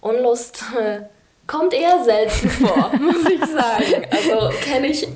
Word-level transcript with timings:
Unlust 0.00 0.64
kommt 1.46 1.74
eher 1.74 2.04
selten 2.04 2.48
vor, 2.50 2.92
muss 3.00 3.28
ich 3.28 3.40
sagen. 3.40 4.06
Also 4.10 4.50
kenne 4.60 4.86
ich, 4.88 5.08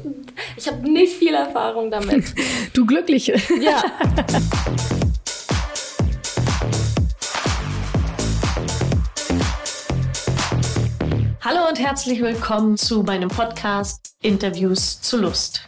ich 0.56 0.66
habe 0.66 0.90
nicht 0.90 1.16
viel 1.16 1.34
Erfahrung 1.34 1.90
damit. 1.90 2.34
Du 2.72 2.84
Glückliche. 2.84 3.40
Ja. 3.60 3.82
Hallo 11.44 11.68
und 11.68 11.78
herzlich 11.78 12.20
willkommen 12.20 12.76
zu 12.76 13.02
meinem 13.02 13.28
Podcast 13.28 14.14
Interviews 14.20 15.00
zu 15.00 15.18
Lust. 15.18 15.62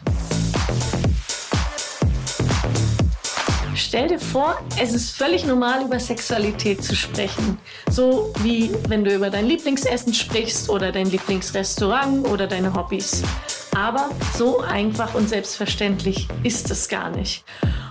Stell 3.95 4.09
dir 4.09 4.19
vor, 4.19 4.59
es 4.77 4.91
ist 4.91 5.15
völlig 5.15 5.45
normal, 5.45 5.85
über 5.85 6.01
Sexualität 6.01 6.83
zu 6.83 6.93
sprechen. 6.93 7.57
So 7.89 8.33
wie 8.43 8.69
wenn 8.89 9.05
du 9.05 9.15
über 9.15 9.29
dein 9.29 9.45
Lieblingsessen 9.45 10.13
sprichst 10.13 10.69
oder 10.69 10.91
dein 10.91 11.09
Lieblingsrestaurant 11.09 12.27
oder 12.27 12.45
deine 12.45 12.73
Hobbys. 12.73 13.23
Aber 13.73 14.09
so 14.37 14.59
einfach 14.59 15.15
und 15.15 15.29
selbstverständlich 15.29 16.27
ist 16.43 16.69
es 16.71 16.89
gar 16.89 17.09
nicht. 17.09 17.45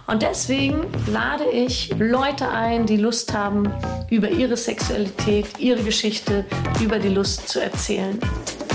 Und 0.07 0.21
deswegen 0.21 0.85
lade 1.07 1.49
ich 1.51 1.95
Leute 1.99 2.51
ein, 2.51 2.85
die 2.85 2.99
Lust 2.99 3.33
haben, 3.33 3.73
über 4.11 4.29
ihre 4.29 4.59
Sexualität, 4.59 5.59
ihre 5.59 5.83
Geschichte, 5.83 6.45
über 6.83 6.99
die 6.99 7.09
Lust 7.09 7.49
zu 7.49 7.63
erzählen. 7.63 8.21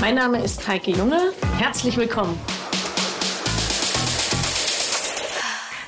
Mein 0.02 0.16
Name 0.16 0.44
ist 0.44 0.68
Heike 0.68 0.90
Junge. 0.90 1.20
Herzlich 1.60 1.96
willkommen. 1.96 2.40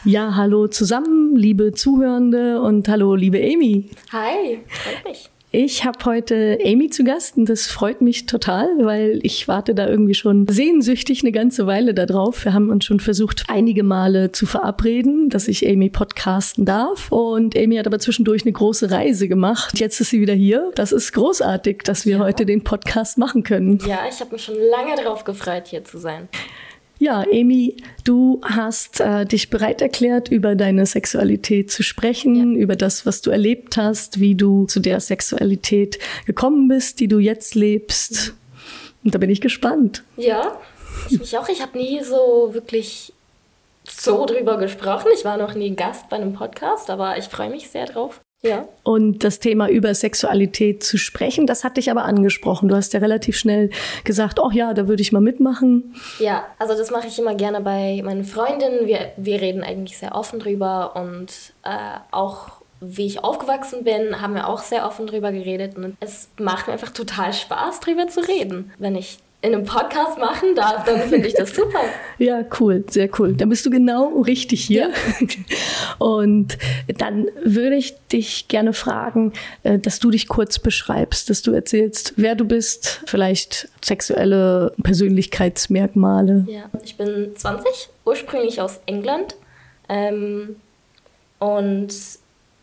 Ja, 0.04 0.36
hallo 0.36 0.68
zusammen, 0.68 1.36
liebe 1.36 1.74
Zuhörende 1.74 2.60
und 2.60 2.90
hallo, 2.90 3.14
liebe 3.14 3.38
Amy. 3.38 3.88
Hi, 4.12 4.60
freut 4.68 5.06
mich. 5.06 5.30
Ich 5.52 5.86
habe 5.86 6.06
heute 6.06 6.58
Amy 6.66 6.90
zu 6.90 7.04
Gast 7.04 7.38
und 7.38 7.48
das 7.48 7.68
freut 7.68 8.02
mich 8.02 8.26
total, 8.26 8.68
weil 8.80 9.20
ich 9.22 9.48
warte 9.48 9.76
da 9.76 9.88
irgendwie 9.88 10.16
schon 10.16 10.48
sehnsüchtig 10.48 11.22
eine 11.22 11.32
ganze 11.32 11.68
Weile 11.68 11.94
darauf. 11.94 12.46
Wir 12.46 12.54
haben 12.54 12.72
uns 12.72 12.86
schon 12.86 13.00
versucht, 13.00 13.44
einige 13.48 13.84
Male 13.84 14.32
zu 14.32 14.48
verabreden, 14.48 15.30
dass 15.30 15.48
ich 15.48 15.68
Amy 15.70 15.90
podcasten 15.90 16.66
darf. 16.66 17.12
Und 17.12 17.56
Amy 17.56 17.76
hat 17.76 17.86
aber 17.86 18.00
zwischendurch 18.00 18.44
eine 18.44 18.54
große 18.54 18.90
Reise 18.90 19.28
gemacht. 19.28 19.80
Jetzt 19.80 20.00
ist 20.00 20.10
sie 20.10 20.22
wieder 20.22 20.34
hier. 20.34 20.72
Das 20.74 20.94
ist 20.94 21.12
großartig, 21.12 21.84
dass 21.84 22.08
wir 22.08 22.18
ja. 22.18 22.24
heute 22.24 22.48
den 22.48 22.64
Podcast 22.64 23.20
machen 23.20 23.44
können. 23.44 23.78
Ja, 23.86 24.00
ich 24.10 24.20
habe 24.20 24.32
mich 24.32 24.44
schon 24.44 24.56
lange 24.56 24.96
darauf 24.96 25.26
gefreut, 25.26 25.68
hier 25.68 25.84
zu 25.84 26.00
sein. 26.00 26.30
Ja, 27.02 27.26
Amy, 27.34 27.78
du 28.04 28.42
hast 28.44 29.00
äh, 29.00 29.26
dich 29.26 29.50
bereit 29.50 29.82
erklärt, 29.82 30.30
über 30.30 30.54
deine 30.54 30.86
Sexualität 30.86 31.72
zu 31.72 31.82
sprechen, 31.82 32.56
ja. 32.56 32.60
über 32.62 32.76
das, 32.76 33.08
was 33.08 33.24
du 33.24 33.32
erlebt 33.32 33.76
hast, 33.76 34.20
wie 34.20 34.36
du 34.36 34.68
zu 34.68 34.80
der 34.80 35.00
Sexualität 35.00 35.98
gekommen 36.28 36.68
bist, 36.68 37.00
die 37.00 37.08
du 37.08 37.18
jetzt 37.18 37.56
lebst. 37.56 38.36
Und 39.04 39.16
da 39.16 39.18
bin 39.18 39.32
ich 39.32 39.42
gespannt. 39.42 40.04
Ja, 40.16 40.62
ich 41.10 41.18
mich 41.18 41.36
auch. 41.36 41.50
Ich 41.50 41.64
habe 41.64 41.76
nie 41.76 42.04
so 42.04 42.54
wirklich 42.54 43.14
so 43.90 44.28
drüber 44.28 44.58
gesprochen. 44.58 45.08
Ich 45.16 45.26
war 45.26 45.38
noch 45.38 45.56
nie 45.56 45.76
Gast 45.76 46.08
bei 46.08 46.18
einem 46.18 46.34
Podcast, 46.34 46.92
aber 46.92 47.18
ich 47.18 47.26
freue 47.26 47.50
mich 47.50 47.72
sehr 47.72 47.88
drauf. 47.88 48.22
Ja. 48.44 48.68
Und 48.84 49.24
das 49.24 49.40
Thema 49.40 49.70
über 49.70 49.94
Sexualität 49.94 50.84
zu 50.84 50.98
sprechen, 50.98 51.46
das 51.46 51.64
hat 51.64 51.78
dich 51.78 51.92
aber 51.92 52.06
angesprochen. 52.06 52.70
Du 52.70 52.76
hast 52.76 52.94
ja 52.94 53.00
relativ 53.00 53.38
schnell 53.38 53.70
gesagt, 54.04 54.40
oh 54.40 54.50
ja, 54.52 54.74
da 54.74 54.88
würde 54.88 55.02
ich 55.02 55.12
mal 55.12 55.22
mitmachen. 55.22 55.96
Ja, 56.18 56.46
also 56.58 56.76
das 56.76 56.90
mache 56.90 57.08
ich 57.08 57.20
immer 57.20 57.36
gerne 57.36 57.62
bei 57.62 58.02
meinen 58.04 58.24
Freundinnen. 58.24 58.88
Wir, 58.88 59.12
wir 59.16 59.42
reden 59.42 59.64
eigentlich 59.64 60.00
sehr 60.00 60.16
offen 60.16 60.40
drüber 60.40 60.96
und 60.96 61.54
äh, 61.64 62.00
auch 62.10 62.62
wie 62.80 63.06
ich 63.06 63.24
aufgewachsen 63.24 63.84
bin, 63.84 64.22
haben 64.22 64.34
wir 64.34 64.48
auch 64.48 64.64
sehr 64.64 64.88
offen 64.88 65.06
drüber 65.06 65.32
geredet. 65.32 65.78
Und 65.78 65.96
es 66.00 66.30
macht 66.40 66.66
mir 66.66 66.74
einfach 66.74 66.90
total 66.90 67.32
Spaß, 67.32 67.80
drüber 67.80 68.08
zu 68.08 68.22
reden. 68.22 68.72
Wenn 68.80 68.96
ich 68.96 69.20
in 69.44 69.56
einem 69.56 69.66
Podcast 69.66 70.20
machen 70.20 70.56
darf, 70.56 70.86
dann 70.86 71.02
finde 71.02 71.28
ich 71.28 71.34
das 71.34 71.50
super. 71.56 71.80
ja, 72.20 72.46
cool, 72.60 72.84
sehr 72.90 73.10
cool. 73.20 73.34
Dann 73.34 73.50
bist 73.50 73.66
du 73.66 73.72
genau 73.72 74.22
richtig 74.22 74.64
hier. 74.66 74.90
Ja. 74.90 75.26
Und 75.98 76.58
dann 76.98 77.28
würde 77.44 77.76
ich 77.76 77.96
dich 78.12 78.48
gerne 78.48 78.74
fragen, 78.74 79.34
äh, 79.64 79.80
dass 79.80 80.00
du 80.00 80.12
dich 80.12 80.28
kurz 80.28 80.60
beschreibst, 80.60 81.30
dass 81.30 81.42
du 81.42 81.52
erzählst, 81.52 82.14
wer 82.18 82.36
du 82.36 82.46
bist, 82.46 83.02
vielleicht 83.06 83.68
sexuelle 83.84 84.74
Persönlichkeitsmerkmale. 84.84 86.46
Ja, 86.48 86.70
ich 86.84 86.98
bin 86.98 87.32
20, 87.36 87.90
ursprünglich 88.06 88.62
aus 88.62 88.80
England 88.86 89.36
ähm, 89.90 90.58
und 91.40 91.90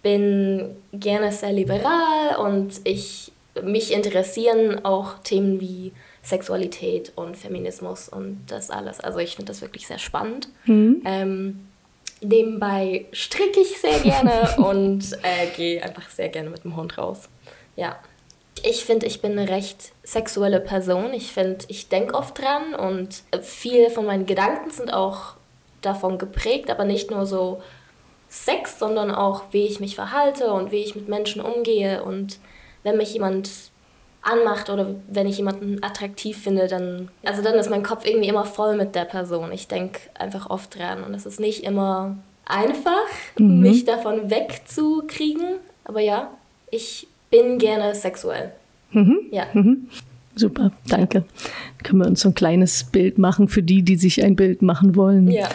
bin 0.03 0.77
gerne 0.93 1.33
sehr 1.33 1.53
liberal 1.53 2.37
und 2.39 2.81
ich 2.85 3.33
mich 3.65 3.93
interessieren 3.93 4.85
auch 4.85 5.19
Themen 5.25 5.61
wie 5.61 5.93
Sexualität 6.23 7.13
und 7.15 7.37
Feminismus 7.37 8.09
und 8.09 8.45
das 8.49 8.71
alles. 8.71 9.01
Also 9.01 9.19
ich 9.19 9.37
finde 9.37 9.53
das 9.53 9.61
wirklich 9.61 9.87
sehr 9.87 9.99
spannend. 9.99 10.49
Mhm. 10.65 11.03
Ähm, 11.05 11.69
nebenbei 12.21 13.07
stricke 13.13 13.61
ich 13.61 13.81
sehr 13.81 13.99
gerne 14.01 14.55
und 14.59 15.13
äh, 15.23 15.47
gehe 15.57 15.83
einfach 15.83 16.09
sehr 16.11 16.29
gerne 16.29 16.51
mit 16.51 16.65
dem 16.65 16.77
Hund 16.77 16.99
raus. 16.99 17.29
Ja. 17.77 17.99
Ich 18.65 18.85
finde, 18.85 19.07
ich 19.07 19.23
bin 19.23 19.39
eine 19.39 19.49
recht 19.49 19.93
sexuelle 20.03 20.59
Person. 20.59 21.15
Ich 21.15 21.33
finde, 21.33 21.65
ich 21.69 21.89
denke 21.89 22.15
oft 22.15 22.37
dran 22.41 22.75
und 22.75 23.23
viele 23.41 23.89
von 23.89 24.05
meinen 24.05 24.27
Gedanken 24.27 24.71
sind 24.73 24.93
auch 24.93 25.35
davon 25.81 26.19
geprägt, 26.19 26.69
aber 26.69 26.85
nicht 26.85 27.11
nur 27.11 27.25
so 27.25 27.63
Sex, 28.29 28.79
sondern 28.79 29.11
auch, 29.11 29.45
wie 29.53 29.67
ich 29.67 29.81
mich 29.81 29.95
verhalte 29.95 30.53
und 30.53 30.71
wie 30.71 30.83
ich 30.83 30.95
mit 30.95 31.09
Menschen 31.09 31.41
umgehe. 31.41 32.03
Und 32.03 32.39
wenn 32.83 32.97
mich 32.97 33.13
jemand 33.13 33.49
anmacht 34.23 34.69
oder 34.71 34.95
wenn 35.09 35.27
ich 35.27 35.39
jemanden 35.39 35.83
attraktiv 35.83 36.37
finde, 36.37 36.67
dann, 36.67 37.09
also 37.25 37.43
dann 37.43 37.55
ist 37.55 37.71
mein 37.71 37.83
Kopf 37.83 38.05
irgendwie 38.05 38.29
immer 38.29 38.45
voll 38.45 38.77
mit 38.77 38.95
der 38.95 39.05
Person. 39.05 39.53
Ich 39.53 39.69
denke 39.69 40.01
einfach 40.15 40.51
oft 40.51 40.79
dran 40.79 41.05
und 41.05 41.15
es 41.15 41.27
ist 41.27 41.41
nicht 41.41 41.65
immer 41.65 42.17
einfach, 42.45 43.07
mhm. 43.39 43.61
mich 43.61 43.85
davon 43.85 44.31
wegzukriegen. 44.31 45.59
Aber 45.85 46.01
ja, 46.01 46.31
ich 46.71 47.07
bin 47.31 47.59
gerne 47.59 47.95
sexuell. 47.95 48.53
Mhm. 48.93 49.19
Ja. 49.31 49.45
Mhm. 49.53 49.89
Super, 50.35 50.71
danke. 50.87 51.25
Können 51.83 52.01
wir 52.01 52.07
uns 52.07 52.21
so 52.21 52.29
ein 52.29 52.35
kleines 52.35 52.85
Bild 52.85 53.19
machen 53.19 53.49
für 53.49 53.63
die, 53.63 53.83
die 53.83 53.97
sich 53.97 54.23
ein 54.23 54.37
Bild 54.37 54.63
machen 54.63 54.95
wollen. 54.95 55.31
Ja. 55.31 55.49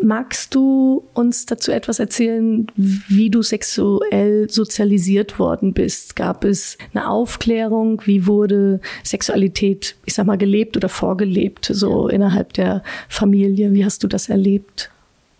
Magst 0.00 0.54
du 0.54 1.04
uns 1.12 1.46
dazu 1.46 1.72
etwas 1.72 1.98
erzählen, 1.98 2.66
wie 2.76 3.30
du 3.30 3.42
sexuell 3.42 4.48
sozialisiert 4.48 5.38
worden 5.38 5.72
bist? 5.72 6.14
Gab 6.14 6.44
es 6.44 6.78
eine 6.94 7.08
Aufklärung? 7.08 8.00
Wie 8.04 8.26
wurde 8.26 8.80
Sexualität, 9.02 9.96
ich 10.04 10.14
sag 10.14 10.26
mal, 10.26 10.38
gelebt 10.38 10.76
oder 10.76 10.88
vorgelebt, 10.88 11.64
so 11.72 12.08
innerhalb 12.08 12.52
der 12.52 12.84
Familie? 13.08 13.72
Wie 13.72 13.84
hast 13.84 14.04
du 14.04 14.08
das 14.08 14.28
erlebt? 14.28 14.90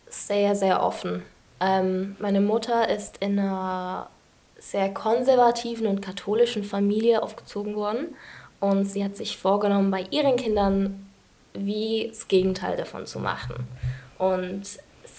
Sehr, 0.08 0.56
sehr 0.56 0.82
offen. 0.82 1.22
Ähm, 1.60 2.16
meine 2.18 2.40
Mutter 2.40 2.88
ist 2.88 3.18
in 3.18 3.38
einer 3.38 4.10
sehr 4.58 4.92
konservativen 4.92 5.86
und 5.86 6.02
katholischen 6.02 6.64
Familie 6.64 7.22
aufgezogen 7.22 7.76
worden 7.76 8.08
und 8.58 8.86
sie 8.86 9.04
hat 9.04 9.16
sich 9.16 9.36
vorgenommen, 9.36 9.90
bei 9.90 10.06
ihren 10.10 10.36
Kindern 10.36 11.06
wie 11.54 12.06
das 12.08 12.28
Gegenteil 12.28 12.76
davon 12.76 13.06
zu 13.06 13.18
machen. 13.18 13.66
Und 14.22 14.62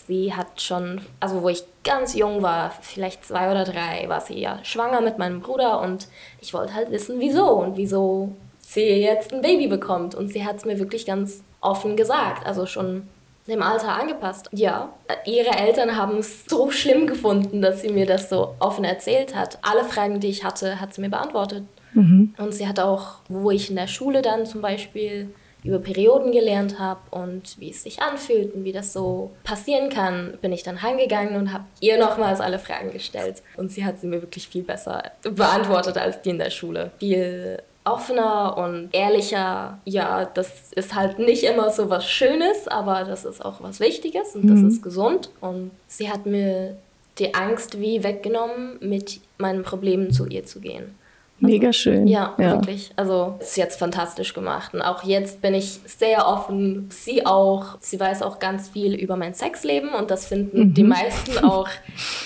sie 0.07 0.33
hat 0.33 0.61
schon, 0.61 1.01
also 1.19 1.41
wo 1.41 1.49
ich 1.49 1.65
ganz 1.83 2.15
jung 2.15 2.41
war, 2.41 2.71
vielleicht 2.81 3.25
zwei 3.25 3.51
oder 3.51 3.65
drei, 3.65 4.07
war 4.07 4.21
sie 4.21 4.39
ja 4.39 4.59
schwanger 4.63 5.01
mit 5.01 5.17
meinem 5.17 5.41
Bruder 5.41 5.81
und 5.81 6.07
ich 6.39 6.53
wollte 6.53 6.73
halt 6.73 6.89
wissen, 6.89 7.19
wieso 7.19 7.49
und 7.51 7.75
wieso 7.75 8.29
sie 8.61 9.01
jetzt 9.01 9.33
ein 9.33 9.41
Baby 9.41 9.67
bekommt. 9.67 10.15
Und 10.15 10.29
sie 10.29 10.45
hat 10.45 10.55
es 10.55 10.65
mir 10.65 10.79
wirklich 10.79 11.05
ganz 11.05 11.43
offen 11.59 11.97
gesagt, 11.97 12.45
also 12.45 12.65
schon 12.65 13.09
dem 13.45 13.61
Alter 13.61 13.89
angepasst. 13.89 14.47
Ja, 14.53 14.93
ihre 15.25 15.51
Eltern 15.57 15.97
haben 15.97 16.19
es 16.19 16.45
so 16.45 16.71
schlimm 16.71 17.05
gefunden, 17.05 17.61
dass 17.61 17.81
sie 17.81 17.89
mir 17.89 18.05
das 18.05 18.29
so 18.29 18.55
offen 18.59 18.85
erzählt 18.85 19.35
hat. 19.35 19.57
Alle 19.63 19.83
Fragen, 19.83 20.21
die 20.21 20.29
ich 20.29 20.45
hatte, 20.45 20.79
hat 20.79 20.93
sie 20.93 21.01
mir 21.01 21.09
beantwortet. 21.09 21.65
Mhm. 21.93 22.33
Und 22.37 22.53
sie 22.53 22.69
hat 22.69 22.79
auch, 22.79 23.15
wo 23.27 23.51
ich 23.51 23.69
in 23.69 23.75
der 23.75 23.87
Schule 23.87 24.21
dann 24.21 24.45
zum 24.45 24.61
Beispiel 24.61 25.33
über 25.63 25.79
Perioden 25.79 26.31
gelernt 26.31 26.79
habe 26.79 26.99
und 27.11 27.59
wie 27.59 27.71
es 27.71 27.83
sich 27.83 28.01
anfühlt 28.01 28.53
und 28.53 28.63
wie 28.63 28.71
das 28.71 28.93
so 28.93 29.31
passieren 29.43 29.89
kann, 29.89 30.37
bin 30.41 30.51
ich 30.51 30.63
dann 30.63 30.81
heimgegangen 30.81 31.35
und 31.35 31.53
habe 31.53 31.65
ihr 31.79 31.97
nochmals 31.97 32.41
alle 32.41 32.59
Fragen 32.59 32.91
gestellt. 32.91 33.41
Und 33.55 33.71
sie 33.71 33.85
hat 33.85 33.99
sie 33.99 34.07
mir 34.07 34.21
wirklich 34.21 34.47
viel 34.47 34.63
besser 34.63 35.11
beantwortet 35.21 35.97
als 35.97 36.21
die 36.21 36.31
in 36.31 36.39
der 36.39 36.49
Schule. 36.49 36.91
Viel 36.99 37.59
offener 37.85 38.57
und 38.57 38.89
ehrlicher. 38.91 39.79
Ja, 39.85 40.25
das 40.25 40.71
ist 40.73 40.95
halt 40.95 41.19
nicht 41.19 41.43
immer 41.43 41.69
so 41.69 41.89
was 41.89 42.09
Schönes, 42.09 42.67
aber 42.67 43.03
das 43.03 43.25
ist 43.25 43.43
auch 43.43 43.61
was 43.61 43.79
Wichtiges 43.79 44.35
und 44.35 44.45
mhm. 44.45 44.63
das 44.63 44.73
ist 44.73 44.81
gesund. 44.81 45.29
Und 45.41 45.71
sie 45.87 46.09
hat 46.09 46.25
mir 46.25 46.77
die 47.19 47.33
Angst 47.35 47.79
wie 47.79 48.03
weggenommen, 48.03 48.77
mit 48.81 49.19
meinen 49.37 49.63
Problemen 49.63 50.11
zu 50.11 50.25
ihr 50.25 50.45
zu 50.45 50.59
gehen. 50.59 50.95
Mega 51.39 51.73
schön. 51.73 52.07
Ja, 52.07 52.35
ja, 52.37 52.51
wirklich. 52.51 52.91
Also 52.95 53.35
ist 53.39 53.57
jetzt 53.57 53.77
fantastisch 53.77 54.33
gemacht. 54.33 54.73
Und 54.73 54.81
auch 54.81 55.03
jetzt 55.03 55.41
bin 55.41 55.53
ich 55.53 55.79
sehr 55.85 56.25
offen. 56.27 56.87
Sie 56.89 57.25
auch. 57.25 57.77
Sie 57.81 57.99
weiß 57.99 58.21
auch 58.21 58.39
ganz 58.39 58.69
viel 58.69 58.93
über 58.93 59.17
mein 59.17 59.33
Sexleben 59.33 59.89
und 59.89 60.09
das 60.09 60.25
finden 60.25 60.59
mhm. 60.59 60.73
die 60.73 60.83
meisten 60.83 61.43
auch 61.43 61.67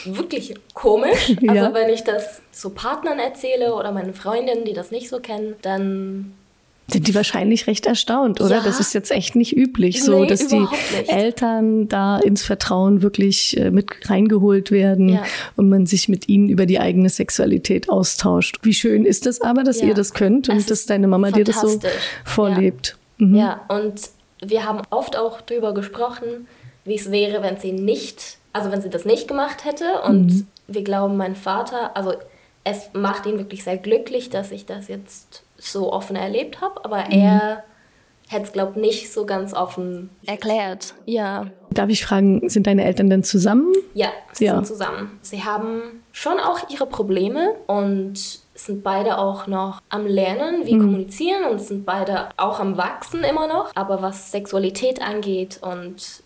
wirklich 0.06 0.54
komisch. 0.74 1.36
Also 1.48 1.62
ja. 1.62 1.74
wenn 1.74 1.89
ich 1.89 2.04
das 2.04 2.42
so 2.51 2.71
Partnern 2.71 3.19
erzähle 3.19 3.74
oder 3.74 3.92
meinen 3.92 4.13
Freundinnen, 4.13 4.65
die 4.65 4.74
das 4.74 4.92
nicht 4.92 5.07
so 5.07 5.19
kennen, 5.19 5.56
dann 5.62 6.33
sind 6.89 7.07
die 7.07 7.16
wahrscheinlich 7.16 7.68
recht 7.68 7.86
erstaunt, 7.86 8.39
oder? 8.39 8.57
Ja. 8.57 8.63
Das 8.63 8.80
ist 8.80 8.94
jetzt 8.94 9.12
echt 9.12 9.36
nicht 9.36 9.56
üblich, 9.56 10.04
so 10.04 10.22
nee, 10.22 10.28
dass 10.28 10.48
die 10.48 10.60
nicht. 10.60 10.74
Eltern 11.07 11.89
da 11.89 12.18
ins 12.18 12.44
Vertrauen 12.44 13.01
wirklich 13.01 13.57
äh, 13.57 13.72
mit 13.72 14.10
reingeholt 14.10 14.72
werden 14.72 15.10
ja. 15.10 15.24
und 15.57 15.68
man 15.68 15.86
sich 15.86 16.07
mit 16.07 16.30
ihnen 16.30 16.48
über 16.48 16.66
die 16.66 16.80
eigene 16.80 17.10
Sexualität 17.10 17.89
austauscht. 17.89 18.60
Wie 18.62 18.74
schön 18.74 19.06
ist 19.06 19.25
das 19.25 19.42
aber, 19.42 19.63
dass 19.63 19.81
ja. 19.81 19.88
ihr 19.88 19.94
das 19.95 20.13
könnt 20.13 20.48
und 20.48 20.69
dass 20.69 20.86
deine 20.86 21.07
Mama 21.07 21.31
dir 21.31 21.44
das 21.44 21.60
so 21.60 21.80
vorlebt. 22.24 22.98
Mhm. 23.18 23.36
Ja, 23.36 23.66
und 23.68 24.00
wir 24.42 24.66
haben 24.66 24.81
oft 24.89 25.18
auch 25.18 25.42
darüber 25.42 25.74
gesprochen, 25.74 26.48
wie 26.86 26.95
es 26.95 27.12
wäre, 27.12 27.42
wenn 27.42 27.57
sie 27.57 27.74
nicht, 27.74 28.38
also 28.54 28.72
wenn 28.72 28.81
sie 28.81 28.89
das 28.89 29.04
nicht 29.04 29.28
gemacht 29.28 29.66
hätte. 29.66 30.01
Und 30.06 30.28
mhm. 30.28 30.48
wir 30.68 30.84
glauben, 30.86 31.18
mein 31.18 31.36
Vater, 31.36 31.98
also 31.98 32.13
es 32.63 32.89
macht 32.94 33.25
ihn 33.25 33.38
wirklich 33.38 33.66
sehr 33.66 33.78
glücklich, 33.78 34.30
dass 34.30 34.51
ich 34.51 34.66
das 34.66 34.88
jetzt 34.88 35.44
so 35.57 35.92
offen 35.92 36.15
erlebt 36.15 36.62
habe, 36.62 36.83
aber 36.83 37.06
mhm. 37.06 37.12
er 37.12 37.63
hätte 38.30 38.44
es, 38.44 38.51
glaube 38.51 38.74
ich, 38.75 38.81
nicht 38.81 39.13
so 39.13 39.25
ganz 39.25 39.54
offen 39.54 40.09
erklärt. 40.25 40.94
Ja. 41.06 41.48
Darf 41.71 41.89
ich 41.89 42.06
fragen, 42.06 42.50
sind 42.50 42.68
deine 42.68 42.83
Eltern 42.83 43.09
denn 43.09 43.24
zusammen? 43.24 43.74
Ja, 43.94 44.09
sie 44.33 44.45
ja. 44.45 44.56
sind 44.56 44.68
zusammen. 44.68 45.19
Sie 45.21 45.44
haben 45.44 46.04
schon 46.12 46.39
auch 46.39 46.69
ihre 46.69 46.86
Probleme 46.86 47.56
und 47.68 48.18
sind 48.56 48.83
beide 48.83 49.18
auch 49.18 49.48
noch 49.48 49.81
am 49.89 50.06
Lernen, 50.06 50.65
wie 50.65 50.75
mhm. 50.75 50.81
kommunizieren 50.81 51.45
und 51.45 51.62
sind 51.62 51.86
beide 51.86 52.30
auch 52.38 52.60
am 52.60 52.77
Wachsen 52.77 53.24
immer 53.24 53.48
noch. 53.48 53.71
Aber 53.75 54.01
was 54.01 54.31
Sexualität 54.31 55.01
angeht 55.01 55.60
und 55.62 56.24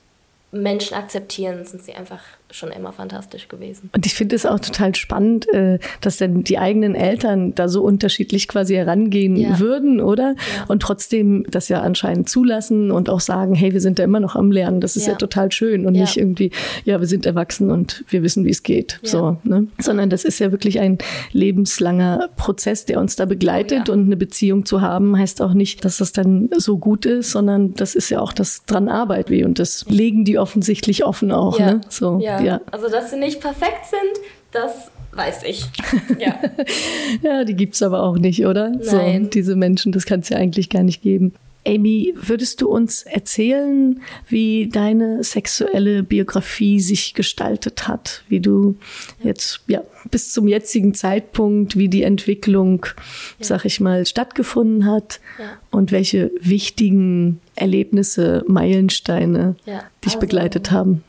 Menschen 0.51 0.95
akzeptieren, 0.95 1.65
sind 1.65 1.83
sie 1.83 1.93
einfach 1.93 2.21
schon 2.51 2.71
immer 2.71 2.91
fantastisch 2.91 3.47
gewesen. 3.47 3.89
Und 3.95 4.05
ich 4.05 4.13
finde 4.13 4.35
es 4.35 4.45
auch 4.45 4.59
total 4.59 4.95
spannend, 4.95 5.47
äh, 5.53 5.79
dass 6.01 6.17
dann 6.17 6.43
die 6.43 6.57
eigenen 6.57 6.95
Eltern 6.95 7.55
da 7.55 7.67
so 7.67 7.81
unterschiedlich 7.83 8.47
quasi 8.47 8.75
herangehen 8.75 9.35
ja. 9.35 9.59
würden, 9.59 10.01
oder? 10.01 10.35
Ja. 10.55 10.65
Und 10.67 10.81
trotzdem 10.81 11.45
das 11.49 11.69
ja 11.69 11.81
anscheinend 11.81 12.29
zulassen 12.29 12.91
und 12.91 13.09
auch 13.09 13.19
sagen, 13.19 13.55
hey, 13.55 13.73
wir 13.73 13.81
sind 13.81 13.99
da 13.99 14.03
immer 14.03 14.19
noch 14.19 14.35
am 14.35 14.51
Lernen. 14.51 14.81
Das 14.81 14.95
ist 14.95 15.07
ja, 15.07 15.13
ja 15.13 15.17
total 15.17 15.51
schön 15.51 15.85
und 15.85 15.93
nicht 15.93 16.17
irgendwie, 16.17 16.51
ja, 16.85 16.99
wir 16.99 17.07
sind 17.07 17.25
erwachsen 17.25 17.71
und 17.71 18.03
wir 18.09 18.23
wissen, 18.23 18.45
wie 18.45 18.49
es 18.49 18.63
geht. 18.63 18.99
So, 19.03 19.37
ne? 19.43 19.67
Sondern 19.79 20.09
das 20.09 20.23
ist 20.23 20.39
ja 20.39 20.51
wirklich 20.51 20.79
ein 20.79 20.97
lebenslanger 21.31 22.29
Prozess, 22.35 22.85
der 22.85 22.99
uns 22.99 23.15
da 23.15 23.25
begleitet 23.25 23.89
oh, 23.89 23.93
und 23.93 24.05
eine 24.05 24.17
Beziehung 24.17 24.65
zu 24.65 24.81
haben, 24.81 25.17
heißt 25.17 25.41
auch 25.41 25.53
nicht, 25.53 25.85
dass 25.85 25.97
das 25.97 26.11
dann 26.11 26.49
so 26.57 26.77
gut 26.77 27.05
ist, 27.05 27.31
sondern 27.31 27.73
das 27.73 27.95
ist 27.95 28.09
ja 28.09 28.19
auch 28.19 28.33
das 28.33 28.65
dran 28.65 28.89
Arbeit 28.89 29.29
wie 29.29 29.43
und 29.43 29.59
das 29.59 29.85
legen 29.87 30.25
die 30.25 30.37
offensichtlich 30.37 31.05
offen 31.05 31.31
auch. 31.31 31.59
Ne? 31.59 31.81
So, 31.89 32.19
ja. 32.19 32.40
Ja. 32.43 32.61
Also, 32.71 32.89
dass 32.89 33.11
sie 33.11 33.17
nicht 33.17 33.41
perfekt 33.41 33.85
sind, 33.85 34.25
das 34.51 34.91
weiß 35.13 35.43
ich. 35.43 35.65
Ja, 36.19 36.39
ja 37.21 37.43
die 37.43 37.55
gibt 37.55 37.75
es 37.75 37.81
aber 37.81 38.03
auch 38.03 38.17
nicht, 38.17 38.45
oder? 38.45 38.69
Nein. 38.69 39.23
So, 39.23 39.29
diese 39.29 39.55
Menschen, 39.55 39.91
das 39.91 40.05
kann 40.05 40.19
es 40.19 40.29
ja 40.29 40.37
eigentlich 40.37 40.69
gar 40.69 40.83
nicht 40.83 41.01
geben. 41.01 41.33
Amy, 41.65 42.13
würdest 42.15 42.61
du 42.61 42.69
uns 42.69 43.03
erzählen, 43.03 44.01
wie 44.27 44.67
deine 44.67 45.23
sexuelle 45.23 46.01
Biografie 46.01 46.79
sich 46.79 47.13
gestaltet 47.13 47.87
hat? 47.87 48.23
Wie 48.29 48.39
du 48.39 48.77
jetzt, 49.23 49.61
ja, 49.67 49.83
bis 50.09 50.33
zum 50.33 50.47
jetzigen 50.47 50.95
Zeitpunkt, 50.95 51.77
wie 51.77 51.87
die 51.87 52.01
Entwicklung, 52.01 52.87
ja. 53.37 53.45
sag 53.45 53.65
ich 53.65 53.79
mal, 53.79 54.07
stattgefunden 54.07 54.85
hat 54.85 55.19
ja. 55.37 55.45
und 55.69 55.91
welche 55.91 56.31
wichtigen 56.41 57.39
Erlebnisse, 57.55 58.43
Meilensteine 58.47 59.55
ja. 59.65 59.83
dich 60.03 60.15
also, 60.15 60.19
begleitet 60.19 60.71
haben? 60.71 61.03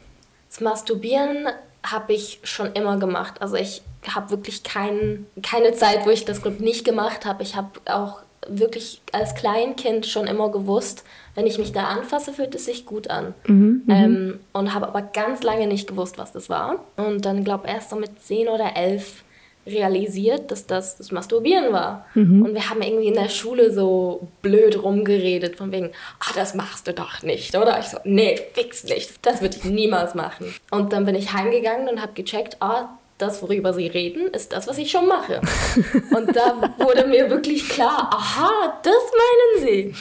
Das 0.53 0.61
Masturbieren 0.61 1.49
habe 1.83 2.13
ich 2.13 2.41
schon 2.43 2.75
immer 2.75 2.99
gemacht. 2.99 3.41
Also 3.41 3.57
ich 3.57 3.81
habe 4.07 4.31
wirklich 4.31 4.63
kein, 4.63 5.25
keine 5.43 5.73
Zeit, 5.73 6.05
wo 6.05 6.11
ich 6.11 6.27
das 6.27 6.45
nicht 6.45 6.85
gemacht 6.85 7.25
habe. 7.25 7.43
Ich 7.43 7.57
habe 7.57 7.81
auch 7.87 8.19
wirklich 8.47 9.01
als 9.13 9.35
Kleinkind 9.35 10.05
schon 10.05 10.27
immer 10.27 10.51
gewusst, 10.51 11.05
wenn 11.35 11.47
ich 11.47 11.57
mich 11.57 11.73
da 11.73 11.85
anfasse, 11.85 12.35
fühlt 12.35 12.55
es 12.55 12.67
sich 12.67 12.85
gut 12.85 13.09
an. 13.09 13.33
Mhm, 13.47 13.83
mhm. 13.87 13.91
ähm, 13.91 14.41
und 14.53 14.75
habe 14.75 14.89
aber 14.89 15.01
ganz 15.01 15.43
lange 15.43 15.67
nicht 15.67 15.89
gewusst, 15.89 16.19
was 16.19 16.33
das 16.33 16.51
war. 16.51 16.85
Und 16.97 17.25
dann, 17.25 17.45
glaube 17.45 17.67
ich, 17.67 17.73
erst 17.73 17.89
so 17.89 17.97
mit 17.97 18.21
10 18.21 18.49
oder 18.49 18.77
11 18.77 19.25
realisiert, 19.67 20.51
dass 20.51 20.67
das 20.67 20.97
das 20.97 21.13
Masturbieren 21.13 21.73
war. 21.73 22.07
Mhm. 22.15 22.43
Und 22.43 22.55
wir 22.55 22.69
haben 22.69 22.83
irgendwie 22.83 23.09
in 23.09 23.15
der 23.15 23.29
Schule 23.29 23.73
so 23.73 24.29
blöd 24.43 24.83
rumgeredet, 24.83 25.57
von 25.57 25.71
wegen, 25.73 25.91
ah, 26.21 26.33
das 26.35 26.55
machst 26.55 26.89
du 26.89 26.93
doch 26.93 27.23
nicht, 27.23 27.55
oder? 27.57 27.79
Ich 27.79 27.87
so, 27.87 27.99
nee, 28.05 28.41
fix 28.55 28.85
nicht, 28.85 29.25
das 29.25 29.41
würde 29.41 29.57
ich 29.57 29.65
niemals 29.65 30.15
machen. 30.15 30.53
Und 30.71 30.93
dann 30.93 31.05
bin 31.05 31.15
ich 31.15 31.33
heimgegangen 31.33 31.89
und 31.89 32.01
habe 32.01 32.13
gecheckt, 32.15 32.57
ah, 32.61 32.89
das, 33.19 33.41
worüber 33.41 33.73
sie 33.73 33.87
reden, 33.87 34.29
ist 34.29 34.53
das, 34.53 34.67
was 34.67 34.79
ich 34.79 34.91
schon 34.91 35.07
mache. 35.07 35.41
Und 36.15 36.35
da 36.35 36.75
wurde 36.79 37.07
mir 37.07 37.31
wirklich 37.31 37.69
klar, 37.69 38.11
aha, 38.13 38.81
das 38.83 38.95
meinen 38.95 39.67
sie. 39.67 39.95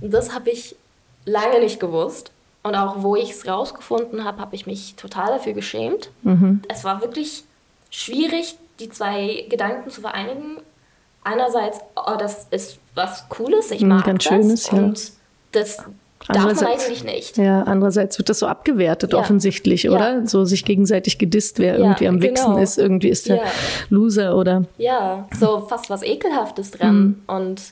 Und 0.00 0.14
das 0.14 0.32
habe 0.32 0.50
ich 0.50 0.76
lange 1.24 1.58
nicht 1.58 1.80
gewusst. 1.80 2.30
Und 2.62 2.76
auch 2.76 3.02
wo 3.02 3.16
ich 3.16 3.30
es 3.30 3.48
rausgefunden 3.48 4.24
habe, 4.24 4.40
habe 4.40 4.54
ich 4.54 4.66
mich 4.66 4.94
total 4.94 5.28
dafür 5.28 5.54
geschämt. 5.54 6.10
Mhm. 6.22 6.62
Es 6.68 6.84
war 6.84 7.00
wirklich 7.00 7.44
schwierig, 7.90 8.56
die 8.80 8.88
zwei 8.88 9.46
Gedanken 9.48 9.90
zu 9.90 10.00
vereinigen. 10.00 10.58
Einerseits, 11.24 11.80
oh, 11.96 12.16
das 12.18 12.46
ist 12.50 12.78
was 12.94 13.28
Cooles, 13.28 13.70
ich 13.70 13.82
mhm, 13.82 13.88
mag 13.88 14.04
Ganz 14.04 14.24
das. 14.24 14.32
Schönes, 14.32 14.70
ja. 14.70 14.78
Und 14.78 15.12
das 15.52 15.84
Darf 16.26 16.44
man 16.44 16.58
eigentlich 16.58 17.04
nicht. 17.04 17.38
Ja, 17.38 17.62
andererseits 17.62 18.18
wird 18.18 18.28
das 18.28 18.40
so 18.40 18.46
abgewertet 18.46 19.12
ja. 19.12 19.18
offensichtlich, 19.18 19.84
ja. 19.84 19.92
oder? 19.92 20.26
So 20.26 20.44
sich 20.44 20.64
gegenseitig 20.64 21.18
gedisst, 21.18 21.58
wer 21.58 21.74
ja, 21.74 21.78
irgendwie 21.78 22.08
am 22.08 22.20
Wichsen 22.20 22.52
genau. 22.52 22.62
ist, 22.62 22.76
irgendwie 22.76 23.08
ist 23.08 23.28
der 23.28 23.42
Loser 23.88 24.36
oder. 24.36 24.64
Ja, 24.76 25.26
so 25.38 25.60
fast 25.60 25.88
was 25.90 26.02
Ekelhaftes 26.02 26.72
dran. 26.72 27.00
Mhm. 27.00 27.22
Und 27.26 27.62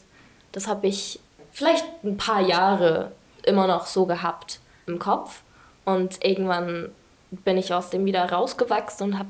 das 0.52 0.68
habe 0.68 0.86
ich 0.86 1.20
vielleicht 1.50 1.84
ein 2.04 2.16
paar 2.16 2.40
Jahre 2.40 3.12
immer 3.44 3.66
noch 3.66 3.86
so 3.86 4.06
gehabt 4.06 4.60
im 4.86 4.98
Kopf. 4.98 5.42
Und 5.84 6.24
irgendwann 6.24 6.90
bin 7.30 7.58
ich 7.58 7.74
aus 7.74 7.90
dem 7.90 8.04
wieder 8.04 8.30
rausgewachsen 8.30 9.08
und 9.08 9.18
habe 9.18 9.28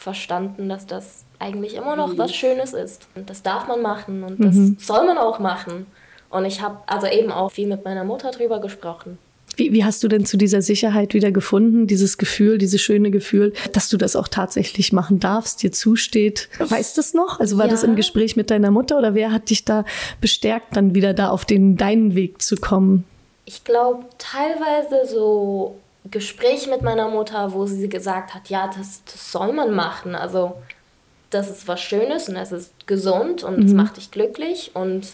verstanden, 0.00 0.68
dass 0.70 0.86
das 0.86 1.24
eigentlich 1.38 1.74
immer 1.74 1.94
noch 1.94 2.16
was 2.16 2.34
Schönes 2.34 2.72
ist. 2.72 3.06
Und 3.14 3.28
das 3.28 3.42
darf 3.42 3.68
man 3.68 3.82
machen 3.82 4.24
und 4.24 4.42
das 4.42 4.54
mhm. 4.54 4.76
soll 4.80 5.06
man 5.06 5.18
auch 5.18 5.38
machen. 5.38 5.86
Und 6.30 6.46
ich 6.46 6.62
habe 6.62 6.78
also 6.86 7.06
eben 7.06 7.30
auch 7.30 7.50
viel 7.50 7.66
mit 7.66 7.84
meiner 7.84 8.04
Mutter 8.04 8.30
drüber 8.30 8.60
gesprochen. 8.60 9.18
Wie, 9.56 9.72
wie, 9.72 9.84
hast 9.84 10.02
du 10.02 10.08
denn 10.08 10.24
zu 10.24 10.38
dieser 10.38 10.62
Sicherheit 10.62 11.12
wieder 11.12 11.32
gefunden, 11.32 11.86
dieses 11.86 12.16
Gefühl, 12.16 12.56
dieses 12.56 12.80
schöne 12.80 13.10
Gefühl, 13.10 13.52
dass 13.72 13.90
du 13.90 13.98
das 13.98 14.16
auch 14.16 14.28
tatsächlich 14.28 14.92
machen 14.92 15.20
darfst, 15.20 15.62
dir 15.62 15.72
zusteht? 15.72 16.48
Weißt 16.58 16.96
du 16.96 17.00
es 17.00 17.12
noch? 17.12 17.40
Also 17.40 17.58
war 17.58 17.66
ja. 17.66 17.72
das 17.72 17.82
im 17.82 17.96
Gespräch 17.96 18.36
mit 18.36 18.50
deiner 18.50 18.70
Mutter 18.70 18.96
oder 18.96 19.14
wer 19.14 19.32
hat 19.32 19.50
dich 19.50 19.64
da 19.64 19.84
bestärkt, 20.20 20.76
dann 20.76 20.94
wieder 20.94 21.12
da 21.12 21.28
auf 21.28 21.44
den 21.44 21.76
deinen 21.76 22.14
Weg 22.14 22.40
zu 22.40 22.56
kommen? 22.56 23.04
Ich 23.44 23.64
glaube 23.64 24.04
teilweise 24.18 25.12
so 25.12 25.76
Gespräche 26.10 26.70
mit 26.70 26.82
meiner 26.82 27.08
Mutter, 27.08 27.52
wo 27.52 27.66
sie 27.66 27.88
gesagt 27.88 28.34
hat, 28.34 28.48
ja, 28.48 28.66
das, 28.66 29.04
das 29.04 29.32
soll 29.32 29.52
man 29.52 29.74
machen. 29.74 30.14
Also 30.14 30.56
das 31.30 31.50
ist 31.50 31.68
was 31.68 31.80
Schönes 31.80 32.28
und 32.28 32.36
es 32.36 32.52
ist 32.52 32.86
gesund 32.86 33.44
und 33.44 33.64
es 33.64 33.70
mhm. 33.70 33.76
macht 33.76 33.96
dich 33.96 34.10
glücklich 34.10 34.72
und 34.74 35.08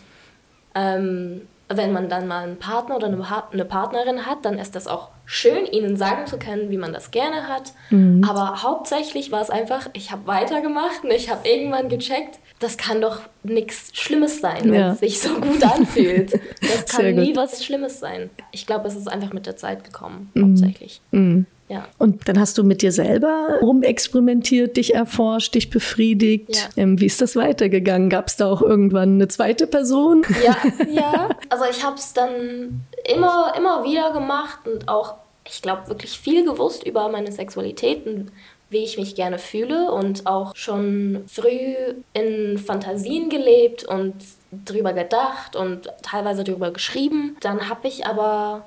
ähm, 0.75 1.43
wenn 1.69 1.93
man 1.93 2.09
dann 2.09 2.29
mal 2.29 2.45
einen 2.45 2.59
Partner 2.59 2.97
oder 2.97 3.09
eine 3.09 3.65
Partnerin 3.65 4.25
hat, 4.25 4.45
dann 4.45 4.59
ist 4.59 4.77
das 4.77 4.87
auch 4.87 5.11
schön, 5.25 5.67
ihnen 5.67 5.97
sagen 5.97 6.27
zu 6.27 6.39
können, 6.39 6.71
wie 6.71 6.77
man 6.77 6.93
das 6.93 7.11
gerne 7.11 7.49
hat. 7.49 7.73
Mhm. 7.91 8.25
Aber 8.25 8.63
hauptsächlich 8.63 9.33
war 9.33 9.43
es 9.43 9.51
einfach, 9.51 9.89
ich 9.93 10.13
habe 10.13 10.27
weitergemacht 10.27 11.03
und 11.03 11.11
ich 11.11 11.29
habe 11.29 11.47
irgendwann 11.49 11.89
gecheckt, 11.89 12.39
das 12.59 12.79
kann 12.79 13.01
doch 13.01 13.21
nichts 13.43 13.91
Schlimmes 13.93 14.41
sein, 14.41 14.71
wenn 14.71 14.83
es 14.83 15.01
sich 15.01 15.21
so 15.21 15.35
gut 15.35 15.63
anfühlt. 15.63 16.33
Das 16.61 16.87
kann 16.97 17.15
nie 17.15 17.37
was 17.37 17.65
Schlimmes 17.65 18.01
sein. 18.01 18.31
Ich 18.51 18.67
glaube, 18.67 18.89
es 18.89 18.97
ist 18.97 19.09
einfach 19.09 19.33
mit 19.33 19.47
der 19.47 19.57
Zeit 19.57 19.85
gekommen, 19.85 20.31
mhm. 20.35 20.51
hauptsächlich. 20.51 21.01
Mhm. 21.11 21.47
Ja. 21.69 21.89
Und 21.99 22.29
dann 22.29 22.39
hast 22.39 22.59
du 22.59 22.65
mit 22.65 22.81
dir 22.81 22.93
selber 22.93 23.59
rumexperimentiert, 23.61 24.77
dich 24.77 24.95
erforscht, 24.95 25.55
dich 25.55 25.69
befriedigt. 25.69 26.55
Ja. 26.55 26.83
Ähm, 26.83 27.01
wie 27.01 27.07
ist 27.07 27.21
das 27.21 27.35
weitergegangen? 27.35 28.09
Gab 28.09 28.29
es 28.29 28.37
da 28.37 28.51
auch 28.51 28.63
irgendwann 28.63 29.15
eine 29.15 29.29
zweite 29.29 29.67
Person? 29.67 30.25
Ja, 30.45 30.57
ja. 30.89 31.29
Also 31.49 31.65
ich 31.69 31.85
habe 31.85 31.97
es 31.97 32.13
dann 32.13 32.87
immer, 33.13 33.53
immer 33.57 33.83
wieder 33.85 34.13
gemacht 34.13 34.61
und 34.67 34.89
auch, 34.89 35.15
ich 35.45 35.61
glaube, 35.61 35.89
wirklich 35.89 36.19
viel 36.19 36.45
gewusst 36.45 36.87
über 36.87 37.09
meine 37.09 37.33
Sexualität 37.33 38.07
und 38.07 38.31
wie 38.69 38.79
ich 38.79 38.99
mich 38.99 39.15
gerne 39.15 39.39
fühle 39.39 39.93
und 39.93 40.27
auch 40.27 40.55
schon 40.57 41.25
früh 41.29 41.75
in 42.15 42.59
Fantasien 42.59 43.31
gelebt 43.31 43.85
und 43.85 44.15
drüber 44.51 44.93
gedacht 44.93 45.55
und 45.55 45.89
teilweise 46.03 46.43
drüber 46.43 46.73
geschrieben. 46.73 47.37
Dann 47.41 47.69
habe 47.69 47.87
ich 47.87 48.07
aber 48.07 48.65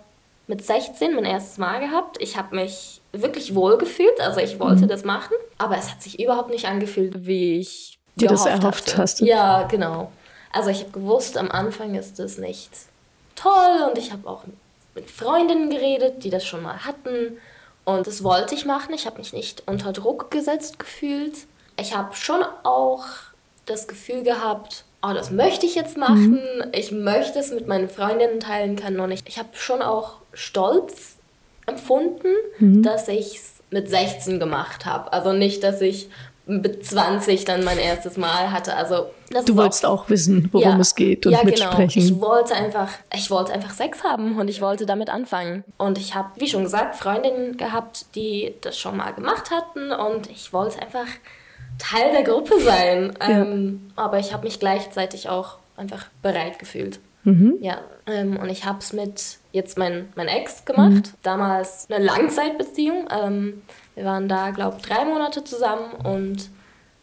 mit 0.47 0.63
16 0.63 1.15
mein 1.15 1.25
erstes 1.25 1.57
Mal 1.57 1.79
gehabt. 1.79 2.17
Ich 2.21 2.37
habe 2.37 2.55
mich 2.55 3.01
wirklich 3.11 3.55
wohl 3.55 3.77
gefühlt, 3.77 4.19
also 4.21 4.39
ich 4.39 4.59
wollte 4.59 4.83
mhm. 4.83 4.87
das 4.87 5.03
machen, 5.03 5.35
aber 5.57 5.77
es 5.77 5.91
hat 5.91 6.01
sich 6.01 6.19
überhaupt 6.19 6.49
nicht 6.49 6.65
angefühlt, 6.65 7.25
wie 7.25 7.59
ich 7.59 7.99
dir 8.15 8.29
das 8.29 8.45
erhofft 8.45 8.87
hatte. 8.89 9.01
hast. 9.01 9.19
Ja, 9.21 9.63
genau. 9.63 10.11
Also 10.51 10.69
ich 10.69 10.81
habe 10.81 10.91
gewusst, 10.91 11.37
am 11.37 11.51
Anfang 11.51 11.95
ist 11.95 12.19
es 12.19 12.37
nicht 12.37 12.71
toll 13.35 13.89
und 13.89 13.97
ich 13.97 14.11
habe 14.11 14.27
auch 14.27 14.43
mit 14.95 15.09
Freundinnen 15.09 15.69
geredet, 15.69 16.23
die 16.23 16.29
das 16.29 16.45
schon 16.45 16.63
mal 16.63 16.85
hatten 16.85 17.37
und 17.89 18.07
das 18.07 18.23
wollte 18.23 18.55
ich 18.55 18.65
machen. 18.65 18.93
Ich 18.93 19.05
habe 19.05 19.17
mich 19.17 19.33
nicht 19.33 19.63
unter 19.65 19.93
Druck 19.93 20.31
gesetzt 20.31 20.79
gefühlt. 20.79 21.33
Ich 21.79 21.95
habe 21.95 22.15
schon 22.15 22.41
auch 22.63 23.05
das 23.65 23.87
Gefühl 23.87 24.23
gehabt, 24.23 24.83
oh, 25.01 25.13
das 25.13 25.31
möchte 25.31 25.65
ich 25.65 25.75
jetzt 25.75 25.97
machen. 25.97 26.31
Mhm. 26.31 26.69
Ich 26.73 26.91
möchte 26.91 27.39
es 27.39 27.51
mit 27.51 27.67
meinen 27.67 27.89
Freundinnen 27.89 28.39
teilen 28.39 28.75
können 28.75 28.99
und 28.99 29.11
ich, 29.11 29.23
ich 29.25 29.37
habe 29.37 29.49
schon 29.53 29.81
auch 29.81 30.15
Stolz 30.33 31.17
empfunden, 31.65 32.33
mhm. 32.57 32.83
dass 32.83 33.07
ich 33.07 33.35
es 33.37 33.53
mit 33.71 33.89
16 33.89 34.39
gemacht 34.39 34.85
habe. 34.85 35.13
Also 35.13 35.33
nicht, 35.33 35.63
dass 35.63 35.81
ich 35.81 36.09
mit 36.49 36.83
20 36.83 37.45
dann 37.45 37.63
mein 37.63 37.77
erstes 37.77 38.17
Mal 38.17 38.51
hatte. 38.51 38.75
Also 38.75 39.11
du 39.45 39.55
wolltest 39.55 39.85
auch, 39.85 40.05
auch, 40.05 40.09
wissen, 40.09 40.49
worum 40.51 40.67
ja, 40.67 40.79
es 40.79 40.95
geht 40.95 41.25
und 41.27 41.31
ja, 41.31 41.39
genau. 41.39 41.51
mitsprechen. 41.51 42.01
Genau. 42.01 42.15
Ich 42.15 42.21
wollte 42.21 42.55
einfach, 42.55 42.89
ich 43.13 43.29
wollte 43.29 43.53
einfach 43.53 43.71
Sex 43.71 44.03
haben 44.03 44.39
und 44.39 44.49
ich 44.49 44.59
wollte 44.59 44.87
damit 44.87 45.09
anfangen. 45.09 45.63
Und 45.77 45.99
ich 45.99 46.15
habe, 46.15 46.29
wie 46.37 46.47
schon 46.47 46.63
gesagt, 46.63 46.95
Freundinnen 46.95 47.55
gehabt, 47.57 48.07
die 48.15 48.55
das 48.61 48.79
schon 48.79 48.97
mal 48.97 49.11
gemacht 49.13 49.51
hatten 49.51 49.91
und 49.91 50.29
ich 50.29 50.51
wollte 50.51 50.81
einfach 50.81 51.07
Teil 51.77 52.11
der 52.11 52.23
Gruppe 52.23 52.59
sein. 52.59 53.13
Ja. 53.21 53.29
Ähm, 53.29 53.91
aber 53.95 54.17
ich 54.17 54.33
habe 54.33 54.45
mich 54.45 54.59
gleichzeitig 54.59 55.29
auch 55.29 55.57
einfach 55.77 56.07
bereit 56.23 56.57
gefühlt. 56.57 56.99
Mhm. 57.25 57.57
Ja, 57.61 57.77
ähm, 58.07 58.37
und 58.37 58.49
ich 58.49 58.65
habe 58.65 58.79
es 58.79 58.91
mit 58.91 59.38
jetzt 59.51 59.77
mein, 59.77 60.09
mein 60.15 60.27
Ex 60.27 60.65
gemacht. 60.65 60.91
Mhm. 60.91 61.03
Damals 61.23 61.87
eine 61.89 62.03
Langzeitbeziehung. 62.03 63.07
Ähm, 63.11 63.61
wir 63.95 64.05
waren 64.05 64.27
da, 64.27 64.51
glaube 64.51 64.77
ich, 64.77 64.85
drei 64.85 65.05
Monate 65.05 65.43
zusammen 65.43 65.93
und 66.03 66.49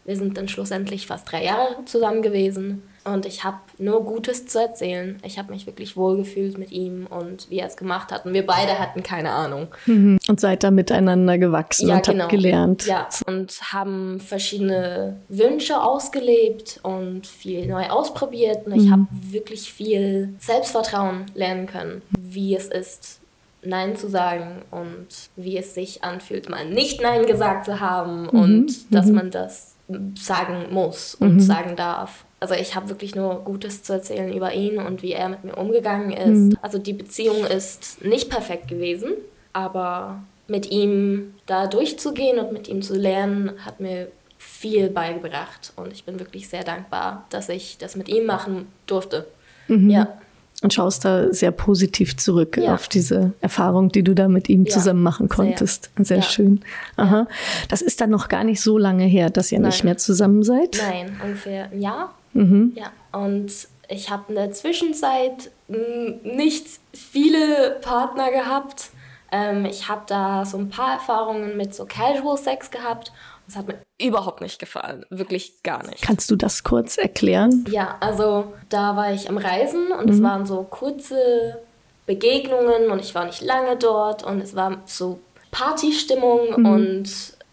wir 0.05 0.15
sind 0.15 0.37
dann 0.37 0.47
schlussendlich 0.47 1.07
fast 1.07 1.31
drei 1.31 1.43
Jahre 1.43 1.83
zusammen 1.85 2.21
gewesen. 2.21 2.83
Und 3.13 3.25
ich 3.25 3.43
habe 3.43 3.57
nur 3.77 4.03
Gutes 4.03 4.47
zu 4.47 4.59
erzählen. 4.59 5.19
Ich 5.23 5.37
habe 5.37 5.51
mich 5.51 5.65
wirklich 5.65 5.95
wohlgefühlt 5.95 6.57
mit 6.57 6.71
ihm 6.71 7.07
und 7.07 7.49
wie 7.49 7.59
er 7.59 7.67
es 7.67 7.77
gemacht 7.77 8.11
hat. 8.11 8.25
Und 8.25 8.33
wir 8.33 8.45
beide 8.45 8.79
hatten 8.79 9.03
keine 9.03 9.31
Ahnung. 9.31 9.67
Mhm. 9.85 10.19
Und 10.27 10.39
seid 10.39 10.63
da 10.63 10.71
miteinander 10.71 11.37
gewachsen 11.37 11.87
ja, 11.87 11.95
und 11.95 12.05
genau. 12.05 12.23
habt 12.23 12.31
gelernt. 12.31 12.85
Ja, 12.85 13.07
und 13.25 13.53
haben 13.71 14.19
verschiedene 14.19 15.17
Wünsche 15.29 15.81
ausgelebt 15.81 16.79
und 16.83 17.25
viel 17.25 17.67
neu 17.67 17.87
ausprobiert. 17.87 18.65
Und 18.65 18.73
ich 18.73 18.87
mhm. 18.87 18.91
habe 18.91 19.07
wirklich 19.11 19.71
viel 19.71 20.35
Selbstvertrauen 20.39 21.25
lernen 21.33 21.67
können, 21.67 22.01
wie 22.19 22.55
es 22.55 22.67
ist, 22.67 23.21
Nein 23.63 23.95
zu 23.95 24.09
sagen 24.09 24.61
und 24.71 25.07
wie 25.35 25.57
es 25.57 25.73
sich 25.73 26.03
anfühlt, 26.03 26.49
mal 26.49 26.65
nicht 26.65 27.01
Nein 27.01 27.25
gesagt 27.25 27.65
zu 27.65 27.79
haben 27.79 28.23
mhm. 28.23 28.29
und 28.29 28.93
dass 28.93 29.07
mhm. 29.07 29.15
man 29.15 29.31
das 29.31 29.75
sagen 30.15 30.67
muss 30.71 31.15
und 31.15 31.35
mhm. 31.35 31.39
sagen 31.39 31.75
darf. 31.75 32.25
Also 32.39 32.53
ich 32.53 32.75
habe 32.75 32.89
wirklich 32.89 33.15
nur 33.15 33.43
Gutes 33.43 33.83
zu 33.83 33.93
erzählen 33.93 34.31
über 34.31 34.53
ihn 34.53 34.77
und 34.77 35.01
wie 35.01 35.13
er 35.13 35.29
mit 35.29 35.43
mir 35.43 35.57
umgegangen 35.57 36.11
ist. 36.11 36.53
Mhm. 36.53 36.57
Also 36.61 36.77
die 36.77 36.93
Beziehung 36.93 37.45
ist 37.45 38.03
nicht 38.03 38.29
perfekt 38.29 38.67
gewesen, 38.67 39.13
aber 39.53 40.21
mit 40.47 40.69
ihm 40.71 41.33
da 41.45 41.67
durchzugehen 41.67 42.39
und 42.39 42.53
mit 42.53 42.67
ihm 42.67 42.81
zu 42.81 42.95
lernen, 42.95 43.53
hat 43.65 43.79
mir 43.79 44.09
viel 44.37 44.89
beigebracht 44.89 45.73
und 45.75 45.91
ich 45.91 46.05
bin 46.05 46.19
wirklich 46.19 46.47
sehr 46.47 46.63
dankbar, 46.63 47.25
dass 47.31 47.49
ich 47.49 47.77
das 47.79 47.95
mit 47.95 48.07
ihm 48.07 48.25
machen 48.25 48.67
durfte. 48.85 49.27
Mhm. 49.67 49.89
Ja 49.89 50.17
und 50.63 50.73
schaust 50.73 51.05
da 51.05 51.31
sehr 51.31 51.51
positiv 51.51 52.17
zurück 52.17 52.57
ja. 52.57 52.73
auf 52.73 52.87
diese 52.87 53.33
Erfahrung, 53.41 53.89
die 53.89 54.03
du 54.03 54.15
da 54.15 54.27
mit 54.27 54.49
ihm 54.49 54.65
ja, 54.65 54.71
zusammen 54.71 55.03
machen 55.03 55.29
konntest. 55.29 55.91
Sehr, 55.95 56.05
sehr 56.05 56.17
ja. 56.17 56.23
schön. 56.23 56.61
Aha. 56.95 57.27
Das 57.69 57.81
ist 57.81 58.01
dann 58.01 58.09
noch 58.09 58.27
gar 58.27 58.43
nicht 58.43 58.61
so 58.61 58.77
lange 58.77 59.05
her, 59.05 59.29
dass 59.29 59.51
ihr 59.51 59.59
Nein. 59.59 59.69
nicht 59.69 59.83
mehr 59.83 59.97
zusammen 59.97 60.43
seid? 60.43 60.81
Nein, 60.81 61.15
ungefähr 61.23 61.69
ein 61.71 61.81
Jahr. 61.81 62.13
Mhm. 62.37 62.73
Ja. 62.75 62.91
Und 63.11 63.51
ich 63.89 64.09
habe 64.09 64.25
in 64.29 64.35
der 64.35 64.51
Zwischenzeit 64.51 65.51
nicht 65.67 66.67
viele 66.93 67.77
Partner 67.81 68.31
gehabt. 68.31 68.89
Ähm, 69.31 69.65
ich 69.65 69.87
habe 69.87 70.03
da 70.07 70.45
so 70.45 70.57
ein 70.57 70.69
paar 70.69 70.93
Erfahrungen 70.93 71.57
mit 71.57 71.75
so 71.75 71.85
Casual 71.85 72.37
Sex 72.37 72.71
gehabt 72.71 73.11
das 73.47 73.55
hat 73.55 73.67
mir 73.67 73.79
überhaupt 73.99 74.41
nicht 74.41 74.59
gefallen. 74.59 75.05
Wirklich 75.09 75.63
gar 75.63 75.85
nicht. 75.87 76.01
Kannst 76.01 76.29
du 76.29 76.35
das 76.35 76.63
kurz 76.63 76.97
erklären? 76.97 77.65
Ja, 77.69 77.95
also 78.01 78.53
da 78.69 78.95
war 78.95 79.13
ich 79.13 79.29
am 79.29 79.37
Reisen 79.37 79.91
und 79.91 80.07
mhm. 80.07 80.11
es 80.11 80.21
waren 80.21 80.45
so 80.45 80.63
kurze 80.63 81.61
Begegnungen 82.05 82.91
und 82.91 82.99
ich 82.99 83.15
war 83.15 83.25
nicht 83.25 83.41
lange 83.41 83.77
dort 83.77 84.23
und 84.23 84.41
es 84.41 84.55
war 84.55 84.81
so 84.85 85.19
Partystimmung 85.51 86.59
mhm. 86.59 86.65
und 86.65 87.03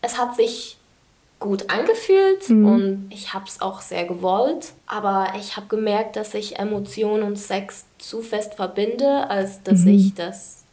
es 0.02 0.18
hat 0.18 0.34
sich 0.34 0.78
gut 1.44 1.70
angefühlt 1.70 2.48
mhm. 2.48 2.66
und 2.66 3.06
ich 3.10 3.32
habe 3.34 3.44
es 3.46 3.60
auch 3.60 3.80
sehr 3.80 4.04
gewollt. 4.04 4.72
Aber 4.86 5.28
ich 5.38 5.56
habe 5.56 5.66
gemerkt, 5.68 6.16
dass 6.16 6.34
ich 6.34 6.58
Emotionen 6.58 7.22
und 7.22 7.38
Sex 7.38 7.84
zu 7.98 8.22
fest 8.22 8.54
verbinde, 8.54 9.30
als 9.30 9.62
dass 9.62 9.80
mhm. 9.80 9.94
ich 9.94 10.14
das 10.14 10.64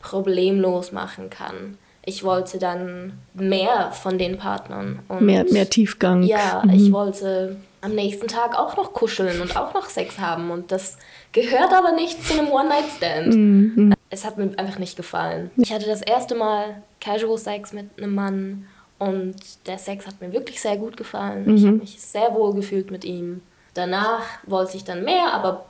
problemlos 0.00 0.92
machen 0.92 1.30
kann 1.30 1.78
ich 2.08 2.24
wollte 2.24 2.58
dann 2.58 3.12
mehr 3.34 3.92
von 3.92 4.16
den 4.16 4.38
Partnern. 4.38 5.00
Und 5.08 5.20
mehr, 5.20 5.44
mehr 5.44 5.68
Tiefgang. 5.68 6.22
Ja, 6.22 6.62
mhm. 6.64 6.70
ich 6.70 6.90
wollte 6.90 7.56
am 7.82 7.94
nächsten 7.94 8.28
Tag 8.28 8.58
auch 8.58 8.76
noch 8.78 8.94
kuscheln 8.94 9.42
und 9.42 9.56
auch 9.56 9.74
noch 9.74 9.90
Sex 9.90 10.18
haben. 10.18 10.50
Und 10.50 10.72
das 10.72 10.96
gehört 11.32 11.72
aber 11.72 11.92
nicht 11.92 12.26
zu 12.26 12.32
einem 12.32 12.48
One-Night-Stand. 12.48 13.34
Mhm. 13.34 13.94
Es 14.08 14.24
hat 14.24 14.38
mir 14.38 14.50
einfach 14.58 14.78
nicht 14.78 14.96
gefallen. 14.96 15.50
Ich 15.58 15.70
hatte 15.70 15.86
das 15.86 16.00
erste 16.00 16.34
Mal 16.34 16.82
Casual 17.00 17.36
Sex 17.36 17.74
mit 17.74 17.90
einem 17.98 18.14
Mann 18.14 18.66
und 18.98 19.36
der 19.66 19.78
Sex 19.78 20.06
hat 20.06 20.20
mir 20.20 20.32
wirklich 20.32 20.60
sehr 20.60 20.76
gut 20.76 20.96
gefallen. 20.96 21.46
Mhm. 21.46 21.56
Ich 21.56 21.66
habe 21.66 21.76
mich 21.76 22.00
sehr 22.00 22.34
wohl 22.34 22.54
gefühlt 22.54 22.90
mit 22.90 23.04
ihm. 23.04 23.42
Danach 23.74 24.24
wollte 24.44 24.76
ich 24.76 24.84
dann 24.84 25.04
mehr, 25.04 25.32
aber 25.32 25.66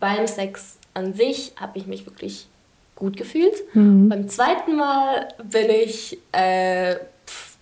beim 0.00 0.26
Sex 0.26 0.78
an 0.94 1.14
sich 1.14 1.52
habe 1.56 1.78
ich 1.78 1.86
mich 1.86 2.06
wirklich 2.06 2.48
gut 2.96 3.16
gefühlt. 3.16 3.54
Mhm. 3.74 4.08
Beim 4.08 4.28
zweiten 4.28 4.76
Mal 4.76 5.28
bin 5.44 5.70
ich 5.70 6.18
äh, 6.32 6.96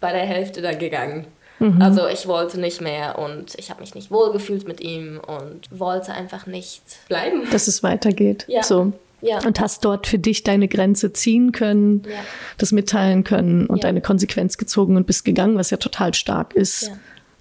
bei 0.01 0.13
der 0.13 0.25
Hälfte 0.25 0.63
dann 0.63 0.79
gegangen. 0.79 1.27
Mhm. 1.59 1.83
Also 1.83 2.07
ich 2.07 2.27
wollte 2.29 2.59
nicht 2.59 2.81
mehr 2.81 3.19
und 3.19 3.55
ich 3.57 3.71
habe 3.71 3.81
mich 3.81 3.95
nicht 3.95 4.11
wohl 4.11 4.33
gefühlt 4.33 4.67
mit 4.67 4.81
ihm 4.81 5.21
und 5.27 5.69
wollte 5.71 6.13
einfach 6.13 6.47
nicht 6.47 6.83
bleiben. 7.09 7.49
Dass 7.51 7.67
es 7.67 7.83
weitergeht. 7.83 8.45
Ja. 8.49 8.63
So. 8.63 8.93
Ja. 9.21 9.45
Und 9.45 9.61
hast 9.61 9.85
dort 9.85 10.07
für 10.07 10.19
dich 10.19 10.45
deine 10.45 10.69
Grenze 10.69 11.13
ziehen 11.13 11.53
können, 11.53 12.03
ja. 12.07 12.21
das 12.57 12.73
mitteilen 12.73 13.25
können 13.25 13.67
und 13.67 13.79
ja. 13.79 13.83
deine 13.83 14.01
Konsequenz 14.01 14.59
gezogen 14.59 14.97
und 14.97 15.07
bist 15.07 15.25
gegangen, 15.25 15.57
was 15.57 15.71
ja 15.71 15.77
total 15.77 16.15
stark 16.15 16.55
ist. 16.55 16.93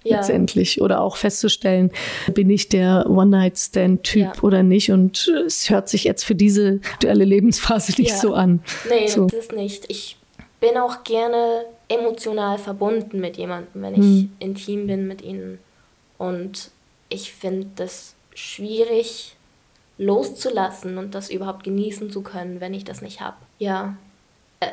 Letztendlich. 0.04 0.80
Oder 0.80 1.00
auch 1.00 1.16
festzustellen, 1.16 1.90
bin 2.32 2.48
ich 2.50 2.68
der 2.68 3.06
One-Night-Stand-Typ 3.08 4.42
oder 4.42 4.62
nicht. 4.62 4.90
Und 4.90 5.28
es 5.46 5.68
hört 5.70 5.88
sich 5.88 6.04
jetzt 6.04 6.24
für 6.24 6.34
diese 6.34 6.80
aktuelle 6.92 7.24
Lebensphase 7.24 7.92
nicht 8.00 8.16
so 8.16 8.32
an. 8.32 8.62
Nee, 8.88 9.08
so. 9.08 9.26
das 9.26 9.40
ist 9.40 9.52
nicht. 9.52 9.84
Ich 9.88 10.16
bin 10.60 10.76
auch 10.76 11.04
gerne 11.04 11.64
emotional 11.88 12.58
verbunden 12.58 13.20
mit 13.20 13.36
jemandem, 13.36 13.82
wenn 13.82 13.94
ich 13.94 13.98
hm. 13.98 14.32
intim 14.38 14.86
bin 14.86 15.06
mit 15.06 15.22
ihnen. 15.22 15.58
Und 16.16 16.70
ich 17.08 17.32
finde 17.32 17.68
das 17.76 18.14
schwierig 18.34 19.36
loszulassen 19.98 20.96
und 20.96 21.14
das 21.14 21.30
überhaupt 21.30 21.64
genießen 21.64 22.10
zu 22.10 22.22
können, 22.22 22.60
wenn 22.60 22.72
ich 22.72 22.84
das 22.84 23.02
nicht 23.02 23.20
habe. 23.20 23.36
Ja, 23.58 23.94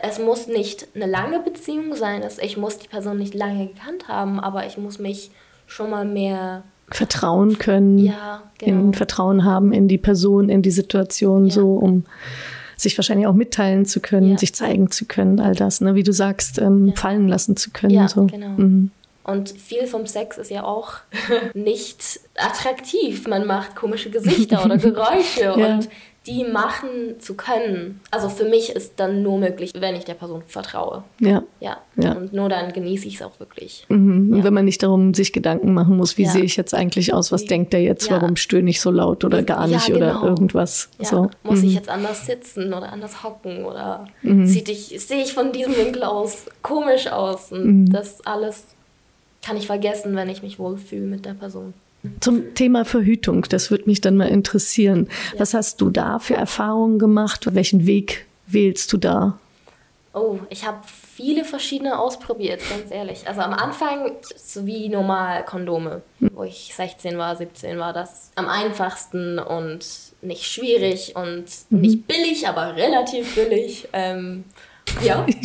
es 0.01 0.19
muss 0.19 0.47
nicht 0.47 0.87
eine 0.95 1.05
lange 1.05 1.39
Beziehung 1.39 1.95
sein. 1.95 2.23
Ich 2.41 2.57
muss 2.57 2.79
die 2.79 2.87
Person 2.87 3.17
nicht 3.17 3.33
lange 3.33 3.67
gekannt 3.67 4.07
haben, 4.07 4.39
aber 4.39 4.65
ich 4.65 4.77
muss 4.77 4.99
mich 4.99 5.31
schon 5.67 5.89
mal 5.89 6.05
mehr 6.05 6.63
vertrauen 6.89 7.57
können, 7.57 7.97
ja, 7.97 8.43
genau. 8.59 8.81
in 8.81 8.93
Vertrauen 8.93 9.43
haben 9.43 9.73
in 9.73 9.87
die 9.87 9.97
Person, 9.97 10.49
in 10.49 10.61
die 10.61 10.71
Situation, 10.71 11.47
ja. 11.47 11.53
so 11.53 11.73
um 11.73 12.05
sich 12.77 12.97
wahrscheinlich 12.97 13.25
auch 13.25 13.33
mitteilen 13.33 13.85
zu 13.85 14.01
können, 14.01 14.31
ja. 14.31 14.37
sich 14.37 14.53
zeigen 14.53 14.91
zu 14.91 15.05
können, 15.05 15.39
all 15.39 15.55
das, 15.55 15.81
ne, 15.81 15.95
wie 15.95 16.03
du 16.03 16.11
sagst, 16.11 16.59
ähm, 16.59 16.93
fallen 16.95 17.27
lassen 17.27 17.57
zu 17.57 17.71
können. 17.71 17.93
Ja, 17.93 18.07
so. 18.07 18.25
genau. 18.25 18.49
Mhm. 18.49 18.91
Und 19.25 19.49
viel 19.49 19.87
vom 19.87 20.05
Sex 20.05 20.37
ist 20.37 20.51
ja 20.51 20.63
auch 20.63 20.93
nicht 21.53 22.19
attraktiv. 22.37 23.27
Man 23.27 23.45
macht 23.47 23.75
komische 23.75 24.11
Gesichter 24.11 24.63
oder 24.63 24.77
Geräusche 24.77 25.53
und 25.55 25.89
die 26.27 26.43
machen 26.43 27.19
zu 27.19 27.35
können. 27.35 27.99
Also 28.09 28.29
für 28.29 28.45
mich 28.45 28.71
ist 28.71 28.93
dann 28.97 29.21
nur 29.21 29.37
möglich, 29.37 29.73
wenn 29.77 29.95
ich 29.95 30.05
der 30.05 30.15
Person 30.15 30.41
vertraue. 30.47 31.03
Ja. 31.19 31.43
Ja. 31.59 31.77
ja. 31.97 32.13
Und 32.13 32.33
nur 32.33 32.49
dann 32.49 32.73
genieße 32.73 33.07
ich 33.07 33.15
es 33.15 33.21
auch 33.21 33.39
wirklich. 33.39 33.85
Mhm. 33.89 34.29
Ja. 34.29 34.37
Und 34.37 34.43
wenn 34.43 34.53
man 34.53 34.65
nicht 34.65 34.81
darum 34.81 35.13
sich 35.13 35.33
Gedanken 35.33 35.73
machen 35.73 35.97
muss, 35.97 36.17
wie 36.17 36.23
ja. 36.23 36.31
sehe 36.31 36.43
ich 36.43 36.55
jetzt 36.55 36.73
eigentlich 36.73 37.13
aus, 37.13 37.31
was 37.31 37.45
denkt 37.45 37.73
der 37.73 37.83
jetzt, 37.83 38.09
warum 38.09 38.35
stöhne 38.37 38.69
ich 38.71 38.81
so 38.81 38.89
laut 38.89 39.23
oder 39.23 39.43
gar 39.43 39.67
nicht 39.67 39.85
genau. 39.85 39.97
oder 39.97 40.23
irgendwas. 40.23 40.89
So. 40.99 41.29
Muss 41.43 41.61
mhm. 41.61 41.67
ich 41.67 41.73
jetzt 41.75 41.89
anders 41.89 42.25
sitzen 42.25 42.73
oder 42.73 42.91
anders 42.91 43.23
hocken 43.23 43.65
oder 43.65 44.07
mhm. 44.23 44.47
sehe 44.47 44.63
ich 44.67 45.33
von 45.33 45.51
diesem 45.51 45.77
Winkel 45.77 46.03
aus 46.03 46.45
komisch 46.63 47.07
aus. 47.07 47.51
Und 47.51 47.65
mhm. 47.65 47.91
das 47.91 48.25
alles 48.25 48.65
kann 49.45 49.57
ich 49.57 49.67
vergessen, 49.67 50.15
wenn 50.15 50.27
ich 50.29 50.41
mich 50.41 50.57
wohlfühle 50.57 51.05
mit 51.05 51.25
der 51.25 51.35
Person. 51.35 51.73
Zum 52.19 52.53
Thema 52.55 52.85
Verhütung, 52.85 53.43
das 53.49 53.71
würde 53.71 53.85
mich 53.85 54.01
dann 54.01 54.17
mal 54.17 54.27
interessieren. 54.27 55.07
Ja. 55.33 55.41
Was 55.41 55.53
hast 55.53 55.81
du 55.81 55.89
da 55.89 56.19
für 56.19 56.35
Erfahrungen 56.35 56.99
gemacht? 56.99 57.53
Welchen 57.53 57.85
Weg 57.85 58.25
wählst 58.47 58.91
du 58.93 58.97
da? 58.97 59.39
Oh, 60.13 60.39
ich 60.49 60.65
habe 60.65 60.79
viele 60.87 61.43
verschiedene 61.43 61.99
ausprobiert, 61.99 62.61
ganz 62.69 62.89
ehrlich. 62.89 63.27
Also 63.27 63.41
am 63.41 63.53
Anfang 63.53 64.11
so 64.35 64.65
wie 64.65 64.87
normal 64.87 65.43
Kondome, 65.43 66.01
wo 66.19 66.43
ich 66.43 66.73
16 66.73 67.17
war, 67.17 67.35
17 67.35 67.77
war 67.77 67.91
das 67.91 68.31
am 68.35 68.47
einfachsten 68.47 69.39
und 69.39 69.85
nicht 70.21 70.45
schwierig 70.45 71.15
und 71.15 71.45
mhm. 71.69 71.81
nicht 71.81 72.07
billig, 72.07 72.47
aber 72.47 72.75
relativ 72.75 73.35
billig. 73.35 73.89
Ähm, 73.93 74.45
ja. 75.03 75.25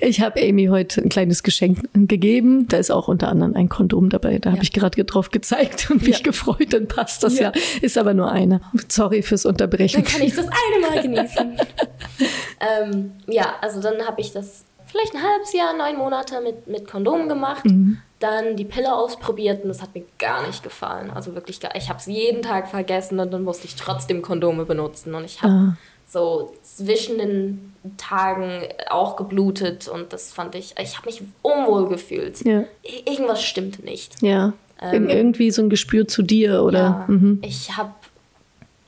Ich, 0.00 0.20
habe 0.20 0.40
Amy 0.40 0.66
heute 0.66 1.02
ein 1.02 1.08
kleines 1.08 1.42
Geschenk 1.42 1.88
gegeben. 1.92 2.68
Da 2.68 2.76
ist 2.76 2.90
auch 2.90 3.08
unter 3.08 3.28
anderem 3.28 3.54
ein 3.56 3.68
Kondom 3.68 4.10
dabei. 4.10 4.38
Da 4.38 4.50
ja. 4.50 4.54
habe 4.54 4.62
ich 4.62 4.72
gerade 4.72 5.04
drauf 5.04 5.30
gezeigt 5.30 5.90
und 5.90 6.02
mich 6.02 6.18
ja. 6.18 6.22
gefreut. 6.22 6.72
Dann 6.72 6.86
passt 6.86 7.24
das 7.24 7.38
ja. 7.38 7.52
ja. 7.54 7.62
Ist 7.82 7.98
aber 7.98 8.14
nur 8.14 8.30
eine. 8.30 8.60
Sorry 8.88 9.22
fürs 9.22 9.44
Unterbrechen. 9.44 10.04
Dann 10.04 10.12
kann 10.12 10.22
ich 10.22 10.34
das 10.34 10.46
eine 10.46 10.86
Mal 10.88 11.02
genießen. 11.02 11.58
ähm, 12.82 13.12
ja, 13.26 13.56
also 13.60 13.80
dann 13.80 14.06
habe 14.06 14.20
ich 14.20 14.32
das 14.32 14.64
vielleicht 14.86 15.14
ein 15.14 15.22
halbes 15.22 15.52
Jahr, 15.52 15.76
neun 15.76 15.96
Monate 15.96 16.40
mit, 16.40 16.68
mit 16.68 16.88
Kondom 16.88 17.28
gemacht. 17.28 17.64
Mhm. 17.64 17.98
Dann 18.20 18.56
die 18.56 18.64
Pille 18.64 18.94
ausprobiert 18.94 19.62
und 19.62 19.68
das 19.68 19.82
hat 19.82 19.94
mir 19.94 20.04
gar 20.18 20.46
nicht 20.46 20.62
gefallen. 20.62 21.10
Also 21.10 21.34
wirklich 21.34 21.58
gar 21.58 21.74
Ich 21.74 21.88
habe 21.88 21.98
es 21.98 22.06
jeden 22.06 22.42
Tag 22.42 22.68
vergessen 22.68 23.18
und 23.18 23.32
dann 23.32 23.42
musste 23.42 23.66
ich 23.66 23.74
trotzdem 23.74 24.22
Kondome 24.22 24.64
benutzen. 24.64 25.14
Und 25.14 25.24
ich 25.24 25.42
habe 25.42 25.52
ah 25.52 25.76
so 26.06 26.54
zwischen 26.62 27.18
den 27.18 27.72
Tagen 27.96 28.62
auch 28.90 29.16
geblutet 29.16 29.88
und 29.88 30.12
das 30.12 30.32
fand 30.32 30.54
ich, 30.54 30.74
ich 30.80 30.96
habe 30.96 31.06
mich 31.06 31.22
unwohl 31.42 31.88
gefühlt. 31.88 32.44
Ja. 32.44 32.64
Irgendwas 33.04 33.42
stimmt 33.42 33.84
nicht. 33.84 34.22
Ja. 34.22 34.52
Ähm, 34.80 35.08
irgendwie 35.08 35.50
so 35.50 35.62
ein 35.62 35.70
Gespür 35.70 36.06
zu 36.06 36.22
dir 36.22 36.62
oder? 36.62 36.78
Ja, 36.78 37.04
mhm. 37.08 37.38
Ich 37.42 37.76
habe. 37.76 37.90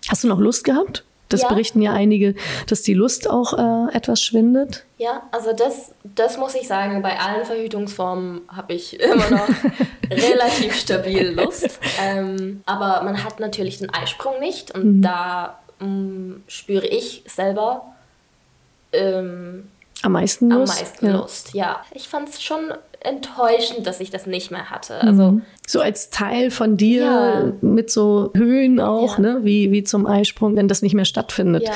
Hast 0.08 0.24
du 0.24 0.28
noch 0.28 0.38
Lust 0.38 0.64
gehabt? 0.64 1.04
Das 1.28 1.42
ja. 1.42 1.48
berichten 1.48 1.82
ja 1.82 1.92
einige, 1.92 2.34
dass 2.66 2.82
die 2.82 2.94
Lust 2.94 3.28
auch 3.28 3.52
äh, 3.52 3.94
etwas 3.94 4.22
schwindet. 4.22 4.84
Ja, 4.96 5.22
also 5.30 5.52
das, 5.52 5.92
das 6.02 6.38
muss 6.38 6.54
ich 6.54 6.66
sagen, 6.66 7.02
bei 7.02 7.18
allen 7.18 7.44
Verhütungsformen 7.44 8.42
habe 8.48 8.72
ich 8.72 8.98
immer 8.98 9.30
noch 9.30 9.48
relativ 10.10 10.74
stabil 10.74 11.28
Lust. 11.28 11.78
Ähm, 12.02 12.62
aber 12.64 13.02
man 13.04 13.24
hat 13.24 13.40
natürlich 13.40 13.78
den 13.78 13.92
Eisprung 13.92 14.40
nicht 14.40 14.74
und 14.74 14.98
mhm. 14.98 15.02
da 15.02 15.58
ähm, 15.80 16.42
spüre 16.46 16.86
ich 16.86 17.24
selber 17.26 17.94
ähm, 18.92 19.68
am 20.02 20.12
meisten 20.12 20.50
Lust. 20.50 20.72
Am 20.72 20.78
meisten 20.78 21.06
ja. 21.06 21.12
Lust, 21.12 21.54
ja. 21.54 21.80
Ich 21.92 22.08
fand 22.08 22.28
es 22.28 22.42
schon 22.42 22.72
enttäuschend, 23.00 23.86
dass 23.86 24.00
ich 24.00 24.10
das 24.10 24.26
nicht 24.26 24.50
mehr 24.50 24.70
hatte. 24.70 25.00
Also 25.00 25.32
mhm. 25.32 25.42
so 25.66 25.80
als 25.80 26.10
Teil 26.10 26.50
von 26.50 26.76
dir 26.76 27.02
ja. 27.02 27.52
mit 27.60 27.90
so 27.90 28.30
Höhen 28.34 28.80
auch, 28.80 29.18
ja. 29.18 29.22
ne, 29.22 29.40
wie 29.42 29.70
wie 29.70 29.84
zum 29.84 30.06
Eisprung, 30.06 30.56
wenn 30.56 30.68
das 30.68 30.82
nicht 30.82 30.94
mehr 30.94 31.04
stattfindet. 31.04 31.68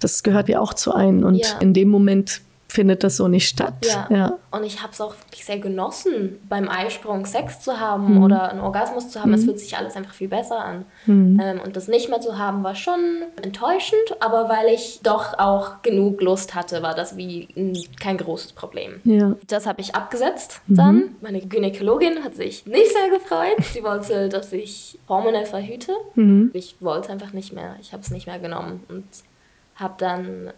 Das 0.00 0.22
gehört 0.22 0.48
ja 0.48 0.60
auch 0.60 0.74
zu 0.74 0.94
einem 0.94 1.24
und 1.24 1.56
in 1.60 1.72
dem 1.72 1.88
Moment 1.88 2.40
findet 2.68 3.04
das 3.04 3.16
so 3.16 3.28
nicht 3.28 3.48
statt. 3.48 3.74
Ja. 3.82 4.06
ja. 4.10 4.38
Und 4.50 4.64
ich 4.64 4.82
habe 4.82 4.92
es 4.92 5.00
auch 5.00 5.14
wirklich 5.16 5.44
sehr 5.44 5.58
genossen, 5.58 6.38
beim 6.48 6.68
Eisprung 6.68 7.24
Sex 7.26 7.60
zu 7.60 7.78
haben 7.78 8.16
mhm. 8.16 8.24
oder 8.24 8.50
einen 8.50 8.60
Orgasmus 8.60 9.10
zu 9.10 9.20
haben. 9.20 9.32
Es 9.32 9.42
mhm. 9.42 9.46
fühlt 9.46 9.60
sich 9.60 9.76
alles 9.76 9.96
einfach 9.96 10.14
viel 10.14 10.28
besser 10.28 10.58
an. 10.58 10.84
Mhm. 11.06 11.40
Ähm, 11.42 11.60
und 11.64 11.76
das 11.76 11.88
nicht 11.88 12.08
mehr 12.08 12.20
zu 12.20 12.38
haben, 12.38 12.64
war 12.64 12.74
schon 12.74 13.22
enttäuschend, 13.42 14.20
aber 14.20 14.48
weil 14.48 14.74
ich 14.74 15.00
doch 15.02 15.38
auch 15.38 15.82
genug 15.82 16.20
Lust 16.20 16.54
hatte, 16.54 16.82
war 16.82 16.94
das 16.94 17.16
wie 17.16 17.48
ein, 17.56 17.78
kein 18.00 18.18
großes 18.18 18.52
Problem. 18.52 19.00
Ja. 19.04 19.36
Das 19.46 19.66
habe 19.66 19.80
ich 19.80 19.94
abgesetzt 19.94 20.60
mhm. 20.66 20.74
dann. 20.74 21.16
Meine 21.20 21.40
Gynäkologin 21.40 22.24
hat 22.24 22.34
sich 22.34 22.66
nicht 22.66 22.92
sehr 22.92 23.10
gefreut. 23.10 23.64
Sie 23.72 23.82
wollte, 23.82 24.28
dass 24.28 24.52
ich 24.52 24.98
hormonell 25.08 25.46
verhüte. 25.46 25.92
Mhm. 26.14 26.50
Ich 26.52 26.76
wollte 26.80 27.12
einfach 27.12 27.32
nicht 27.32 27.52
mehr. 27.52 27.76
Ich 27.80 27.92
habe 27.92 28.02
es 28.02 28.10
nicht 28.10 28.26
mehr 28.26 28.38
genommen 28.38 28.82
und 28.88 29.04
habe 29.76 29.94
dann 29.98 30.52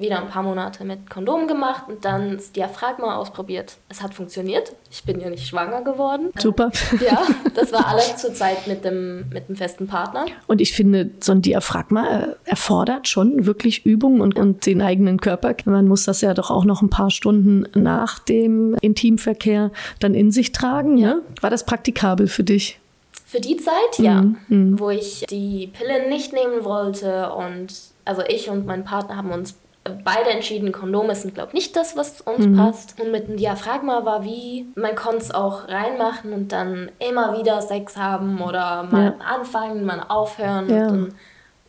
wieder 0.00 0.20
ein 0.20 0.28
paar 0.28 0.42
Monate 0.42 0.84
mit 0.84 1.10
Kondom 1.10 1.46
gemacht 1.46 1.84
und 1.88 2.04
dann 2.04 2.36
das 2.36 2.52
Diaphragma 2.52 3.16
ausprobiert. 3.16 3.76
Es 3.88 4.02
hat 4.02 4.14
funktioniert. 4.14 4.74
Ich 4.90 5.04
bin 5.04 5.20
ja 5.20 5.30
nicht 5.30 5.46
schwanger 5.46 5.82
geworden. 5.82 6.30
Super. 6.38 6.70
Ja, 7.00 7.22
das 7.54 7.72
war 7.72 7.86
alles 7.86 8.16
zur 8.16 8.32
Zeit 8.34 8.66
mit 8.66 8.84
dem, 8.84 9.28
mit 9.28 9.48
dem 9.48 9.56
festen 9.56 9.86
Partner. 9.86 10.26
Und 10.46 10.60
ich 10.60 10.72
finde, 10.72 11.10
so 11.20 11.32
ein 11.32 11.42
Diaphragma 11.42 12.06
äh, 12.06 12.26
erfordert 12.44 13.08
schon 13.08 13.46
wirklich 13.46 13.84
Übung 13.84 14.20
und, 14.20 14.36
und 14.36 14.66
den 14.66 14.82
eigenen 14.82 15.20
Körper. 15.20 15.54
Man 15.64 15.88
muss 15.88 16.04
das 16.04 16.20
ja 16.20 16.34
doch 16.34 16.50
auch 16.50 16.64
noch 16.64 16.82
ein 16.82 16.90
paar 16.90 17.10
Stunden 17.10 17.66
nach 17.74 18.18
dem 18.18 18.76
Intimverkehr 18.80 19.70
dann 19.98 20.14
in 20.14 20.30
sich 20.30 20.52
tragen. 20.52 20.96
Ja. 20.96 21.14
Ne? 21.14 21.22
War 21.40 21.50
das 21.50 21.64
praktikabel 21.64 22.26
für 22.26 22.44
dich? 22.44 22.78
Für 23.26 23.40
die 23.40 23.56
Zeit, 23.58 23.98
ja, 23.98 24.22
mhm. 24.22 24.36
mhm. 24.48 24.80
wo 24.80 24.90
ich 24.90 25.24
die 25.30 25.68
Pille 25.68 26.08
nicht 26.08 26.32
nehmen 26.32 26.64
wollte 26.64 27.32
und 27.32 27.72
also 28.04 28.22
ich 28.26 28.50
und 28.50 28.66
mein 28.66 28.84
Partner 28.84 29.16
haben 29.16 29.30
uns 29.30 29.54
beide 29.84 30.30
entschieden, 30.30 30.72
Kondome 30.72 31.14
sind, 31.14 31.34
glaube 31.34 31.48
ich, 31.48 31.54
nicht 31.54 31.76
das, 31.76 31.96
was 31.96 32.20
uns 32.20 32.46
mhm. 32.46 32.56
passt. 32.56 33.00
Und 33.00 33.10
mit 33.10 33.28
dem 33.28 33.36
Diaphragma 33.36 34.04
war 34.04 34.24
wie, 34.24 34.66
man 34.74 34.94
konnte 34.94 35.18
es 35.18 35.30
auch 35.30 35.68
reinmachen 35.68 36.32
und 36.32 36.52
dann 36.52 36.90
immer 36.98 37.38
wieder 37.38 37.62
Sex 37.62 37.96
haben 37.96 38.40
oder 38.40 38.84
mal 38.84 39.16
ja. 39.18 39.24
anfangen, 39.24 39.84
mal 39.84 40.04
aufhören. 40.08 40.68
Ja. 40.68 40.88
Und 40.88 40.88
dann 40.88 41.14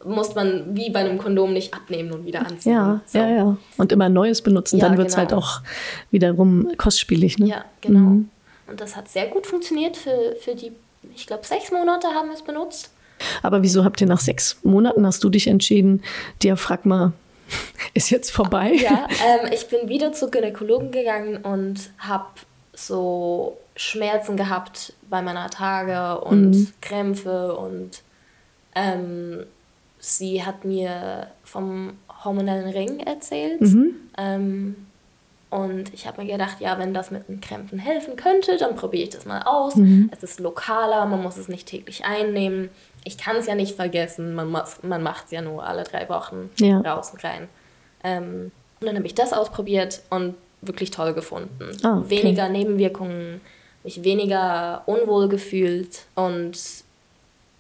muss 0.04 0.36
man 0.36 0.76
wie 0.76 0.90
bei 0.90 1.00
einem 1.00 1.18
Kondom 1.18 1.54
nicht 1.54 1.74
abnehmen 1.74 2.12
und 2.12 2.26
wieder 2.26 2.46
anziehen. 2.46 2.74
Ja, 2.74 3.02
so. 3.06 3.20
ja, 3.20 3.30
ja. 3.30 3.58
Und 3.78 3.92
immer 3.92 4.10
Neues 4.10 4.42
benutzen, 4.42 4.80
ja, 4.80 4.88
dann 4.88 4.98
wird 4.98 5.10
es 5.10 5.18
halt 5.18 5.30
genau. 5.30 5.42
halt 5.42 5.62
auch 5.62 5.62
wiederum 6.12 6.72
kostspielig. 6.78 7.40
Ne? 7.40 7.48
Ja, 7.48 7.66
genau. 7.80 8.00
Mhm. 8.00 8.30
Und 8.68 8.82
das 8.82 8.96
hat 8.96 9.10
sehr 9.10 9.28
gut 9.28 9.48
funktioniert 9.48 9.98
für, 9.98 10.36
für 10.40 10.56
die, 10.56 10.72
ich 11.16 11.28
glaube, 11.28 11.46
sechs 11.46 11.72
Monate 11.72 12.08
haben 12.08 12.30
wir 12.30 12.36
es 12.36 12.42
benutzt. 12.42 12.92
Aber 13.44 13.62
wieso 13.62 13.86
habt 13.86 14.02
ihr 14.02 14.08
nach 14.08 14.20
sechs 14.20 14.58
Monaten, 14.64 15.06
hast 15.06 15.24
du 15.24 15.30
dich 15.30 15.48
entschieden, 15.48 16.02
Diaphragma 16.42 17.14
ist 17.94 18.10
jetzt 18.10 18.32
vorbei. 18.32 18.74
Ja, 18.74 19.08
ähm, 19.26 19.52
ich 19.52 19.68
bin 19.68 19.90
wieder 19.90 20.14
zur 20.14 20.32
Gynäkologen 20.32 20.92
gegangen 20.92 21.38
und 21.38 21.92
habe 22.00 22.28
so 22.74 23.58
Schmerzen 23.76 24.38
gehabt 24.38 24.94
bei 25.10 25.22
meiner 25.22 25.50
Tage 25.50 26.22
und 26.22 26.52
mhm. 26.52 26.74
Krämpfe 26.82 27.56
und 27.56 28.02
ähm, 28.76 29.46
sie 30.00 30.44
hat 30.44 30.66
mir 30.66 31.28
vom 31.44 31.98
hormonellen 32.24 32.70
Ring 32.70 33.00
erzählt. 33.00 33.62
Mhm. 33.62 33.96
Ähm, 34.18 34.76
und 35.50 35.94
ich 35.94 36.08
habe 36.08 36.22
mir 36.22 36.32
gedacht, 36.32 36.62
ja, 36.62 36.80
wenn 36.80 36.94
das 36.94 37.12
mit 37.12 37.28
den 37.28 37.42
Krämpfen 37.42 37.78
helfen 37.78 38.16
könnte, 38.16 38.56
dann 38.56 38.76
probiere 38.76 39.04
ich 39.04 39.10
das 39.10 39.26
mal 39.26 39.42
aus. 39.42 39.76
Mhm. 39.76 40.10
Es 40.16 40.24
ist 40.24 40.40
lokaler, 40.40 41.06
man 41.06 41.22
muss 41.22 41.36
es 41.36 41.50
nicht 41.50 41.68
täglich 41.68 42.06
einnehmen 42.06 42.70
ich 43.04 43.18
kann 43.18 43.36
es 43.36 43.48
ja 43.48 43.56
nicht 43.56 43.76
vergessen, 43.76 44.34
man, 44.36 44.52
man 44.52 45.04
macht 45.04 45.26
es 45.26 45.32
ja 45.32 45.42
nur 45.42 45.66
alle 45.66 45.84
drei 45.84 46.08
Wochen 46.10 46.50
ja. 46.58 46.80
raus 46.82 47.12
und 47.12 47.24
rein. 47.24 47.48
Ähm, 48.04 48.52
und 48.80 48.88
dann 48.88 48.96
habe 48.96 49.06
ich 49.06 49.16
das 49.16 49.34
ausprobiert 49.34 50.02
und 50.10 50.36
wirklich 50.62 50.92
toll 50.92 51.14
gefunden. 51.14 51.70
Oh, 51.84 51.88
okay. 51.88 52.10
Weniger 52.10 52.50
Nebenwirkungen, 52.50 53.42
mich 53.84 54.04
weniger 54.04 54.84
unwohl 54.86 55.28
gefühlt 55.28 56.06
und 56.16 56.58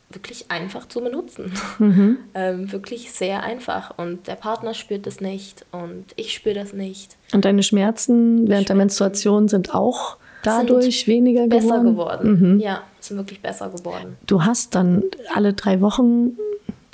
wirklich 0.09 0.45
einfach 0.49 0.87
zu 0.87 1.01
benutzen. 1.01 1.53
Mhm. 1.79 2.17
ähm, 2.33 2.71
wirklich 2.71 3.11
sehr 3.11 3.43
einfach. 3.43 3.97
Und 3.97 4.27
der 4.27 4.35
Partner 4.35 4.73
spürt 4.73 5.07
das 5.07 5.21
nicht 5.21 5.65
und 5.71 6.05
ich 6.15 6.33
spüre 6.33 6.55
das 6.55 6.73
nicht. 6.73 7.15
Und 7.33 7.45
deine 7.45 7.63
Schmerzen 7.63 8.47
während 8.47 8.47
Schmerzen. 8.47 8.65
der 8.65 8.75
Menstruation 8.75 9.47
sind 9.47 9.73
auch 9.73 10.17
dadurch 10.43 11.07
weniger 11.07 11.47
geworden? 11.47 11.67
Besser 11.67 11.83
geworden. 11.83 12.53
Mhm. 12.53 12.59
Ja, 12.59 12.83
sind 12.99 13.17
wirklich 13.17 13.41
besser 13.41 13.69
geworden. 13.69 14.17
Du 14.27 14.43
hast 14.43 14.75
dann 14.75 15.03
alle 15.33 15.53
drei 15.53 15.81
Wochen 15.81 16.37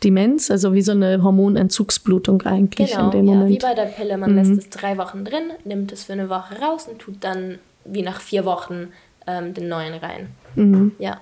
Demenz, 0.03 0.51
also 0.51 0.73
wie 0.73 0.81
so 0.81 0.91
eine 0.91 1.23
Hormonentzugsblutung 1.23 2.43
eigentlich 2.43 2.91
genau, 2.91 3.05
in 3.05 3.11
dem 3.11 3.25
Moment. 3.25 3.49
Ja, 3.49 3.55
wie 3.55 3.59
bei 3.59 3.73
der 3.73 3.89
Pille. 3.89 4.17
Man 4.17 4.31
mhm. 4.31 4.37
lässt 4.37 4.51
es 4.51 4.69
drei 4.69 4.97
Wochen 4.97 5.25
drin, 5.25 5.51
nimmt 5.65 5.91
es 5.91 6.03
für 6.03 6.13
eine 6.13 6.29
Woche 6.29 6.59
raus 6.61 6.87
und 6.87 6.99
tut 6.99 7.15
dann 7.21 7.57
wie 7.85 8.03
nach 8.03 8.21
vier 8.21 8.45
Wochen 8.45 8.89
ähm, 9.25 9.53
den 9.53 9.69
neuen 9.69 9.95
rein. 9.95 10.29
Mhm. 10.55 10.91
Ja. 10.99 11.19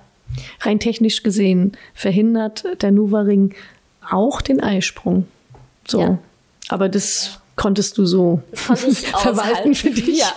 Rein 0.60 0.80
technisch 0.80 1.22
gesehen 1.22 1.72
verhindert 1.94 2.64
der 2.82 2.90
Nuva-Ring 2.90 3.54
auch 4.10 4.42
den 4.42 4.60
Eisprung. 4.60 5.26
So. 5.86 6.00
Ja. 6.00 6.18
Aber 6.68 6.88
das 6.88 7.40
konntest 7.56 7.98
du 7.98 8.06
so 8.06 8.42
verwalten 8.52 9.74
für 9.74 9.90
dich. 9.90 10.18
Ja. 10.18 10.32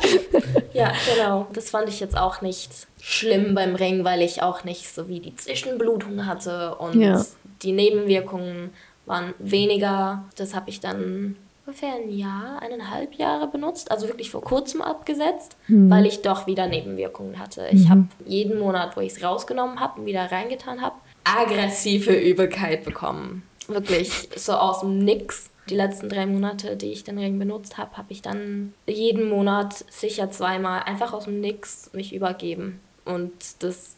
ja, 0.73 0.91
genau. 1.13 1.47
Das 1.53 1.69
fand 1.69 1.89
ich 1.89 1.99
jetzt 1.99 2.17
auch 2.17 2.41
nicht 2.41 2.71
schlimm 3.01 3.53
beim 3.53 3.75
Ring, 3.75 4.03
weil 4.03 4.21
ich 4.21 4.41
auch 4.41 4.63
nicht 4.63 4.93
so 4.93 5.07
wie 5.07 5.19
die 5.19 5.35
Zwischenblutung 5.35 6.25
hatte 6.25 6.75
und 6.75 6.99
ja. 6.99 7.25
die 7.61 7.73
Nebenwirkungen 7.73 8.71
waren 9.05 9.33
weniger. 9.39 10.23
Das 10.37 10.55
habe 10.55 10.69
ich 10.69 10.79
dann 10.79 11.35
ungefähr 11.65 11.93
ein 11.95 12.09
Jahr, 12.09 12.61
eineinhalb 12.61 13.13
Jahre 13.15 13.47
benutzt, 13.47 13.91
also 13.91 14.07
wirklich 14.07 14.31
vor 14.31 14.41
kurzem 14.41 14.81
abgesetzt, 14.81 15.55
mhm. 15.67 15.89
weil 15.89 16.05
ich 16.05 16.21
doch 16.21 16.47
wieder 16.47 16.67
Nebenwirkungen 16.67 17.37
hatte. 17.37 17.67
Ich 17.71 17.85
mhm. 17.85 17.89
habe 17.89 18.03
jeden 18.25 18.59
Monat, 18.59 18.97
wo 18.97 19.01
ich 19.01 19.13
es 19.13 19.23
rausgenommen 19.23 19.79
habe 19.79 19.99
und 19.99 20.07
wieder 20.07 20.31
reingetan 20.31 20.81
habe, 20.81 20.95
aggressive 21.23 22.13
Übelkeit 22.13 22.85
bekommen. 22.85 23.43
Wirklich 23.67 24.29
so 24.35 24.53
aus 24.53 24.79
dem 24.79 24.99
Nix 24.99 25.48
die 25.69 25.75
letzten 25.75 26.09
drei 26.09 26.25
Monate, 26.25 26.75
die 26.75 26.91
ich 26.91 27.03
den 27.03 27.17
Ring 27.17 27.37
benutzt 27.37 27.77
habe, 27.77 27.97
habe 27.97 28.11
ich 28.11 28.21
dann 28.21 28.73
jeden 28.87 29.29
Monat 29.29 29.85
sicher 29.89 30.31
zweimal 30.31 30.83
einfach 30.83 31.13
aus 31.13 31.25
dem 31.25 31.39
Nix 31.39 31.91
mich 31.93 32.13
übergeben. 32.13 32.79
Und 33.05 33.31
das 33.59 33.95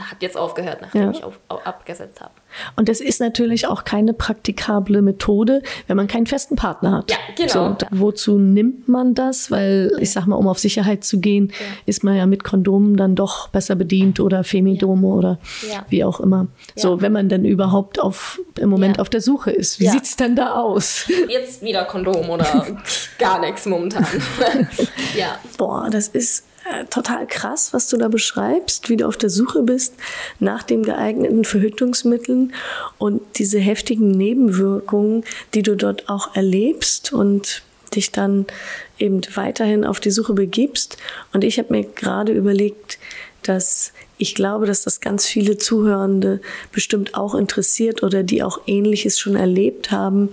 hat 0.00 0.22
jetzt 0.22 0.38
aufgehört, 0.38 0.80
nachdem 0.80 1.02
ja. 1.02 1.10
ich 1.10 1.22
auf, 1.22 1.38
auf, 1.48 1.66
abgesetzt 1.66 2.20
habe. 2.20 2.32
Und 2.76 2.88
das 2.88 3.00
ist 3.00 3.20
natürlich 3.20 3.66
auch 3.66 3.84
keine 3.84 4.14
praktikable 4.14 5.02
Methode, 5.02 5.62
wenn 5.86 5.96
man 5.98 6.06
keinen 6.06 6.26
festen 6.26 6.56
Partner 6.56 6.98
hat. 6.98 7.10
Ja, 7.10 7.18
genau. 7.36 7.76
So, 7.78 7.86
wozu 7.90 8.38
nimmt 8.38 8.88
man 8.88 9.14
das? 9.14 9.50
Weil 9.50 9.92
ich 10.00 10.10
sag 10.12 10.26
mal, 10.26 10.36
um 10.36 10.48
auf 10.48 10.58
Sicherheit 10.58 11.04
zu 11.04 11.20
gehen, 11.20 11.48
ja. 11.48 11.66
ist 11.84 12.04
man 12.04 12.16
ja 12.16 12.24
mit 12.24 12.42
Kondomen 12.42 12.96
dann 12.96 13.14
doch 13.14 13.48
besser 13.48 13.74
bedient 13.74 14.18
oder 14.18 14.44
Femidome 14.44 15.08
ja. 15.08 15.14
oder 15.14 15.38
wie 15.90 16.04
auch 16.04 16.20
immer. 16.20 16.46
So, 16.74 17.02
wenn 17.02 17.12
man 17.12 17.28
dann 17.28 17.44
überhaupt 17.44 18.00
auf, 18.00 18.40
im 18.58 18.70
Moment 18.70 18.98
auf 18.98 19.10
der 19.10 19.20
Suche 19.20 19.50
ist. 19.50 19.78
Wie 19.78 19.84
ja. 19.84 19.92
sieht's 19.92 20.16
dann 20.16 20.34
da 20.36 20.54
aus? 20.54 21.06
Jetzt 21.28 21.62
wieder 21.62 21.84
Kondom 21.84 22.30
oder 22.30 22.66
gar 23.18 23.40
nichts 23.40 23.66
momentan. 23.66 24.06
ja. 25.16 25.38
Boah, 25.58 25.88
das 25.90 26.08
ist 26.08 26.44
total 26.90 27.26
krass, 27.26 27.72
was 27.72 27.88
du 27.88 27.96
da 27.96 28.08
beschreibst, 28.08 28.88
wie 28.88 28.96
du 28.96 29.06
auf 29.06 29.16
der 29.16 29.30
Suche 29.30 29.62
bist 29.62 29.94
nach 30.38 30.62
den 30.62 30.82
geeigneten 30.82 31.44
Verhütungsmitteln 31.44 32.54
und 32.98 33.20
diese 33.36 33.58
heftigen 33.58 34.10
Nebenwirkungen, 34.10 35.24
die 35.54 35.62
du 35.62 35.76
dort 35.76 36.08
auch 36.08 36.34
erlebst 36.34 37.12
und 37.12 37.62
dich 37.94 38.12
dann 38.12 38.46
eben 38.98 39.20
weiterhin 39.34 39.84
auf 39.84 40.00
die 40.00 40.10
Suche 40.10 40.32
begibst. 40.32 40.96
Und 41.32 41.44
ich 41.44 41.58
habe 41.58 41.72
mir 41.72 41.84
gerade 41.84 42.32
überlegt, 42.32 42.98
dass 43.42 43.92
ich 44.22 44.36
glaube, 44.36 44.66
dass 44.66 44.82
das 44.82 45.00
ganz 45.00 45.26
viele 45.26 45.58
Zuhörende 45.58 46.40
bestimmt 46.70 47.16
auch 47.16 47.34
interessiert 47.34 48.04
oder 48.04 48.22
die 48.22 48.44
auch 48.44 48.60
Ähnliches 48.68 49.18
schon 49.18 49.34
erlebt 49.34 49.90
haben, 49.90 50.28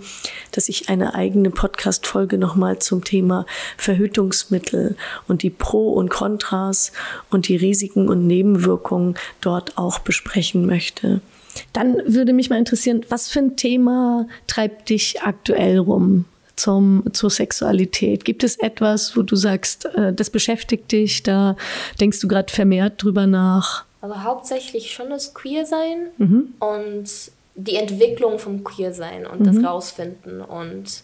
dass 0.51 0.69
ich 0.69 0.89
eine 0.89 1.15
eigene 1.15 1.49
Podcast-Folge 1.49 2.37
nochmal 2.37 2.77
zum 2.77 3.03
Thema 3.03 3.47
Verhütungsmittel 3.77 4.95
und 5.27 5.41
die 5.41 5.49
Pro 5.49 5.91
und 5.93 6.09
Kontras 6.09 6.91
und 7.31 7.47
die 7.47 7.55
Risiken 7.55 8.09
und 8.09 8.27
Nebenwirkungen 8.27 9.15
dort 9.41 9.79
auch 9.79 9.97
besprechen 9.97 10.67
möchte. 10.67 11.19
Dann 11.73 11.99
würde 12.05 12.33
mich 12.33 12.51
mal 12.51 12.59
interessieren, 12.59 13.03
was 13.09 13.27
für 13.27 13.39
ein 13.39 13.57
Thema 13.57 14.27
treibt 14.45 14.89
dich 14.89 15.23
aktuell 15.23 15.79
rum? 15.79 16.25
Zum, 16.59 17.03
zur 17.13 17.29
Sexualität? 17.29 18.25
Gibt 18.25 18.43
es 18.43 18.57
etwas, 18.57 19.15
wo 19.15 19.21
du 19.21 19.35
sagst, 19.35 19.85
äh, 19.85 20.13
das 20.13 20.29
beschäftigt 20.29 20.91
dich, 20.91 21.23
da 21.23 21.55
denkst 21.99 22.19
du 22.19 22.27
gerade 22.27 22.51
vermehrt 22.51 23.01
drüber 23.01 23.27
nach? 23.27 23.85
Also 24.01 24.23
hauptsächlich 24.23 24.91
schon 24.91 25.09
das 25.09 25.33
Queersein 25.33 26.07
mhm. 26.17 26.53
und 26.59 27.09
die 27.55 27.75
Entwicklung 27.75 28.39
vom 28.39 28.63
Queersein 28.63 29.25
und 29.25 29.41
mhm. 29.41 29.45
das 29.45 29.63
Rausfinden 29.63 30.41
und 30.41 31.03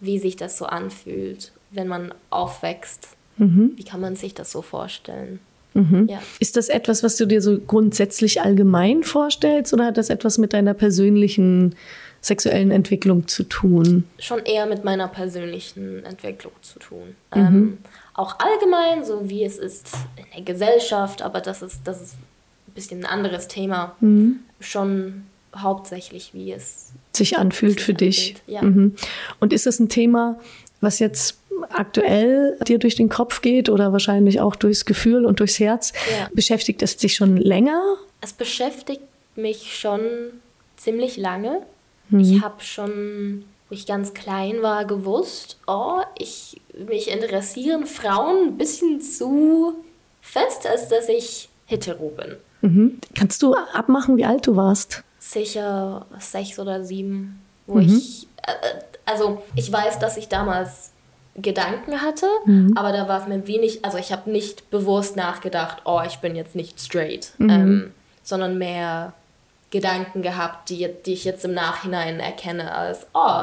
wie 0.00 0.18
sich 0.18 0.36
das 0.36 0.58
so 0.58 0.66
anfühlt, 0.66 1.52
wenn 1.70 1.86
man 1.86 2.12
aufwächst. 2.30 3.08
Mhm. 3.36 3.72
Wie 3.76 3.84
kann 3.84 4.00
man 4.00 4.16
sich 4.16 4.34
das 4.34 4.50
so 4.50 4.62
vorstellen? 4.62 5.38
Mhm. 5.74 6.08
Ja. 6.10 6.20
Ist 6.40 6.56
das 6.56 6.68
etwas, 6.68 7.02
was 7.02 7.16
du 7.16 7.26
dir 7.26 7.40
so 7.40 7.58
grundsätzlich 7.58 8.40
allgemein 8.42 9.04
vorstellst 9.04 9.72
oder 9.72 9.86
hat 9.86 9.96
das 9.96 10.10
etwas 10.10 10.38
mit 10.38 10.52
deiner 10.52 10.74
persönlichen 10.74 11.76
sexuellen 12.22 12.70
Entwicklung 12.70 13.28
zu 13.28 13.42
tun? 13.42 14.04
Schon 14.18 14.44
eher 14.44 14.66
mit 14.66 14.84
meiner 14.84 15.08
persönlichen 15.08 16.04
Entwicklung 16.04 16.52
zu 16.62 16.78
tun. 16.78 17.16
Mhm. 17.34 17.40
Ähm, 17.40 17.78
auch 18.14 18.38
allgemein, 18.38 19.04
so 19.04 19.28
wie 19.28 19.44
es 19.44 19.58
ist 19.58 19.88
in 20.16 20.24
der 20.34 20.42
Gesellschaft, 20.42 21.20
aber 21.20 21.40
das 21.40 21.60
ist, 21.62 21.80
das 21.84 22.00
ist 22.00 22.14
ein 22.68 22.72
bisschen 22.74 23.00
ein 23.00 23.06
anderes 23.06 23.48
Thema. 23.48 23.96
Mhm. 24.00 24.40
Schon 24.60 25.24
hauptsächlich, 25.54 26.32
wie 26.32 26.52
es 26.52 26.92
sich 27.12 27.36
anfühlt 27.36 27.80
für 27.80 27.92
anfühlt. 27.92 28.00
dich. 28.00 28.36
Ja. 28.46 28.62
Mhm. 28.62 28.94
Und 29.40 29.52
ist 29.52 29.66
das 29.66 29.78
ein 29.80 29.88
Thema, 29.88 30.38
was 30.80 30.98
jetzt 30.98 31.38
aktuell 31.70 32.56
dir 32.66 32.78
durch 32.78 32.94
den 32.94 33.08
Kopf 33.08 33.40
geht 33.40 33.68
oder 33.68 33.92
wahrscheinlich 33.92 34.40
auch 34.40 34.56
durchs 34.56 34.84
Gefühl 34.84 35.26
und 35.26 35.40
durchs 35.40 35.58
Herz? 35.58 35.92
Ja. 36.18 36.30
Beschäftigt 36.32 36.82
es 36.82 36.96
dich 36.96 37.14
schon 37.14 37.36
länger? 37.36 37.80
Es 38.20 38.32
beschäftigt 38.32 39.02
mich 39.36 39.76
schon 39.78 40.00
ziemlich 40.76 41.16
lange. 41.16 41.62
Mhm. 42.12 42.20
Ich 42.20 42.42
habe 42.42 42.62
schon, 42.62 43.44
wo 43.68 43.74
ich 43.74 43.86
ganz 43.86 44.14
klein 44.14 44.62
war, 44.62 44.84
gewusst, 44.84 45.58
oh, 45.66 46.00
ich, 46.18 46.60
mich 46.88 47.10
interessieren 47.10 47.86
Frauen 47.86 48.48
ein 48.48 48.58
bisschen 48.58 49.00
zu 49.00 49.74
fest, 50.20 50.66
als 50.66 50.88
dass 50.88 51.08
ich 51.08 51.48
hetero 51.66 52.10
bin. 52.10 52.36
Mhm. 52.60 52.98
Kannst 53.14 53.42
du 53.42 53.54
abmachen, 53.54 54.16
wie 54.16 54.24
alt 54.24 54.46
du 54.46 54.56
warst? 54.56 55.02
Sicher 55.18 56.06
sechs 56.18 56.58
oder 56.58 56.84
sieben, 56.84 57.40
wo 57.66 57.74
mhm. 57.74 57.96
ich, 57.96 58.28
äh, 58.46 58.52
also 59.04 59.42
ich 59.56 59.72
weiß, 59.72 59.98
dass 59.98 60.16
ich 60.16 60.28
damals 60.28 60.92
Gedanken 61.34 62.02
hatte, 62.02 62.26
mhm. 62.44 62.76
aber 62.76 62.92
da 62.92 63.08
war 63.08 63.22
es 63.22 63.28
mir 63.28 63.46
wenig, 63.46 63.84
also 63.84 63.96
ich 63.98 64.12
habe 64.12 64.30
nicht 64.30 64.70
bewusst 64.70 65.16
nachgedacht, 65.16 65.82
oh, 65.84 66.02
ich 66.06 66.18
bin 66.18 66.36
jetzt 66.36 66.54
nicht 66.54 66.78
straight, 66.78 67.32
mhm. 67.38 67.50
ähm, 67.50 67.94
sondern 68.22 68.58
mehr 68.58 69.14
Gedanken 69.72 70.22
gehabt, 70.22 70.70
die, 70.70 70.88
die 71.04 71.14
ich 71.14 71.24
jetzt 71.24 71.44
im 71.44 71.54
Nachhinein 71.54 72.20
erkenne 72.20 72.72
als, 72.72 73.06
oh, 73.14 73.42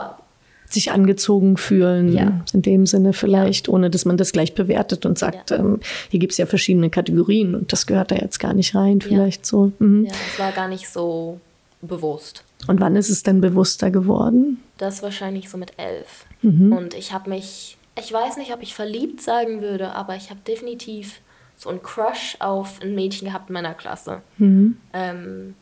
sich 0.70 0.92
angezogen 0.92 1.58
fühlen, 1.58 2.14
ja. 2.14 2.42
in 2.54 2.62
dem 2.62 2.86
Sinne 2.86 3.14
vielleicht, 3.14 3.68
ja. 3.68 3.74
ohne 3.74 3.90
dass 3.90 4.06
man 4.06 4.18
das 4.18 4.32
gleich 4.32 4.54
bewertet 4.54 5.06
und 5.06 5.18
sagt, 5.18 5.50
ja. 5.50 5.58
ähm, 5.58 5.80
hier 6.10 6.20
gibt 6.20 6.32
es 6.32 6.38
ja 6.38 6.46
verschiedene 6.46 6.92
Kategorien 6.92 7.56
und 7.56 7.74
das 7.74 7.88
gehört 7.88 8.12
da 8.12 8.16
jetzt 8.16 8.40
gar 8.40 8.54
nicht 8.54 8.76
rein, 8.76 9.02
vielleicht 9.02 9.46
so. 9.46 9.72
Mhm. 9.80 10.06
Ja, 10.06 10.12
es 10.32 10.40
war 10.40 10.52
gar 10.52 10.68
nicht 10.68 10.88
so 10.88 11.40
bewusst. 11.82 12.44
Und 12.68 12.80
wann 12.80 12.96
ist 12.96 13.10
es 13.10 13.24
denn 13.24 13.42
bewusster 13.42 13.90
geworden? 13.90 14.60
Das 14.78 15.02
wahrscheinlich 15.02 15.50
so 15.50 15.58
mit 15.58 15.74
elf. 15.78 16.26
Mhm. 16.44 16.72
Und 16.72 16.94
ich 16.94 17.14
habe 17.14 17.32
mich, 17.32 17.78
ich 17.98 18.14
weiß 18.14 18.38
nicht, 18.38 18.54
ob 18.54 18.62
ich 18.62 18.76
verliebt 18.76 19.22
sagen 19.22 19.62
würde, 19.62 19.96
aber 19.96 20.16
ich 20.16 20.30
habe 20.30 20.42
definitiv 20.48 21.22
so 21.58 21.70
einen 21.70 21.82
Crush 21.82 22.38
auf 22.40 22.80
ein 22.82 22.96
Mädchen 22.96 23.28
gehabt 23.28 23.50
in 23.50 23.54
meiner 23.54 23.74
Klasse. 23.74 24.22
Mhm. 24.38 24.78
Ähm, 24.94 25.56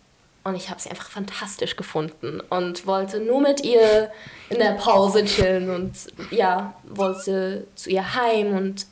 und 0.47 0.55
ich 0.55 0.69
habe 0.69 0.79
sie 0.79 0.89
einfach 0.89 1.09
fantastisch 1.09 1.75
gefunden 1.75 2.41
und 2.49 2.87
wollte 2.87 3.19
nur 3.19 3.41
mit 3.41 3.63
ihr 3.63 4.11
in 4.49 4.57
der 4.57 4.73
Pause 4.73 5.25
chillen 5.25 5.69
und 5.69 5.93
ja, 6.31 6.73
wollte 6.83 7.67
zu 7.75 7.89
ihr 7.89 8.15
heim 8.15 8.55
und 8.55 8.85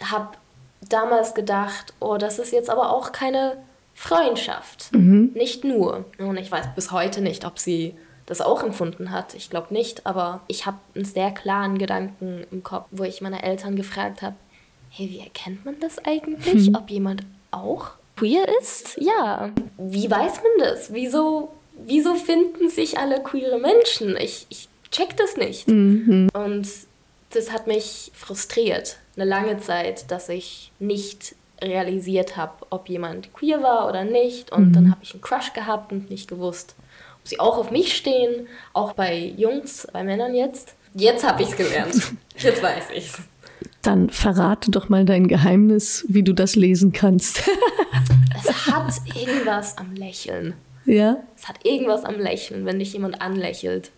habe 0.00 0.36
damals 0.88 1.34
gedacht, 1.34 1.92
oh, 2.00 2.16
das 2.16 2.38
ist 2.38 2.52
jetzt 2.52 2.70
aber 2.70 2.90
auch 2.90 3.12
keine 3.12 3.58
Freundschaft. 3.94 4.92
Mhm. 4.92 5.32
Nicht 5.34 5.64
nur. 5.64 6.06
Und 6.18 6.38
ich 6.38 6.50
weiß 6.50 6.74
bis 6.74 6.90
heute 6.90 7.20
nicht, 7.20 7.44
ob 7.44 7.58
sie 7.58 7.94
das 8.26 8.40
auch 8.40 8.62
empfunden 8.62 9.10
hat. 9.10 9.34
Ich 9.34 9.50
glaube 9.50 9.74
nicht, 9.74 10.06
aber 10.06 10.40
ich 10.48 10.64
habe 10.64 10.78
einen 10.94 11.04
sehr 11.04 11.30
klaren 11.32 11.78
Gedanken 11.78 12.46
im 12.50 12.62
Kopf, 12.62 12.86
wo 12.90 13.04
ich 13.04 13.20
meine 13.20 13.42
Eltern 13.42 13.76
gefragt 13.76 14.22
habe, 14.22 14.36
hey, 14.90 15.10
wie 15.10 15.20
erkennt 15.20 15.64
man 15.64 15.78
das 15.80 15.98
eigentlich? 15.98 16.70
Mhm. 16.70 16.76
Ob 16.76 16.90
jemand 16.90 17.22
auch 17.50 17.90
queer 18.16 18.46
ist? 18.60 18.96
Ja. 19.00 19.50
Wie 19.78 20.10
weiß 20.10 20.36
man 20.36 20.68
das? 20.68 20.92
Wieso, 20.92 21.52
wieso 21.84 22.14
finden 22.14 22.68
sich 22.68 22.98
alle 22.98 23.22
queere 23.22 23.58
Menschen? 23.58 24.16
Ich, 24.16 24.46
ich 24.48 24.68
check 24.90 25.16
das 25.16 25.36
nicht. 25.36 25.68
Mhm. 25.68 26.28
Und 26.32 26.68
das 27.30 27.52
hat 27.52 27.66
mich 27.66 28.12
frustriert, 28.14 28.98
eine 29.16 29.24
lange 29.24 29.58
Zeit, 29.58 30.10
dass 30.10 30.28
ich 30.28 30.70
nicht 30.78 31.34
realisiert 31.60 32.36
habe, 32.36 32.66
ob 32.70 32.88
jemand 32.88 33.32
queer 33.32 33.62
war 33.62 33.88
oder 33.88 34.04
nicht. 34.04 34.52
Und 34.52 34.68
mhm. 34.68 34.72
dann 34.72 34.90
habe 34.90 35.00
ich 35.02 35.12
einen 35.12 35.22
Crush 35.22 35.52
gehabt 35.52 35.92
und 35.92 36.10
nicht 36.10 36.28
gewusst, 36.28 36.74
ob 37.20 37.28
sie 37.28 37.40
auch 37.40 37.58
auf 37.58 37.70
mich 37.70 37.96
stehen, 37.96 38.48
auch 38.72 38.92
bei 38.92 39.16
Jungs, 39.36 39.86
bei 39.92 40.02
Männern 40.04 40.34
jetzt. 40.34 40.74
Jetzt 40.94 41.26
habe 41.26 41.42
ich 41.42 41.50
es 41.50 41.56
gelernt. 41.56 42.12
Jetzt 42.36 42.62
weiß 42.62 42.84
ich's. 42.94 43.18
Dann 43.82 44.10
verrate 44.10 44.70
doch 44.70 44.88
mal 44.88 45.04
dein 45.04 45.28
Geheimnis, 45.28 46.04
wie 46.08 46.22
du 46.22 46.32
das 46.32 46.56
lesen 46.56 46.92
kannst. 46.92 47.42
es 48.38 48.66
hat 48.66 48.94
irgendwas 49.14 49.76
am 49.76 49.94
Lächeln. 49.94 50.54
Ja? 50.84 51.18
Es 51.36 51.48
hat 51.48 51.64
irgendwas 51.64 52.04
am 52.04 52.18
Lächeln, 52.18 52.64
wenn 52.64 52.78
dich 52.78 52.92
jemand 52.92 53.20
anlächelt. 53.20 53.90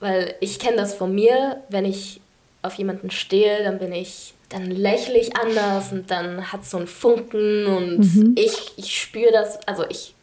Weil 0.00 0.34
ich 0.40 0.58
kenne 0.58 0.76
das 0.76 0.94
von 0.94 1.14
mir, 1.14 1.62
wenn 1.68 1.84
ich 1.84 2.20
auf 2.62 2.74
jemanden 2.74 3.10
stehe, 3.10 3.62
dann 3.62 3.78
bin 3.78 3.92
ich, 3.92 4.34
dann 4.48 4.66
lächle 4.70 5.18
ich 5.18 5.36
anders 5.36 5.92
und 5.92 6.10
dann 6.10 6.52
hat 6.52 6.62
es 6.62 6.70
so 6.70 6.78
einen 6.78 6.86
Funken 6.86 7.66
und 7.66 7.98
mhm. 7.98 8.34
ich, 8.36 8.72
ich 8.76 8.98
spüre 8.98 9.32
das, 9.32 9.66
also 9.66 9.84
ich 9.88 10.14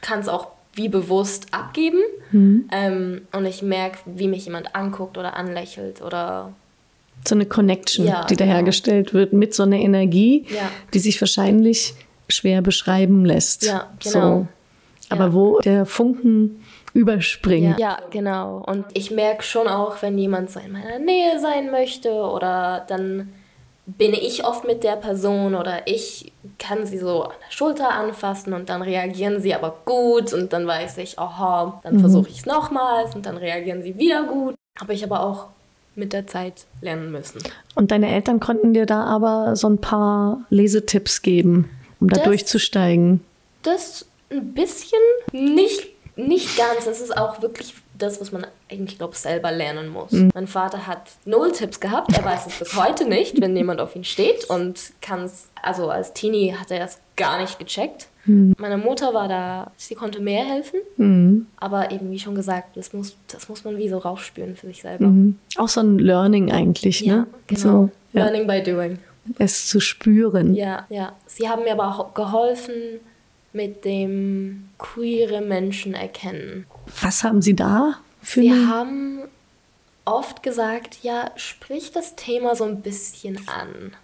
kann 0.00 0.20
es 0.20 0.28
auch 0.28 0.48
wie 0.74 0.88
bewusst 0.88 1.46
abgeben 1.52 2.00
mhm. 2.32 2.68
ähm, 2.72 3.26
und 3.32 3.46
ich 3.46 3.62
merke, 3.62 3.98
wie 4.04 4.28
mich 4.28 4.44
jemand 4.44 4.74
anguckt 4.74 5.16
oder 5.16 5.36
anlächelt 5.36 6.02
oder 6.02 6.52
so 7.26 7.34
eine 7.34 7.46
Connection, 7.46 8.06
ja, 8.06 8.24
die 8.24 8.36
da 8.36 8.44
genau. 8.44 8.56
hergestellt 8.56 9.14
wird 9.14 9.32
mit 9.32 9.54
so 9.54 9.64
einer 9.64 9.78
Energie, 9.78 10.46
ja. 10.48 10.70
die 10.94 10.98
sich 10.98 11.20
wahrscheinlich 11.20 11.94
schwer 12.28 12.62
beschreiben 12.62 13.24
lässt. 13.24 13.64
Ja, 13.64 13.90
genau. 14.02 14.38
So. 14.40 14.46
Aber 15.08 15.26
ja. 15.26 15.32
wo 15.32 15.58
der 15.60 15.86
Funken 15.86 16.62
überspringt. 16.92 17.78
Ja, 17.78 17.98
genau. 18.10 18.64
Und 18.66 18.86
ich 18.94 19.10
merke 19.10 19.42
schon 19.42 19.68
auch, 19.68 20.02
wenn 20.02 20.18
jemand 20.18 20.50
so 20.50 20.60
in 20.60 20.72
meiner 20.72 20.98
Nähe 20.98 21.38
sein 21.40 21.70
möchte 21.70 22.10
oder 22.10 22.84
dann 22.88 23.32
bin 23.86 24.14
ich 24.14 24.44
oft 24.44 24.64
mit 24.64 24.82
der 24.82 24.96
Person 24.96 25.54
oder 25.54 25.86
ich 25.86 26.32
kann 26.58 26.86
sie 26.86 26.98
so 26.98 27.22
an 27.24 27.36
der 27.46 27.52
Schulter 27.52 27.90
anfassen 27.90 28.52
und 28.52 28.68
dann 28.68 28.82
reagieren 28.82 29.40
sie 29.40 29.54
aber 29.54 29.76
gut 29.84 30.32
und 30.32 30.52
dann 30.52 30.66
weiß 30.66 30.98
ich, 30.98 31.18
aha, 31.18 31.80
dann 31.84 31.96
mhm. 31.96 32.00
versuche 32.00 32.28
ich 32.28 32.38
es 32.38 32.46
nochmals 32.46 33.14
und 33.14 33.26
dann 33.26 33.36
reagieren 33.36 33.82
sie 33.82 33.96
wieder 33.96 34.24
gut. 34.24 34.56
Habe 34.80 34.92
ich 34.92 35.04
aber 35.04 35.20
auch 35.22 35.46
mit 35.96 36.12
der 36.12 36.26
Zeit 36.26 36.66
lernen 36.80 37.10
müssen. 37.10 37.40
Und 37.74 37.90
deine 37.90 38.10
Eltern 38.10 38.40
konnten 38.40 38.74
dir 38.74 38.86
da 38.86 39.04
aber 39.04 39.56
so 39.56 39.68
ein 39.68 39.80
paar 39.80 40.44
Lesetipps 40.50 41.22
geben, 41.22 41.70
um 42.00 42.08
da 42.08 42.16
das, 42.16 42.24
durchzusteigen. 42.24 43.20
Das 43.62 44.06
ein 44.30 44.52
bisschen, 44.54 45.00
nicht, 45.32 45.88
nicht 46.16 46.56
ganz. 46.56 46.86
Es 46.86 47.00
ist 47.00 47.16
auch 47.16 47.42
wirklich 47.42 47.74
das, 47.98 48.20
was 48.20 48.32
man 48.32 48.46
eigentlich, 48.70 48.98
glaube 48.98 49.14
ich, 49.14 49.20
selber 49.20 49.52
lernen 49.52 49.88
muss. 49.88 50.12
Mhm. 50.12 50.30
Mein 50.34 50.46
Vater 50.46 50.86
hat 50.86 51.12
null 51.24 51.52
Tipps 51.52 51.80
gehabt. 51.80 52.16
Er 52.16 52.24
weiß 52.24 52.46
es 52.46 52.58
bis 52.58 52.74
heute 52.76 53.08
nicht, 53.08 53.40
wenn 53.40 53.56
jemand 53.56 53.80
auf 53.80 53.96
ihn 53.96 54.04
steht 54.04 54.44
und 54.44 54.92
kann 55.00 55.24
es, 55.24 55.48
also 55.62 55.90
als 55.90 56.12
Teenie 56.12 56.54
hat 56.54 56.70
er 56.70 56.80
das 56.80 57.00
gar 57.16 57.40
nicht 57.40 57.58
gecheckt. 57.58 58.08
Mhm. 58.24 58.54
Meine 58.58 58.78
Mutter 58.78 59.14
war 59.14 59.28
da, 59.28 59.70
sie 59.76 59.94
konnte 59.94 60.20
mehr 60.20 60.44
helfen, 60.44 60.80
mhm. 60.96 61.46
aber 61.56 61.90
eben 61.92 62.10
wie 62.10 62.18
schon 62.18 62.34
gesagt, 62.34 62.76
das 62.76 62.92
muss, 62.92 63.16
das 63.28 63.48
muss 63.48 63.64
man 63.64 63.78
wie 63.78 63.88
so 63.88 63.98
rausspüren 63.98 64.56
für 64.56 64.66
sich 64.66 64.82
selber. 64.82 65.06
Mhm. 65.06 65.38
Auch 65.56 65.68
so 65.68 65.80
ein 65.80 65.98
Learning 65.98 66.52
eigentlich, 66.52 67.00
ja, 67.00 67.16
ne? 67.16 67.26
Genau. 67.46 67.60
So, 67.60 67.90
ja. 68.12 68.24
Learning 68.24 68.46
by 68.46 68.62
doing. 68.62 68.98
Es 69.38 69.68
zu 69.68 69.80
spüren. 69.80 70.54
Ja, 70.54 70.86
ja. 70.88 71.12
Sie 71.26 71.48
haben 71.48 71.64
mir 71.64 71.72
aber 71.72 71.88
auch 71.88 72.14
geholfen 72.14 73.00
mit 73.56 73.84
dem 73.84 74.68
queere 74.78 75.40
Menschen 75.40 75.94
erkennen. 75.94 76.66
Was 77.00 77.24
haben 77.24 77.42
Sie 77.42 77.56
da 77.56 77.98
für 78.20 78.42
Sie 78.42 78.52
haben 78.52 79.22
oft 80.04 80.42
gesagt, 80.42 80.98
ja, 81.02 81.30
sprich 81.36 81.92
das 81.92 82.16
Thema 82.16 82.54
so 82.54 82.64
ein 82.64 82.82
bisschen 82.82 83.40
an. 83.48 83.94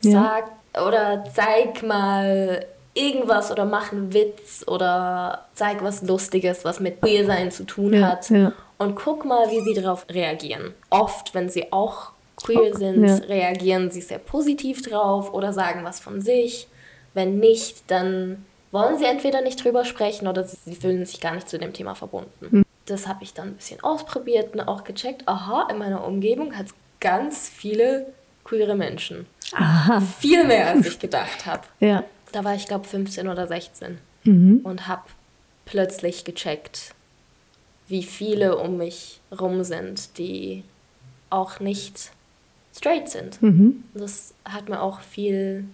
Sag 0.00 0.50
ja. 0.74 0.86
oder 0.86 1.24
zeig 1.34 1.82
mal 1.82 2.66
irgendwas 2.94 3.50
oder 3.50 3.64
mach 3.64 3.92
einen 3.92 4.12
Witz 4.12 4.64
oder 4.66 5.46
zeig 5.54 5.82
was 5.82 6.02
Lustiges, 6.02 6.64
was 6.64 6.80
mit 6.80 7.00
Queersein 7.00 7.50
zu 7.50 7.64
tun 7.64 7.94
ja, 7.94 8.08
hat. 8.08 8.30
Ja. 8.30 8.52
Und 8.78 8.96
guck 8.96 9.24
mal, 9.24 9.50
wie 9.50 9.60
sie 9.60 9.74
darauf 9.74 10.06
reagieren. 10.10 10.74
Oft, 10.90 11.34
wenn 11.34 11.48
sie 11.48 11.72
auch 11.72 12.12
queer 12.36 12.72
oh, 12.74 12.76
sind, 12.76 13.04
reagieren 13.28 13.90
sie 13.90 14.00
sehr 14.00 14.18
positiv 14.18 14.82
drauf 14.82 15.32
oder 15.32 15.52
sagen 15.52 15.84
was 15.84 16.00
von 16.00 16.20
sich. 16.20 16.68
Wenn 17.14 17.38
nicht, 17.38 17.90
dann 17.90 18.44
wollen 18.74 18.98
sie 18.98 19.06
entweder 19.06 19.40
nicht 19.40 19.64
drüber 19.64 19.86
sprechen 19.86 20.28
oder 20.28 20.44
sie 20.44 20.74
fühlen 20.74 21.06
sich 21.06 21.20
gar 21.20 21.34
nicht 21.34 21.48
zu 21.48 21.58
dem 21.58 21.72
Thema 21.72 21.94
verbunden. 21.94 22.30
Mhm. 22.50 22.64
Das 22.84 23.08
habe 23.08 23.24
ich 23.24 23.32
dann 23.32 23.48
ein 23.48 23.54
bisschen 23.54 23.82
ausprobiert 23.82 24.52
und 24.52 24.60
auch 24.60 24.84
gecheckt. 24.84 25.26
Aha, 25.26 25.68
in 25.70 25.78
meiner 25.78 26.06
Umgebung 26.06 26.54
hat 26.54 26.66
es 26.66 26.74
ganz 27.00 27.48
viele 27.48 28.12
queere 28.44 28.74
Menschen. 28.74 29.26
Aha. 29.52 30.00
Viel 30.00 30.44
mehr, 30.44 30.68
als 30.68 30.86
ich 30.86 30.98
gedacht 30.98 31.46
habe. 31.46 31.62
Ja. 31.80 32.04
Da 32.32 32.42
war 32.42 32.56
ich, 32.56 32.66
glaube 32.66 32.84
15 32.84 33.28
oder 33.28 33.46
16 33.46 33.98
mhm. 34.24 34.60
und 34.64 34.88
habe 34.88 35.04
plötzlich 35.66 36.24
gecheckt, 36.24 36.92
wie 37.86 38.02
viele 38.02 38.58
um 38.58 38.76
mich 38.76 39.20
rum 39.38 39.62
sind, 39.62 40.18
die 40.18 40.64
auch 41.30 41.60
nicht 41.60 42.10
straight 42.76 43.08
sind. 43.08 43.40
Mhm. 43.40 43.84
Das 43.94 44.34
hat 44.44 44.68
mir 44.68 44.80
auch 44.80 45.00
viel, 45.00 45.64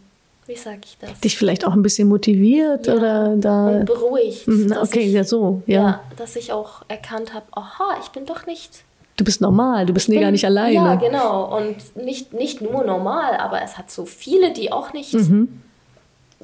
wie 0.50 0.56
sage 0.56 0.80
ich 0.84 0.98
das? 0.98 1.20
Dich 1.20 1.38
vielleicht 1.38 1.64
auch 1.64 1.72
ein 1.72 1.82
bisschen 1.82 2.08
motiviert 2.08 2.86
ja, 2.86 2.94
oder 2.94 3.36
da. 3.36 3.68
Und 3.68 3.84
beruhigt. 3.86 4.46
Mhm, 4.46 4.74
okay, 4.82 5.00
ich, 5.00 5.12
ja, 5.12 5.24
so, 5.24 5.62
ja. 5.66 5.80
ja. 5.80 6.00
Dass 6.16 6.36
ich 6.36 6.52
auch 6.52 6.82
erkannt 6.88 7.32
habe, 7.32 7.46
aha, 7.52 7.96
ich 8.02 8.08
bin 8.08 8.26
doch 8.26 8.46
nicht. 8.46 8.82
Du 9.16 9.24
bist 9.24 9.40
normal, 9.40 9.86
du 9.86 9.92
bist 9.92 10.08
bin, 10.08 10.20
gar 10.20 10.30
nicht 10.30 10.44
alleine. 10.44 10.74
Ja, 10.74 10.94
genau. 10.96 11.56
Und 11.56 11.96
nicht, 11.96 12.32
nicht 12.32 12.60
nur 12.60 12.84
normal, 12.84 13.36
aber 13.36 13.62
es 13.62 13.78
hat 13.78 13.90
so 13.90 14.04
viele, 14.04 14.52
die 14.52 14.72
auch 14.72 14.92
nicht. 14.92 15.14
Mhm 15.14 15.62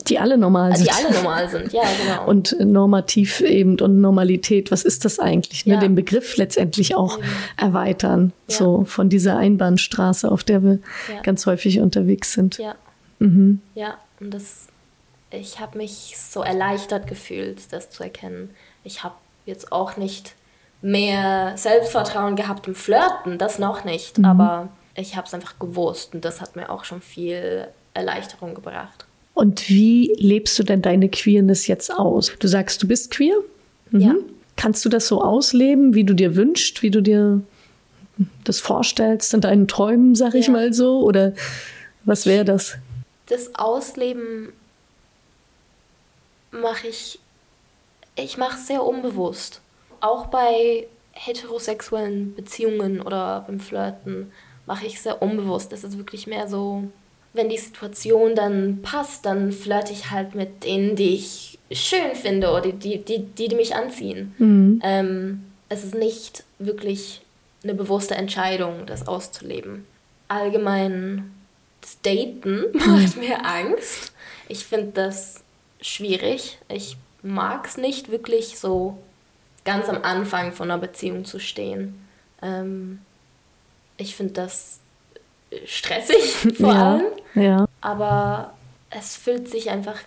die 0.09 0.19
alle 0.19 0.37
normal 0.37 0.77
sind. 0.77 0.89
Die 0.89 0.93
alle 0.93 1.15
normal 1.15 1.49
sind, 1.49 1.73
ja, 1.73 1.83
genau. 2.03 2.29
Und 2.29 2.55
normativ 2.61 3.41
eben 3.41 3.81
und 3.81 4.01
Normalität, 4.01 4.71
was 4.71 4.85
ist 4.85 5.07
das 5.07 5.19
eigentlich? 5.19 5.65
Ne? 5.65 5.75
Ja. 5.75 5.81
Den 5.81 5.95
Begriff 5.95 6.37
letztendlich 6.37 6.95
auch 6.95 7.19
mhm. 7.19 7.25
erweitern, 7.57 8.33
ja. 8.49 8.57
so 8.57 8.85
von 8.85 9.09
dieser 9.09 9.39
Einbahnstraße, 9.39 10.31
auf 10.31 10.45
der 10.45 10.63
wir 10.63 10.79
ja. 11.13 11.23
ganz 11.23 11.47
häufig 11.47 11.81
unterwegs 11.81 12.35
sind. 12.35 12.59
Ja. 12.59 12.75
Mhm. 13.19 13.61
Ja, 13.75 13.99
und 14.21 14.33
das, 14.33 14.69
ich 15.31 15.61
habe 15.61 15.79
mich 15.79 16.17
so 16.19 16.43
erleichtert 16.43 17.07
gefühlt, 17.07 17.73
das 17.73 17.91
zu 17.91 18.03
erkennen. 18.03 18.51
Ich 18.85 19.03
habe 19.03 19.15
jetzt 19.47 19.73
auch 19.73 19.97
nicht 19.97 20.35
mehr 20.83 21.53
Selbstvertrauen 21.57 22.37
gehabt 22.37 22.69
im 22.69 22.75
Flirten, 22.75 23.39
das 23.39 23.59
noch 23.59 23.85
nicht, 23.85 24.19
mhm. 24.19 24.25
aber 24.25 24.69
ich 24.95 25.17
habe 25.17 25.27
es 25.27 25.35
einfach 25.35 25.59
gewusst 25.59 26.15
und 26.15 26.25
das 26.25 26.41
hat 26.41 26.57
mir 26.57 26.71
auch 26.71 26.85
schon 26.85 27.01
viel 27.01 27.69
Erleichterung 27.95 28.55
gebracht. 28.55 29.07
Und 29.35 29.69
wie 29.69 30.15
lebst 30.17 30.59
du 30.59 30.63
denn 30.63 30.81
deine 30.81 31.09
Queerness 31.11 31.67
jetzt 31.67 31.93
aus? 31.93 32.33
Du 32.39 32.49
sagst, 32.49 32.83
du 32.83 32.89
bist 32.89 33.11
queer? 33.11 33.37
Mhm. 33.91 34.01
Ja. 34.01 34.15
Kannst 34.57 34.85
du 34.85 34.89
das 34.89 35.07
so 35.09 35.21
ausleben, 35.21 35.95
wie 35.95 36.05
du 36.05 36.15
dir 36.15 36.37
wünschst, 36.37 36.83
wie 36.83 36.91
du 36.91 37.03
dir 37.03 37.43
das 38.45 38.61
vorstellst 38.61 39.35
in 39.35 39.43
deinen 39.43 39.69
Träumen, 39.69 40.15
sag 40.15 40.35
ich 40.35 40.47
ja. 40.47 40.53
mal 40.53 40.73
so? 40.73 41.03
Oder 41.03 41.35
was 42.05 42.25
wäre 42.25 42.47
das? 42.47 42.79
Das 43.27 43.55
Ausleben 43.55 44.53
mache 46.51 46.89
ich, 46.89 47.19
ich 48.15 48.39
mache 48.39 48.59
sehr 48.59 48.85
unbewusst. 48.85 49.61
Auch 50.01 50.27
bei 50.27 50.87
heterosexuellen 51.13 52.35
Beziehungen 52.35 53.01
oder 53.01 53.45
beim 53.47 53.61
Flirten 53.61 54.33
mache 54.67 54.87
ich 54.87 55.01
sehr 55.01 55.23
unbewusst. 55.23 55.73
Das 55.73 55.85
ist 55.85 55.99
wirklich 55.99 56.27
mehr 56.27 56.49
so, 56.49 56.85
wenn 57.33 57.49
die 57.49 57.59
Situation 57.59 58.35
dann 58.35 58.83
passt, 58.83 59.27
dann 59.27 59.53
flirte 59.53 59.93
ich 59.93 60.11
halt 60.11 60.35
mit 60.35 60.65
denen, 60.65 60.97
die 60.97 61.15
ich 61.15 61.59
schön 61.71 62.15
finde 62.15 62.51
oder 62.51 62.73
die, 62.73 62.99
die, 62.99 63.19
die, 63.25 63.49
die 63.49 63.55
mich 63.55 63.75
anziehen. 63.75 64.35
Mhm. 64.39 64.81
Ähm, 64.85 65.45
es 65.69 65.85
ist 65.85 65.95
nicht 65.95 66.45
wirklich 66.59 67.23
eine 67.63 67.75
bewusste 67.75 68.15
Entscheidung, 68.15 68.87
das 68.87 69.07
auszuleben. 69.09 69.85
Allgemein, 70.29 71.33
das 71.87 72.01
Daten 72.03 72.65
macht 72.73 73.17
mir 73.17 73.47
Angst. 73.47 74.13
Ich 74.49 74.65
finde 74.67 74.91
das 74.93 75.45
schwierig. 75.81 76.59
Ich 76.69 76.97
mag 77.23 77.67
es 77.67 77.77
nicht 77.77 78.11
wirklich 78.11 78.59
so 78.59 78.99
ganz 79.65 79.89
am 79.89 80.03
Anfang 80.03 80.53
von 80.53 80.71
einer 80.71 80.81
Beziehung 80.81 81.25
zu 81.25 81.39
stehen. 81.39 82.07
Ähm, 82.43 83.01
ich 83.97 84.17
finde 84.17 84.33
das 84.33 84.81
stressig 85.65 86.35
vor 86.57 86.73
ja, 86.73 86.93
allem. 86.93 87.05
Ja. 87.35 87.69
Aber 87.81 88.55
es 88.91 89.17
fühlt 89.17 89.49
sich 89.49 89.71
einfach 89.71 90.01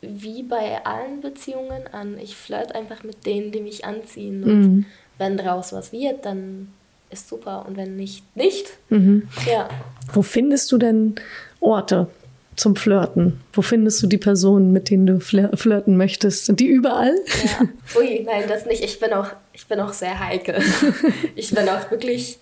wie 0.00 0.42
bei 0.42 0.84
allen 0.84 1.20
Beziehungen 1.20 1.86
an. 1.92 2.18
Ich 2.18 2.36
flirt 2.36 2.74
einfach 2.74 3.02
mit 3.02 3.26
denen, 3.26 3.52
die 3.52 3.60
mich 3.60 3.84
anziehen. 3.84 4.44
Und 4.44 4.60
mhm. 4.60 4.86
wenn 5.18 5.36
daraus 5.36 5.72
was 5.74 5.92
wird, 5.92 6.24
dann 6.24 6.72
ist 7.12 7.28
super. 7.28 7.64
Und 7.66 7.76
wenn 7.76 7.96
nicht, 7.96 8.24
nicht. 8.36 8.78
Mhm. 8.88 9.28
Ja. 9.46 9.68
Wo 10.12 10.22
findest 10.22 10.72
du 10.72 10.78
denn 10.78 11.14
Orte 11.60 12.08
zum 12.56 12.76
Flirten? 12.76 13.40
Wo 13.52 13.62
findest 13.62 14.02
du 14.02 14.06
die 14.06 14.18
Personen, 14.18 14.72
mit 14.72 14.90
denen 14.90 15.06
du 15.06 15.20
flirten 15.20 15.96
möchtest? 15.96 16.46
Sind 16.46 16.60
die 16.60 16.66
überall? 16.66 17.14
Ja. 17.44 17.68
Ui, 18.00 18.22
nein, 18.24 18.44
das 18.48 18.66
nicht. 18.66 18.82
Ich 18.82 19.00
bin 19.00 19.12
auch, 19.12 19.28
ich 19.52 19.66
bin 19.66 19.80
auch 19.80 19.92
sehr 19.92 20.18
heikel. 20.18 20.62
ich 21.34 21.54
bin 21.54 21.68
auch 21.68 21.90
wirklich 21.90 22.38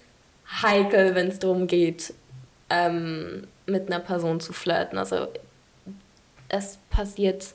heikel, 0.63 1.15
wenn 1.15 1.29
es 1.29 1.39
darum 1.39 1.67
geht, 1.67 2.13
ähm, 2.71 3.47
mit 3.67 3.87
einer 3.87 4.01
Person 4.01 4.41
zu 4.41 4.53
flirten. 4.53 4.99
Also 4.99 5.29
es 6.49 6.79
passiert, 6.91 7.55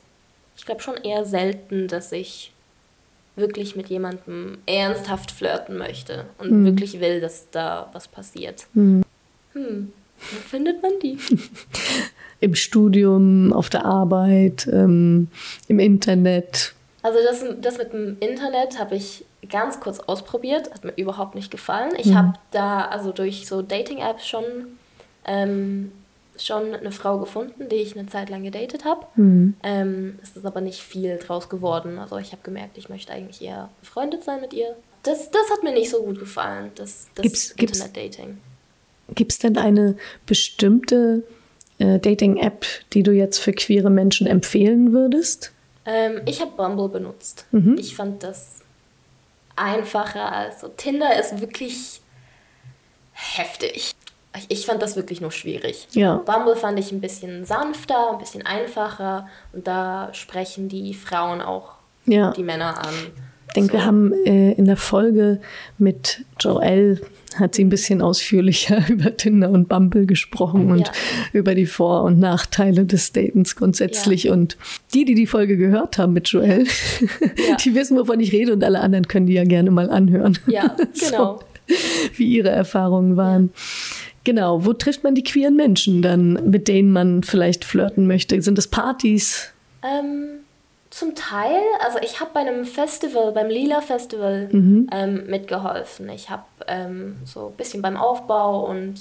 ich 0.56 0.64
glaube 0.64 0.82
schon 0.82 0.96
eher 0.96 1.24
selten, 1.24 1.88
dass 1.88 2.12
ich 2.12 2.52
wirklich 3.36 3.76
mit 3.76 3.88
jemandem 3.88 4.58
ernsthaft 4.66 5.30
flirten 5.30 5.76
möchte 5.76 6.24
und 6.38 6.50
mhm. 6.50 6.64
wirklich 6.64 7.00
will, 7.00 7.20
dass 7.20 7.50
da 7.50 7.90
was 7.92 8.08
passiert. 8.08 8.66
Mhm. 8.72 9.02
Hm, 9.52 9.92
wo 10.18 10.36
findet 10.48 10.82
man 10.82 10.92
die? 11.02 11.18
Im 12.40 12.54
Studium, 12.54 13.52
auf 13.52 13.70
der 13.70 13.84
Arbeit, 13.84 14.68
ähm, 14.70 15.28
im 15.68 15.78
Internet. 15.78 16.74
Also 17.02 17.18
das, 17.26 17.44
das 17.62 17.78
mit 17.78 17.94
dem 17.94 18.18
Internet 18.20 18.78
habe 18.78 18.96
ich 18.96 19.24
ganz 19.48 19.80
kurz 19.80 20.00
ausprobiert, 20.00 20.70
hat 20.72 20.84
mir 20.84 20.92
überhaupt 20.96 21.34
nicht 21.34 21.50
gefallen. 21.50 21.92
Ich 21.96 22.08
mhm. 22.08 22.14
habe 22.16 22.32
da 22.50 22.82
also 22.82 23.12
durch 23.12 23.46
so 23.46 23.62
Dating-Apps 23.62 24.26
schon 24.26 24.44
ähm, 25.24 25.92
schon 26.38 26.74
eine 26.74 26.92
Frau 26.92 27.18
gefunden, 27.18 27.68
die 27.68 27.76
ich 27.76 27.96
eine 27.96 28.08
Zeit 28.08 28.30
lang 28.30 28.42
gedatet 28.42 28.84
habe. 28.84 29.06
Mhm. 29.16 29.54
Ähm, 29.62 30.18
es 30.22 30.36
ist 30.36 30.44
aber 30.44 30.60
nicht 30.60 30.80
viel 30.80 31.16
draus 31.18 31.48
geworden. 31.48 31.98
Also 31.98 32.18
ich 32.18 32.32
habe 32.32 32.42
gemerkt, 32.42 32.78
ich 32.78 32.88
möchte 32.88 33.12
eigentlich 33.12 33.42
eher 33.42 33.70
befreundet 33.80 34.24
sein 34.24 34.40
mit 34.40 34.52
ihr. 34.52 34.76
Das, 35.02 35.30
das 35.30 35.50
hat 35.50 35.62
mir 35.62 35.72
nicht 35.72 35.90
so 35.90 36.02
gut 36.02 36.18
gefallen, 36.18 36.72
das, 36.74 37.08
das 37.14 37.50
Internet-Dating. 37.52 38.38
Gibt 39.14 39.32
es 39.32 39.38
denn 39.38 39.56
eine 39.56 39.96
bestimmte 40.26 41.22
äh, 41.78 41.98
Dating-App, 41.98 42.66
die 42.92 43.02
du 43.02 43.12
jetzt 43.12 43.38
für 43.38 43.52
queere 43.52 43.90
Menschen 43.90 44.26
empfehlen 44.26 44.92
würdest? 44.92 45.52
Ähm, 45.84 46.22
ich 46.26 46.40
habe 46.40 46.50
Bumble 46.56 46.88
benutzt. 46.88 47.46
Mhm. 47.52 47.76
Ich 47.78 47.94
fand 47.94 48.24
das 48.24 48.62
einfacher. 49.54 50.32
Also 50.32 50.68
Tinder 50.68 51.18
ist 51.18 51.40
wirklich 51.40 52.00
heftig 53.12 53.94
ich 54.48 54.66
fand 54.66 54.82
das 54.82 54.96
wirklich 54.96 55.20
nur 55.20 55.32
schwierig. 55.32 55.88
Ja. 55.92 56.16
Bumble 56.16 56.56
fand 56.56 56.78
ich 56.78 56.92
ein 56.92 57.00
bisschen 57.00 57.44
sanfter, 57.44 58.12
ein 58.12 58.18
bisschen 58.18 58.44
einfacher 58.44 59.28
und 59.52 59.66
da 59.66 60.10
sprechen 60.12 60.68
die 60.68 60.94
Frauen 60.94 61.40
auch 61.40 61.72
ja. 62.06 62.32
die 62.32 62.42
Männer 62.42 62.78
an. 62.78 62.94
denke, 63.54 63.72
so. 63.72 63.78
wir 63.78 63.84
haben 63.84 64.12
äh, 64.24 64.52
in 64.52 64.66
der 64.66 64.76
Folge 64.76 65.40
mit 65.78 66.24
Joelle 66.40 67.00
hat 67.38 67.54
sie 67.54 67.64
ein 67.64 67.68
bisschen 67.68 68.02
ausführlicher 68.02 68.82
über 68.88 69.16
Tinder 69.16 69.50
und 69.50 69.68
Bumble 69.68 70.06
gesprochen 70.06 70.70
und 70.70 70.80
ja. 70.80 70.92
über 71.32 71.54
die 71.54 71.66
Vor- 71.66 72.04
und 72.04 72.18
Nachteile 72.18 72.84
des 72.84 73.12
Datens 73.12 73.56
grundsätzlich. 73.56 74.24
Ja. 74.24 74.32
Und 74.32 74.56
die, 74.94 75.04
die 75.04 75.14
die 75.14 75.26
Folge 75.26 75.56
gehört 75.56 75.98
haben 75.98 76.12
mit 76.12 76.28
Joel, 76.28 76.64
ja. 77.48 77.56
die 77.64 77.74
wissen, 77.74 77.98
wovon 77.98 78.20
ich 78.20 78.32
rede 78.32 78.52
und 78.52 78.64
alle 78.64 78.80
anderen 78.80 79.08
können 79.08 79.26
die 79.26 79.34
ja 79.34 79.44
gerne 79.44 79.70
mal 79.70 79.90
anhören. 79.90 80.38
Ja, 80.46 80.76
genau. 80.98 81.40
so, 81.68 81.74
wie 82.16 82.36
ihre 82.36 82.50
Erfahrungen 82.50 83.16
waren. 83.16 83.50
Genau, 84.26 84.64
wo 84.64 84.72
trifft 84.72 85.04
man 85.04 85.14
die 85.14 85.22
queeren 85.22 85.54
Menschen 85.54 86.02
dann, 86.02 86.50
mit 86.50 86.66
denen 86.66 86.90
man 86.90 87.22
vielleicht 87.22 87.64
flirten 87.64 88.08
möchte? 88.08 88.42
Sind 88.42 88.58
das 88.58 88.66
Partys? 88.66 89.52
Ähm, 89.84 90.40
zum 90.90 91.14
Teil, 91.14 91.60
also 91.84 92.00
ich 92.02 92.18
habe 92.18 92.32
bei 92.34 92.40
einem 92.40 92.64
Festival, 92.64 93.30
beim 93.30 93.48
Lila 93.48 93.80
Festival 93.82 94.48
mhm. 94.50 94.88
ähm, 94.90 95.26
mitgeholfen. 95.28 96.08
Ich 96.08 96.28
habe 96.28 96.42
ähm, 96.66 97.18
so 97.24 97.50
ein 97.50 97.52
bisschen 97.52 97.82
beim 97.82 97.96
Aufbau 97.96 98.68
und 98.68 98.94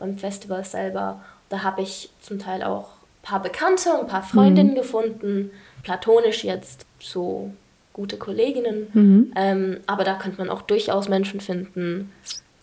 beim 0.00 0.18
Festival 0.18 0.64
selber, 0.64 1.22
da 1.48 1.62
habe 1.62 1.82
ich 1.82 2.10
zum 2.20 2.40
Teil 2.40 2.64
auch 2.64 2.88
ein 2.88 3.22
paar 3.22 3.40
Bekannte 3.40 3.92
und 3.92 4.00
ein 4.00 4.06
paar 4.08 4.24
Freundinnen 4.24 4.72
mhm. 4.72 4.78
gefunden, 4.78 5.50
platonisch 5.84 6.42
jetzt 6.42 6.86
so 6.98 7.52
gute 7.92 8.16
Kolleginnen. 8.16 8.88
Mhm. 8.92 9.32
Ähm, 9.36 9.76
aber 9.86 10.02
da 10.02 10.14
könnte 10.14 10.38
man 10.38 10.50
auch 10.50 10.62
durchaus 10.62 11.08
Menschen 11.08 11.40
finden. 11.40 12.10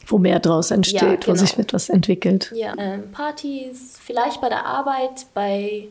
Wo 0.10 0.18
mehr 0.18 0.40
draus 0.40 0.72
entsteht, 0.72 1.02
ja, 1.02 1.16
genau. 1.16 1.28
wo 1.28 1.36
sich 1.36 1.58
etwas 1.58 1.90
entwickelt. 1.90 2.52
Ja, 2.56 2.74
ähm, 2.78 3.12
Partys, 3.12 3.98
vielleicht 4.04 4.42
bei 4.42 4.50
der 4.50 4.66
Arbeit, 4.66 5.28
bei 5.34 5.88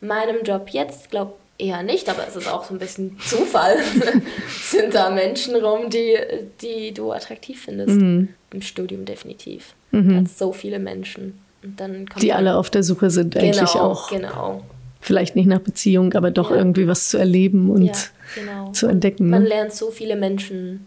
meinem 0.00 0.42
Job 0.44 0.68
jetzt, 0.70 1.10
glaube 1.10 1.34
eher 1.58 1.82
nicht, 1.82 2.08
aber 2.08 2.26
es 2.26 2.36
ist 2.36 2.48
auch 2.48 2.64
so 2.64 2.74
ein 2.74 2.78
bisschen 2.78 3.18
Zufall. 3.26 3.76
Sind 4.62 4.94
da 4.94 5.10
Menschen 5.10 5.56
rum, 5.56 5.90
die, 5.90 6.16
die 6.60 6.92
du 6.92 7.12
attraktiv 7.12 7.62
findest? 7.64 7.90
Mhm. 7.90 8.28
Im 8.52 8.62
Studium 8.62 9.04
definitiv. 9.04 9.74
Mhm. 9.90 10.24
Da 10.24 10.30
so 10.30 10.52
viele 10.52 10.78
Menschen. 10.78 11.38
Und 11.62 11.80
dann 11.80 12.06
die 12.20 12.32
alle 12.32 12.56
auf 12.56 12.70
der 12.70 12.82
Suche 12.82 13.10
sind 13.10 13.34
genau, 13.34 13.46
eigentlich 13.46 13.74
auch. 13.74 14.10
Genau. 14.10 14.62
Vielleicht 15.00 15.36
nicht 15.36 15.46
nach 15.46 15.60
Beziehung, 15.60 16.14
aber 16.14 16.30
doch 16.30 16.50
ja. 16.50 16.56
irgendwie 16.56 16.88
was 16.88 17.08
zu 17.08 17.18
erleben 17.18 17.70
und 17.70 17.84
ja, 17.84 17.92
genau. 18.34 18.72
zu 18.72 18.86
entdecken. 18.88 19.30
Man 19.30 19.44
ne? 19.44 19.48
lernt 19.48 19.72
so 19.72 19.90
viele 19.90 20.16
Menschen 20.16 20.86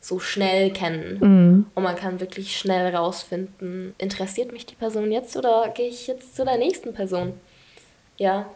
so 0.00 0.18
schnell 0.18 0.72
kennen. 0.72 1.18
Mhm. 1.20 1.66
Und 1.74 1.82
man 1.82 1.96
kann 1.96 2.20
wirklich 2.20 2.56
schnell 2.56 2.94
rausfinden, 2.94 3.94
interessiert 3.98 4.52
mich 4.52 4.66
die 4.66 4.74
Person 4.74 5.10
jetzt 5.10 5.36
oder 5.36 5.72
gehe 5.74 5.88
ich 5.88 6.06
jetzt 6.06 6.36
zu 6.36 6.44
der 6.44 6.58
nächsten 6.58 6.94
Person? 6.94 7.34
Ja, 8.16 8.46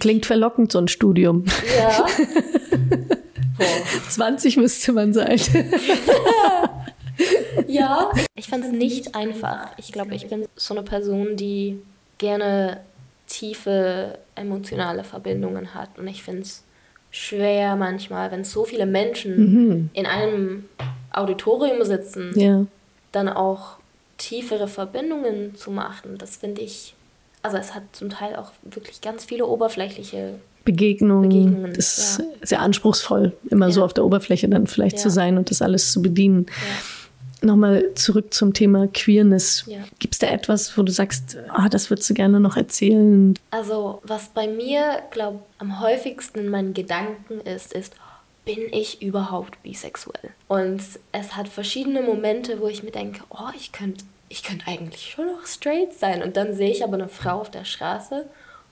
Klingt 0.00 0.26
verlockend, 0.26 0.72
so 0.72 0.78
ein 0.78 0.88
Studium. 0.88 1.44
Ja. 1.76 2.06
20 4.08 4.56
müsste 4.56 4.92
man 4.92 5.12
sein. 5.12 5.38
ja, 7.68 8.10
ich 8.34 8.48
fand 8.48 8.64
es 8.64 8.72
nicht 8.72 9.14
einfach. 9.14 9.68
Ich 9.76 9.92
glaube, 9.92 10.14
ich 10.14 10.28
bin 10.28 10.46
so 10.56 10.74
eine 10.74 10.82
Person, 10.82 11.36
die 11.36 11.80
gerne 12.18 12.80
tiefe 13.26 14.18
emotionale 14.34 15.04
Verbindungen 15.04 15.74
hat. 15.74 15.98
Und 15.98 16.08
ich 16.08 16.22
finde 16.22 16.42
es 16.42 16.64
schwer 17.12 17.76
manchmal, 17.76 18.32
wenn 18.32 18.42
so 18.42 18.64
viele 18.64 18.86
Menschen 18.86 19.36
mhm. 19.36 19.90
in 19.92 20.06
einem 20.06 20.64
Auditorium 21.12 21.84
sitzen, 21.84 22.32
ja. 22.34 22.66
dann 23.12 23.28
auch 23.28 23.76
tiefere 24.18 24.66
Verbindungen 24.66 25.54
zu 25.54 25.70
machen. 25.70 26.18
Das 26.18 26.36
finde 26.36 26.62
ich 26.62 26.94
also 27.42 27.56
es 27.56 27.74
hat 27.74 27.82
zum 27.92 28.10
Teil 28.10 28.36
auch 28.36 28.52
wirklich 28.62 29.00
ganz 29.00 29.24
viele 29.24 29.46
oberflächliche 29.46 30.34
Begegnungen. 30.64 31.28
Begegnungen 31.28 31.72
das 31.74 31.98
ist 31.98 32.18
ja. 32.20 32.24
sehr 32.42 32.60
anspruchsvoll, 32.60 33.32
immer 33.50 33.66
ja. 33.66 33.72
so 33.72 33.84
auf 33.84 33.92
der 33.94 34.04
Oberfläche 34.04 34.48
dann 34.48 34.68
vielleicht 34.68 34.96
ja. 34.96 35.02
zu 35.02 35.10
sein 35.10 35.36
und 35.36 35.50
das 35.50 35.60
alles 35.60 35.90
zu 35.92 36.00
bedienen. 36.02 36.46
Nochmal 37.42 37.94
zurück 37.94 38.32
zum 38.32 38.54
Thema 38.54 38.86
Queerness. 38.88 39.64
Gibt 39.98 40.14
es 40.14 40.18
da 40.18 40.28
etwas, 40.28 40.76
wo 40.78 40.82
du 40.82 40.92
sagst, 40.92 41.36
ah, 41.48 41.68
das 41.68 41.90
würdest 41.90 42.08
du 42.08 42.14
gerne 42.14 42.40
noch 42.40 42.56
erzählen? 42.56 43.34
Also, 43.50 44.00
was 44.04 44.28
bei 44.28 44.48
mir, 44.48 45.02
glaube 45.10 45.40
am 45.58 45.80
häufigsten 45.80 46.38
in 46.38 46.48
meinen 46.48 46.74
Gedanken 46.74 47.40
ist, 47.40 47.72
ist, 47.72 47.94
bin 48.44 48.58
ich 48.72 49.02
überhaupt 49.02 49.62
bisexuell? 49.62 50.30
Und 50.48 50.82
es 51.12 51.36
hat 51.36 51.48
verschiedene 51.48 52.02
Momente, 52.02 52.60
wo 52.60 52.68
ich 52.68 52.82
mir 52.82 52.90
denke, 52.90 53.22
oh, 53.30 53.50
ich 53.56 53.72
könnte 53.72 54.04
ich 54.32 54.42
könnte 54.42 54.66
eigentlich 54.66 55.10
schon 55.10 55.26
noch 55.26 55.44
straight 55.46 55.92
sein. 55.92 56.22
Und 56.22 56.38
dann 56.38 56.54
sehe 56.54 56.70
ich 56.70 56.82
aber 56.82 56.94
eine 56.94 57.08
Frau 57.08 57.40
auf 57.40 57.50
der 57.50 57.66
Straße 57.66 58.24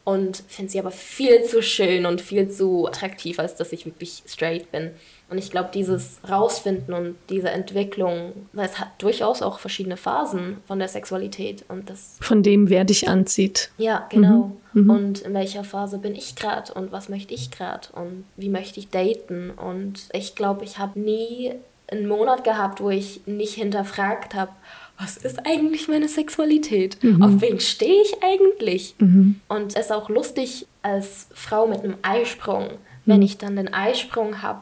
und 0.05 0.43
finde 0.49 0.73
sie 0.73 0.79
aber 0.79 0.91
viel 0.91 1.45
zu 1.45 1.63
schön 1.63 2.07
und 2.07 2.23
viel 2.23 2.51
zu 2.51 2.87
attraktiv, 2.87 3.39
als 3.39 3.57
dass 3.57 3.71
ich 3.73 3.85
wirklich 3.85 4.23
straight 4.27 4.73
bin. 4.73 4.93
Und 5.31 5.39
ich 5.39 5.51
glaube, 5.51 5.71
dieses 5.73 6.19
Rausfinden 6.29 6.93
und 6.93 7.15
diese 7.29 7.51
Entwicklung, 7.51 8.33
weil 8.53 8.67
es 8.67 8.81
hat 8.81 8.89
durchaus 8.99 9.43
auch 9.43 9.61
verschiedene 9.61 9.97
Phasen 9.97 10.57
von 10.67 10.81
der 10.81 10.89
Sexualität 10.89 11.65
und 11.69 11.89
das. 11.89 12.17
Von 12.21 12.43
dem, 12.43 12.69
wer 12.69 12.85
dich 12.85 13.09
anzieht. 13.09 13.71
Ja, 13.79 14.07
genau. 14.11 14.53
Mhm. 14.73 14.83
Mhm. 14.83 14.91
Und 14.91 15.21
in 15.21 15.35
welcher 15.35 15.63
Phase 15.63 15.99
bin 15.99 16.15
ich 16.15 16.35
gerade 16.35 16.75
und 16.75 16.91
was 16.91 17.09
möchte 17.09 17.33
ich 17.33 17.51
gerade 17.51 17.89
und 17.93 18.25
wie 18.37 18.49
möchte 18.49 18.81
ich 18.81 18.89
daten. 18.89 19.51
Und 19.51 20.09
ich 20.13 20.35
glaube, 20.35 20.65
ich 20.65 20.79
habe 20.79 20.99
nie 20.99 21.53
einen 21.91 22.09
Monat 22.09 22.45
gehabt, 22.45 22.81
wo 22.81 22.91
ich 22.91 23.21
nicht 23.27 23.55
hinterfragt 23.55 24.35
habe, 24.35 24.53
was 24.99 25.17
ist 25.17 25.47
eigentlich 25.47 25.89
meine 25.89 26.09
Sexualität? 26.09 27.03
Mhm. 27.03 27.23
Auf 27.23 27.41
wen 27.41 27.59
stehe 27.59 28.03
ich 28.03 28.17
eigentlich? 28.23 28.95
Mhm. 28.99 29.41
Und 29.49 29.77
es 29.77 29.87
ist 29.87 29.93
auch 29.93 30.09
lustig 30.09 30.67
als 30.83 31.29
Frau 31.35 31.67
mit 31.67 31.83
einem 31.83 31.97
Eisprung, 32.03 32.69
wenn 33.07 33.19
mhm. 33.19 33.23
ich 33.23 33.39
dann 33.39 33.57
den 33.57 33.73
Eisprung 33.73 34.43
habe, 34.43 34.61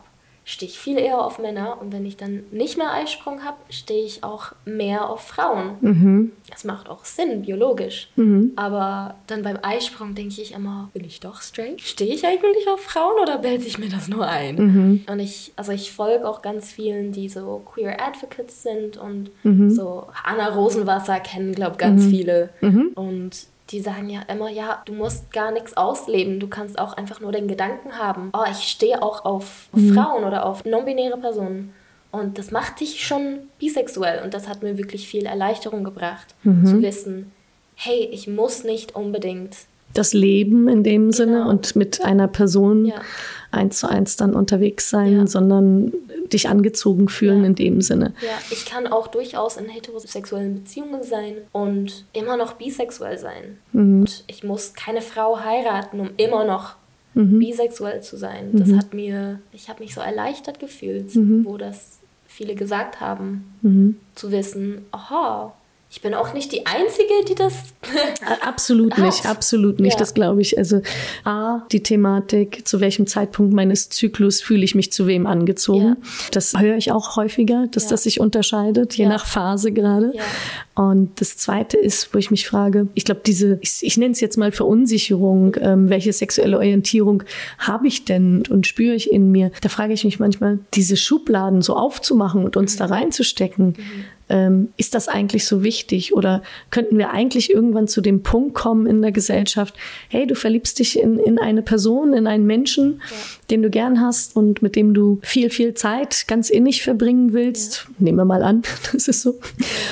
stehe 0.49 0.71
ich 0.71 0.79
viel 0.79 0.99
eher 0.99 1.23
auf 1.23 1.39
Männer 1.39 1.77
und 1.79 1.93
wenn 1.93 2.07
ich 2.07 2.17
dann 2.17 2.45
nicht 2.51 2.79
mehr 2.79 2.91
Eisprung 2.91 3.45
habe, 3.45 3.59
stehe 3.69 4.07
ich 4.07 4.25
auch 4.25 4.53
mehr 4.65 5.11
auf 5.11 5.21
Frauen. 5.21 5.77
Mhm. 5.83 6.33
Das 6.49 6.65
macht 6.65 6.89
auch 6.89 7.05
Sinn, 7.05 7.43
biologisch. 7.43 8.09
Mhm. 8.17 8.53
Aber 8.57 9.17
dann 9.27 9.43
beim 9.43 9.59
Eisprung 9.61 10.15
denke 10.15 10.41
ich 10.41 10.55
immer, 10.55 10.89
bin 10.95 11.05
ich 11.05 11.21
doch 11.21 11.43
straight? 11.43 11.83
Stehe 11.83 12.15
ich 12.15 12.27
eigentlich 12.27 12.67
auf 12.67 12.81
Frauen 12.81 13.21
oder 13.21 13.37
bilde 13.37 13.67
ich 13.67 13.79
mir 13.79 13.91
das 13.91 14.09
nur 14.09 14.27
ein? 14.27 14.57
Mhm. 14.57 15.05
Und 15.07 15.21
ich, 15.21 15.53
also 15.57 15.73
ich 15.73 15.93
folge 15.93 16.27
auch 16.27 16.41
ganz 16.41 16.73
vielen, 16.73 17.13
die 17.13 17.29
so 17.29 17.61
Queer 17.67 18.01
Advocates 18.01 18.63
sind 18.63 18.97
und 18.97 19.31
mhm. 19.43 19.69
so 19.69 20.07
Anna 20.25 20.49
Rosenwasser 20.49 21.21
kennen, 21.21 21.55
glaube 21.55 21.73
ich, 21.73 21.79
ganz 21.79 22.05
mhm. 22.05 22.11
viele. 22.11 22.51
Mhm. 22.63 22.93
Und 22.95 23.49
die 23.71 23.81
sagen 23.81 24.09
ja 24.09 24.23
immer, 24.29 24.49
ja, 24.49 24.83
du 24.87 24.95
musst 24.95 25.33
gar 25.33 25.53
nichts 25.53 25.77
ausleben, 25.77 26.41
du 26.41 26.49
kannst 26.49 26.79
auch 26.79 26.95
einfach 26.95 27.21
nur 27.21 27.33
den 27.33 27.49
Gedanken 27.49 27.99
haben, 27.99 28.31
oh, 28.33 28.45
ich 28.51 28.69
stehe 28.69 29.03
auch 29.03 29.25
auf 29.25 29.69
mhm. 29.73 29.95
Frauen 29.95 30.25
oder 30.25 30.47
auf 30.47 30.65
non-binäre 30.65 31.19
Personen. 31.19 31.75
Und 32.11 32.39
das 32.39 32.51
macht 32.51 32.81
dich 32.81 33.07
schon 33.07 33.41
bisexuell 33.59 34.25
und 34.25 34.33
das 34.33 34.49
hat 34.49 34.63
mir 34.63 34.79
wirklich 34.79 35.07
viel 35.07 35.27
Erleichterung 35.27 35.85
gebracht, 35.85 36.35
mhm. 36.43 36.65
zu 36.65 36.83
wissen, 36.83 37.33
hey, 37.75 38.09
ich 38.11 38.27
muss 38.27 38.65
nicht 38.65 38.97
unbedingt 38.97 39.57
das 39.95 40.13
Leben 40.13 40.69
in 40.69 40.85
dem 40.85 41.13
Sinne 41.13 41.39
genau. 41.39 41.51
und 41.51 41.77
mit 41.77 42.05
einer 42.05 42.29
Person 42.29 42.87
ja. 42.87 43.01
eins 43.51 43.79
zu 43.79 43.89
eins 43.89 44.17
dann 44.17 44.35
unterwegs 44.35 44.91
sein, 44.91 45.17
ja. 45.17 45.27
sondern 45.27 45.93
dich 46.33 46.49
angezogen 46.49 47.09
fühlen 47.09 47.41
ja. 47.41 47.47
in 47.47 47.55
dem 47.55 47.81
Sinne. 47.81 48.13
Ja, 48.21 48.39
ich 48.51 48.67
kann 48.67 48.87
auch 48.87 49.07
durchaus 49.07 49.57
in 49.57 49.69
heterosexuellen 49.69 50.55
Beziehungen 50.55 51.03
sein 51.03 51.35
und 51.53 52.05
immer 52.13 52.37
noch 52.37 52.55
bisexuell 52.55 53.19
sein. 53.19 53.59
Mhm. 53.73 54.01
Und 54.01 54.25
ich 54.27 54.45
muss 54.45 54.75
keine 54.75 55.01
Frau 55.01 55.41
heiraten, 55.41 56.01
um 56.01 56.11
immer 56.17 56.45
noch 56.45 56.75
mhm. 57.15 57.39
bisexuell 57.39 58.03
zu 58.03 58.17
sein. 58.17 58.51
Das 58.53 58.69
mhm. 58.69 58.79
hat 58.79 58.95
mir, 58.95 59.41
ich 59.53 59.69
habe 59.69 59.83
mich 59.83 59.95
so 59.95 60.01
erleichtert 60.01 60.61
gefühlt, 60.61 61.15
mhm. 61.15 61.45
wo 61.45 61.57
das 61.57 61.99
viele 62.27 62.55
gesagt 62.55 63.01
haben, 63.01 63.53
mhm. 63.63 63.97
zu 64.15 64.31
wissen, 64.31 64.85
aha, 64.93 65.53
ich 65.91 66.03
bin 66.03 66.13
auch 66.13 66.35
nicht 66.35 66.53
die 66.53 66.67
Einzige, 66.67 67.15
die 67.27 67.35
das. 67.35 67.55
absolut 68.43 68.93
hat. 68.99 69.05
nicht, 69.05 69.25
absolut 69.25 69.81
nicht, 69.81 69.95
ja. 69.95 69.99
das 69.99 70.13
glaube 70.13 70.43
ich. 70.43 70.59
Also, 70.59 70.83
A, 71.25 71.63
die 71.73 71.83
Thematik, 71.83 72.69
zu 72.69 72.81
welchem 72.81 73.07
Zeitpunkt 73.07 73.55
meines 73.55 73.89
Zyklus 73.89 74.43
fühle 74.43 74.65
ich 74.65 74.75
mich 74.75 74.93
zu 74.93 75.07
wem 75.07 75.27
angezogen. 75.27 75.97
Ja. 76.01 76.29
Das 76.33 76.53
höre 76.59 76.77
ich 76.77 76.93
auch 76.93 77.17
häufiger, 77.17 77.69
dass 77.71 77.85
ja. 77.85 77.91
das 77.91 78.03
sich 78.03 78.21
unterscheidet, 78.21 78.95
je 78.95 79.07
nach 79.07 79.25
Phase 79.25 79.73
gerade. 79.73 80.13
Und 80.75 81.21
das 81.21 81.39
Zweite 81.39 81.79
ist, 81.79 82.13
wo 82.13 82.19
ich 82.19 82.31
mich 82.31 82.47
frage, 82.47 82.89
ich 82.95 83.05
glaube, 83.05 83.23
diese, 83.25 83.59
ich, 83.63 83.79
ich 83.81 83.97
nenne 83.97 84.13
es 84.13 84.21
jetzt 84.21 84.37
mal 84.37 84.53
Verunsicherung, 84.53 85.57
ähm, 85.59 85.89
welche 85.89 86.13
sexuelle 86.13 86.59
Orientierung 86.59 87.23
habe 87.59 87.87
ich 87.89 88.05
denn 88.05 88.45
und 88.49 88.67
spüre 88.67 88.95
ich 88.95 89.11
in 89.11 89.33
mir? 89.33 89.51
Da 89.63 89.71
frage 89.71 89.95
ich 89.95 90.05
mich 90.05 90.21
manchmal, 90.21 90.59
diese 90.75 90.99
Schubladen 90.99 91.63
so 91.63 91.75
aufzumachen 91.75 92.45
und 92.45 92.57
uns 92.59 92.75
mhm. 92.75 92.79
da 92.79 92.85
reinzustecken. 92.87 93.69
Mhm 93.69 94.05
ähm, 94.29 94.69
ist 94.77 94.95
das 94.95 95.09
eigentlich 95.09 95.47
so 95.47 95.63
wichtig? 95.63 96.15
Oder 96.15 96.43
könnten 96.71 96.99
wir 96.99 97.11
eigentlich 97.11 97.53
irgendwann 97.53 97.89
zu 97.89 98.01
dem 98.01 98.23
Punkt 98.23 98.55
kommen 98.55 98.87
in 98.87 99.03
der 99.03 99.13
Gesellschaft, 99.13 99.75
hey, 100.09 100.27
du 100.27 100.35
verliebst 100.35 100.79
dich 100.79 100.99
in, 100.99 101.19
in 101.19 101.39
eine 101.39 101.63
Person, 101.63 102.13
in 102.13 102.27
einen 102.27 102.47
Menschen, 102.47 103.01
ja. 103.11 103.17
den 103.51 103.63
du 103.63 103.71
gern 103.71 104.01
hast 104.01 104.37
und 104.37 104.63
mit 104.63 104.77
dem 104.77 104.95
du 104.95 105.19
viel, 105.23 105.51
viel 105.51 105.75
Zeit 105.75 106.27
ganz 106.29 106.51
innig 106.51 106.83
verbringen 106.83 107.33
willst. 107.33 107.87
Ja. 107.89 107.95
Nehmen 107.99 108.19
wir 108.19 108.25
mal 108.25 108.43
an, 108.43 108.63
das 108.93 109.09
ist 109.09 109.23
so. 109.23 109.39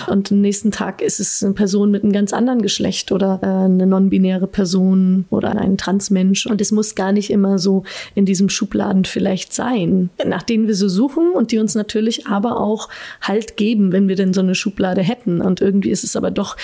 Und 0.09 0.31
am 0.33 0.41
nächsten 0.41 0.71
Tag 0.71 1.03
ist 1.03 1.21
es 1.21 1.43
eine 1.43 1.55
Person 1.55 1.91
mit 1.91 2.03
einem 2.03 2.13
ganz 2.13 2.33
anderen 2.33 2.63
Geschlecht 2.63 3.13
oder 3.13 3.41
äh, 3.43 3.47
eine 3.47 3.87
non-binäre 3.87 4.47
Person 4.47 5.27
oder 5.31 5.57
ein 5.57 5.79
Transmensch. 5.79 6.47
Und 6.47 6.61
es 6.61 6.73
muss 6.73 6.95
gar 6.95 7.13
nicht 7.13 7.31
immer 7.31 7.59
so 7.59 7.85
in 8.15 8.27
diesem 8.27 8.49
Schubladen 8.49 9.05
vielleicht 9.05 9.53
sein, 9.53 10.11
nach 10.25 10.43
denen 10.43 10.67
wir 10.67 10.75
so 10.75 10.89
suchen 10.89 11.33
und 11.33 11.53
die 11.53 11.59
uns 11.59 11.75
natürlich 11.75 12.27
aber 12.27 12.61
auch 12.61 12.89
Halt 13.21 13.57
geben, 13.57 13.93
wenn 13.93 14.09
wir 14.09 14.17
denn 14.17 14.26
so 14.33 14.41
eine 14.41 14.55
Schublade 14.55 15.03
hätten. 15.03 15.41
Und 15.41 15.61
irgendwie 15.61 15.91
ist 15.91 16.05
es 16.05 16.17
aber 16.17 16.31
doch 16.31 16.57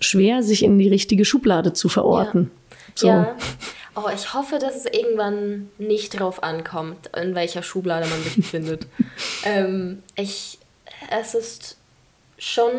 schwer, 0.00 0.42
sich 0.42 0.62
in 0.62 0.78
die 0.78 0.88
richtige 0.88 1.24
Schublade 1.24 1.72
zu 1.72 1.88
verorten. 1.88 2.50
Ja. 2.52 2.92
So. 2.94 3.06
ja. 3.08 3.36
Oh, 3.96 4.08
ich 4.14 4.34
hoffe, 4.34 4.58
dass 4.58 4.76
es 4.76 4.84
irgendwann 4.86 5.68
nicht 5.78 6.18
drauf 6.18 6.42
ankommt, 6.42 7.10
in 7.16 7.34
welcher 7.34 7.62
Schublade 7.62 8.06
man 8.06 8.22
sich 8.22 8.36
befindet. 8.36 8.86
ähm, 9.44 10.02
ich, 10.14 10.58
es 11.10 11.34
ist 11.34 11.76
schon 12.38 12.70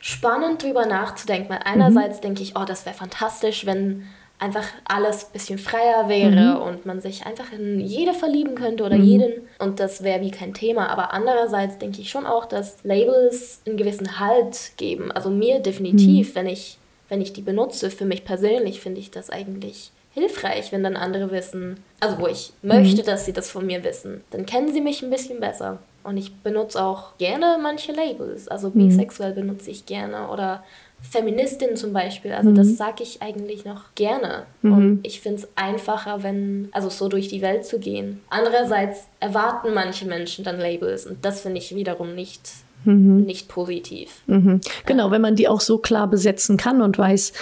spannend, 0.00 0.62
darüber 0.62 0.86
nachzudenken. 0.86 1.50
Weil 1.50 1.60
einerseits 1.64 2.18
mhm. 2.18 2.22
denke 2.22 2.42
ich, 2.42 2.56
oh, 2.56 2.64
das 2.64 2.86
wäre 2.86 2.94
fantastisch, 2.94 3.66
wenn 3.66 4.06
einfach 4.38 4.66
alles 4.84 5.24
ein 5.24 5.32
bisschen 5.32 5.58
freier 5.58 6.08
wäre 6.08 6.56
mhm. 6.56 6.62
und 6.62 6.86
man 6.86 7.00
sich 7.00 7.24
einfach 7.24 7.52
in 7.52 7.80
jede 7.80 8.12
verlieben 8.12 8.54
könnte 8.54 8.84
oder 8.84 8.96
mhm. 8.96 9.04
jeden 9.04 9.32
und 9.58 9.80
das 9.80 10.02
wäre 10.02 10.20
wie 10.20 10.30
kein 10.30 10.52
Thema. 10.52 10.88
Aber 10.88 11.12
andererseits 11.12 11.78
denke 11.78 12.00
ich 12.00 12.10
schon 12.10 12.26
auch, 12.26 12.44
dass 12.44 12.84
Labels 12.84 13.62
einen 13.66 13.76
gewissen 13.76 14.18
Halt 14.20 14.72
geben. 14.76 15.10
Also 15.10 15.30
mir 15.30 15.60
definitiv, 15.60 16.30
mhm. 16.30 16.34
wenn 16.34 16.46
ich 16.46 16.78
wenn 17.08 17.20
ich 17.20 17.32
die 17.32 17.42
benutze, 17.42 17.90
für 17.90 18.04
mich 18.04 18.24
persönlich 18.24 18.80
finde 18.80 19.00
ich 19.00 19.10
das 19.10 19.30
eigentlich 19.30 19.92
hilfreich, 20.12 20.72
wenn 20.72 20.82
dann 20.82 20.96
andere 20.96 21.30
wissen, 21.30 21.76
also 22.00 22.18
wo 22.18 22.26
ich 22.26 22.52
möchte, 22.62 23.02
mhm. 23.02 23.06
dass 23.06 23.26
sie 23.26 23.32
das 23.32 23.50
von 23.50 23.66
mir 23.66 23.84
wissen. 23.84 24.22
Dann 24.30 24.46
kennen 24.46 24.72
sie 24.72 24.80
mich 24.80 25.02
ein 25.02 25.10
bisschen 25.10 25.40
besser. 25.40 25.78
Und 26.04 26.16
ich 26.16 26.34
benutze 26.36 26.82
auch 26.82 27.18
gerne 27.18 27.58
manche 27.60 27.92
Labels. 27.92 28.48
Also 28.48 28.70
mhm. 28.70 28.88
bisexuell 28.88 29.32
benutze 29.32 29.70
ich 29.70 29.86
gerne 29.86 30.28
oder 30.28 30.64
Feministin 31.02 31.76
zum 31.76 31.92
Beispiel. 31.92 32.32
Also 32.32 32.50
mhm. 32.50 32.54
das 32.56 32.76
sage 32.76 33.02
ich 33.02 33.22
eigentlich 33.22 33.64
noch 33.64 33.94
gerne. 33.94 34.44
Mhm. 34.62 34.72
Und 34.72 35.00
ich 35.02 35.20
finde 35.20 35.42
es 35.42 35.48
einfacher, 35.54 36.22
wenn, 36.22 36.68
also 36.72 36.88
so 36.88 37.08
durch 37.08 37.28
die 37.28 37.42
Welt 37.42 37.64
zu 37.64 37.78
gehen. 37.78 38.20
Andererseits 38.28 39.06
erwarten 39.20 39.72
manche 39.74 40.06
Menschen 40.06 40.44
dann 40.44 40.58
Labels 40.58 41.06
und 41.06 41.24
das 41.24 41.42
finde 41.42 41.58
ich 41.58 41.74
wiederum 41.74 42.14
nicht 42.14 42.40
Mhm. 42.86 43.24
nicht 43.24 43.48
positiv. 43.48 44.22
Mhm. 44.26 44.60
Genau, 44.84 45.10
wenn 45.10 45.20
man 45.20 45.34
die 45.34 45.48
auch 45.48 45.60
so 45.60 45.78
klar 45.78 46.08
besetzen 46.08 46.56
kann 46.56 46.82
und 46.82 46.96
weiß, 46.96 47.32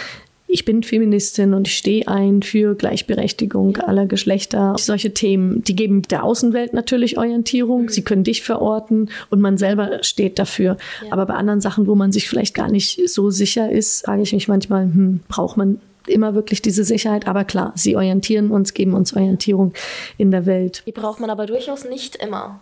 ich 0.55 0.65
bin 0.65 0.85
Feministin 0.85 1.53
und 1.53 1.67
ich 1.67 1.77
stehe 1.77 2.07
ein 2.07 2.41
für 2.45 2.77
Gleichberechtigung 2.77 3.77
aller 3.79 4.07
Geschlechter. 4.07 4.77
Solche 4.79 5.13
Themen, 5.13 5.65
die 5.65 5.75
geben 5.75 6.03
der 6.03 6.23
Außenwelt 6.23 6.73
natürlich 6.75 7.19
Orientierung. 7.19 7.83
Mhm. 7.83 7.89
Sie 7.89 8.05
können 8.05 8.23
dich 8.23 8.43
verorten 8.43 9.11
und 9.31 9.41
man 9.41 9.59
selber 9.59 10.05
steht 10.05 10.39
dafür. 10.39 10.77
Ja. 11.03 11.13
Aber 11.13 11.27
bei 11.27 11.35
anderen 11.35 11.61
Sachen, 11.61 11.89
wo 11.89 11.97
man 11.97 12.13
sich 12.13 12.29
vielleicht 12.29 12.55
gar 12.55 12.71
nicht 12.71 13.01
so 13.11 13.31
sicher 13.31 13.69
ist, 13.69 14.05
frage 14.05 14.23
ich 14.23 14.33
mich 14.33 14.47
manchmal, 14.47 14.85
hm, 14.85 15.21
braucht 15.27 15.57
man 15.57 15.81
immer 16.07 16.37
wirklich 16.37 16.63
diese 16.63 16.85
Sicherheit. 16.85 17.27
Aber 17.27 17.43
klar, 17.43 17.73
sie 17.75 17.97
orientieren 17.97 18.53
uns, 18.53 18.75
geben 18.75 18.95
uns 18.95 19.13
Orientierung 19.13 19.73
in 20.19 20.31
der 20.31 20.47
Welt. 20.47 20.85
Die 20.87 20.93
braucht 20.93 21.19
man 21.19 21.31
aber 21.31 21.47
durchaus 21.47 21.85
nicht 21.85 22.15
immer. 22.15 22.61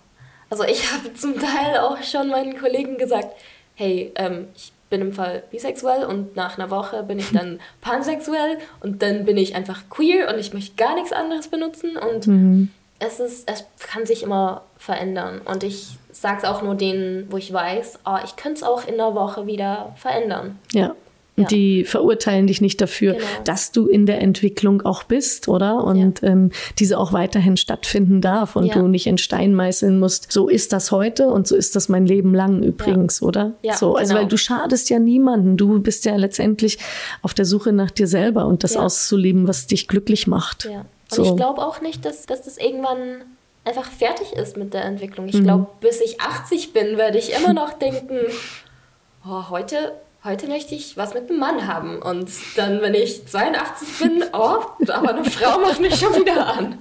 Also 0.49 0.65
ich 0.65 0.91
habe 0.95 1.13
zum 1.13 1.35
Teil 1.35 1.77
auch 1.79 2.03
schon 2.03 2.31
meinen 2.31 2.57
Kollegen 2.57 2.97
gesagt, 2.97 3.29
hey, 3.75 4.13
ähm, 4.15 4.47
ich 4.57 4.72
bin 4.93 5.01
im 5.01 5.13
Fall 5.13 5.43
bisexuell 5.51 6.05
und 6.05 6.37
nach 6.37 6.59
einer 6.59 6.71
Woche 6.71 7.03
bin 7.03 7.19
ich 7.19 7.33
dann 7.33 7.59
pansexuell 7.81 8.59
und 8.81 9.03
dann 9.03 9.25
bin 9.25 9.39
ich 9.39 9.57
einfach 9.57 9.89
queer 9.89 10.29
und 10.33 10.39
ich 10.39 10.53
möchte 10.53 10.77
gar 10.77 10.95
nichts 10.95 11.13
anderes 11.13 11.49
benutzen 11.49 11.97
und 11.97 12.27
mhm. 12.27 12.71
es 12.99 13.19
ist, 13.19 13.51
es 13.51 13.65
kann 13.79 14.05
sich 14.05 14.23
immer 14.23 14.65
verändern 14.77 15.41
und 15.47 15.65
ich 15.65 15.97
sage 16.13 16.39
es 16.39 16.45
auch 16.45 16.61
nur 16.61 16.75
denen, 16.75 17.33
wo 17.33 17.39
ich 17.39 17.51
weiß, 17.51 18.01
oh, 18.05 18.19
ich 18.23 18.37
könnte 18.37 18.59
es 18.59 18.63
auch 18.63 18.87
in 18.87 18.95
einer 18.95 19.15
Woche 19.15 19.47
wieder 19.47 19.95
verändern. 19.97 20.59
Ja. 20.73 20.95
Ja. 21.37 21.47
Die 21.47 21.85
verurteilen 21.85 22.47
dich 22.47 22.61
nicht 22.61 22.79
dafür, 22.81 23.15
genau. 23.15 23.25
dass 23.45 23.73
du 23.73 23.87
in 23.87 24.05
der 24.05 24.21
Entwicklung 24.21 24.83
auch 24.83 25.03
bist, 25.05 25.49
oder? 25.49 25.83
Und 25.83 26.21
ja. 26.21 26.29
ähm, 26.29 26.51
diese 26.79 26.99
auch 26.99 27.15
weiterhin 27.15 27.57
stattfinden 27.57 28.21
darf 28.21 28.55
und 28.55 28.67
ja. 28.67 28.75
du 28.75 28.87
nicht 28.87 29.07
in 29.07 29.17
Stein 29.17 29.55
meißeln 29.55 29.99
musst. 29.99 30.31
So 30.31 30.49
ist 30.49 30.75
das 30.75 30.93
heute 30.93 31.29
und 31.29 31.49
so 31.49 31.57
ist 31.57 31.75
das 31.75 31.89
mein 31.89 32.05
Leben 32.05 32.35
lang 32.35 32.63
übrigens, 32.63 33.23
oder? 33.23 33.55
Ja, 33.63 33.77
so, 33.77 33.97
also 33.97 34.11
genau. 34.11 34.21
weil 34.21 34.29
du 34.29 34.37
schadest 34.37 34.91
ja 34.91 34.99
niemanden. 34.99 35.57
Du 35.57 35.81
bist 35.81 36.05
ja 36.05 36.17
letztendlich 36.17 36.79
auf 37.23 37.33
der 37.33 37.47
Suche 37.47 37.73
nach 37.73 37.91
dir 37.91 38.07
selber 38.07 38.47
und 38.47 38.63
das 38.63 38.77
auszuleben, 38.77 39.49
was 39.49 39.67
dich 39.67 39.89
glücklich 39.89 40.27
macht. 40.27 40.67
Ja. 40.67 40.81
Und 40.81 40.87
so. 41.11 41.23
ich 41.25 41.37
glaube 41.37 41.65
auch 41.65 41.81
nicht, 41.81 42.05
dass, 42.05 42.27
dass 42.27 42.43
das 42.43 42.59
irgendwann 42.59 43.25
einfach 43.65 43.91
fertig 43.91 44.33
ist 44.35 44.57
mit 44.59 44.75
der 44.75 44.85
Entwicklung. 44.85 45.29
Ich 45.29 45.37
mhm. 45.37 45.45
glaube, 45.45 45.67
bis 45.81 46.01
ich 46.01 46.21
80 46.21 46.73
bin, 46.75 46.99
werde 46.99 47.17
ich 47.17 47.33
immer 47.33 47.53
noch 47.55 47.73
denken, 47.73 48.19
oh, 49.27 49.49
heute 49.51 49.93
heute 50.25 50.47
möchte 50.47 50.75
ich 50.75 50.97
was 50.97 51.15
mit 51.15 51.29
einem 51.29 51.39
Mann 51.39 51.67
haben. 51.67 52.01
Und 52.01 52.31
dann, 52.57 52.81
wenn 52.81 52.95
ich 52.95 53.27
82 53.27 53.89
bin, 54.01 54.25
oh, 54.33 54.59
aber 54.89 55.15
eine 55.15 55.25
Frau 55.25 55.61
macht 55.61 55.81
mich 55.81 55.97
schon 55.97 56.15
wieder 56.15 56.47
an. 56.47 56.79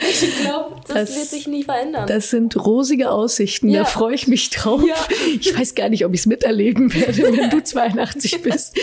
Ich 0.00 0.40
glaube, 0.42 0.76
das, 0.86 0.94
das, 0.94 1.16
wird 1.16 1.26
sich 1.26 1.46
nie 1.46 1.62
verändern. 1.62 2.06
Das 2.06 2.30
sind 2.30 2.56
rosige 2.56 3.10
Aussichten, 3.10 3.68
ja. 3.68 3.80
da 3.80 3.84
freue 3.84 4.14
ich 4.14 4.26
mich 4.26 4.50
drauf. 4.50 4.82
Ja. 4.86 4.96
Ich 5.40 5.56
weiß 5.56 5.74
gar 5.74 5.88
nicht, 5.88 6.04
ob 6.04 6.12
ich 6.12 6.20
es 6.20 6.26
miterleben 6.26 6.92
werde, 6.94 7.22
wenn 7.22 7.50
du 7.50 7.62
82 7.62 8.42
bist. 8.42 8.78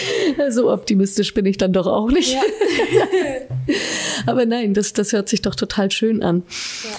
So 0.49 0.71
optimistisch 0.71 1.33
bin 1.33 1.45
ich 1.45 1.57
dann 1.57 1.73
doch 1.73 1.87
auch 1.87 2.09
nicht. 2.09 2.33
Ja. 2.33 2.41
Aber 4.25 4.45
nein, 4.45 4.73
das, 4.73 4.93
das 4.93 5.11
hört 5.13 5.29
sich 5.29 5.41
doch 5.41 5.55
total 5.55 5.91
schön 5.91 6.23
an. 6.23 6.43
Ja. 6.83 6.97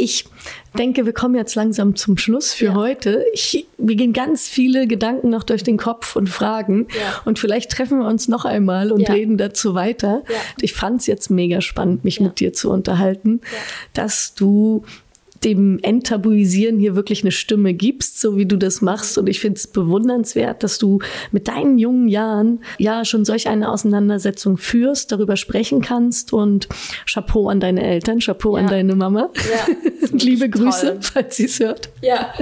Ich 0.00 0.24
denke, 0.78 1.04
wir 1.04 1.12
kommen 1.12 1.34
jetzt 1.34 1.54
langsam 1.54 1.94
zum 1.94 2.16
Schluss 2.16 2.54
für 2.54 2.66
ja. 2.66 2.74
heute. 2.74 3.24
Ich, 3.34 3.66
mir 3.76 3.96
gehen 3.96 4.12
ganz 4.14 4.48
viele 4.48 4.86
Gedanken 4.86 5.28
noch 5.28 5.42
durch 5.42 5.62
den 5.62 5.76
Kopf 5.76 6.16
und 6.16 6.28
Fragen. 6.28 6.88
Ja. 6.98 7.20
Und 7.26 7.38
vielleicht 7.38 7.70
treffen 7.70 7.98
wir 7.98 8.06
uns 8.06 8.26
noch 8.26 8.46
einmal 8.46 8.92
und 8.92 9.02
ja. 9.02 9.12
reden 9.12 9.36
dazu 9.36 9.74
weiter. 9.74 10.22
Ich 10.60 10.72
fand 10.72 11.00
es 11.00 11.06
jetzt 11.06 11.30
mega 11.30 11.60
spannend, 11.60 12.04
mich 12.04 12.20
mit 12.20 12.40
dir 12.40 12.52
zu 12.54 12.70
unterhalten, 12.70 13.42
dass 13.92 14.34
du 14.34 14.84
dem 15.44 15.78
Enttabuisieren 15.82 16.78
hier 16.78 16.94
wirklich 16.94 17.22
eine 17.22 17.32
Stimme 17.32 17.72
gibst, 17.72 18.20
so 18.20 18.36
wie 18.36 18.44
du 18.44 18.56
das 18.56 18.82
machst. 18.82 19.16
Und 19.16 19.26
ich 19.26 19.40
finde 19.40 19.56
es 19.56 19.66
bewundernswert, 19.66 20.62
dass 20.62 20.78
du 20.78 20.98
mit 21.32 21.48
deinen 21.48 21.78
jungen 21.78 22.08
Jahren 22.08 22.62
ja 22.78 23.04
schon 23.06 23.24
solch 23.24 23.48
eine 23.48 23.70
Auseinandersetzung 23.70 24.58
führst, 24.58 25.12
darüber 25.12 25.36
sprechen 25.36 25.80
kannst. 25.80 26.34
Und 26.34 26.68
Chapeau 27.06 27.48
an 27.48 27.60
deine 27.60 27.82
Eltern, 27.82 28.18
Chapeau 28.18 28.56
ja. 28.56 28.62
an 28.62 28.68
deine 28.68 28.94
Mama. 28.94 29.30
Ja, 29.34 29.74
Liebe 30.12 30.50
Grüße, 30.50 30.86
toll. 30.86 30.98
falls 31.00 31.36
sie 31.36 31.46
es 31.46 31.58
hört. 31.60 31.88
Ja. 32.02 32.34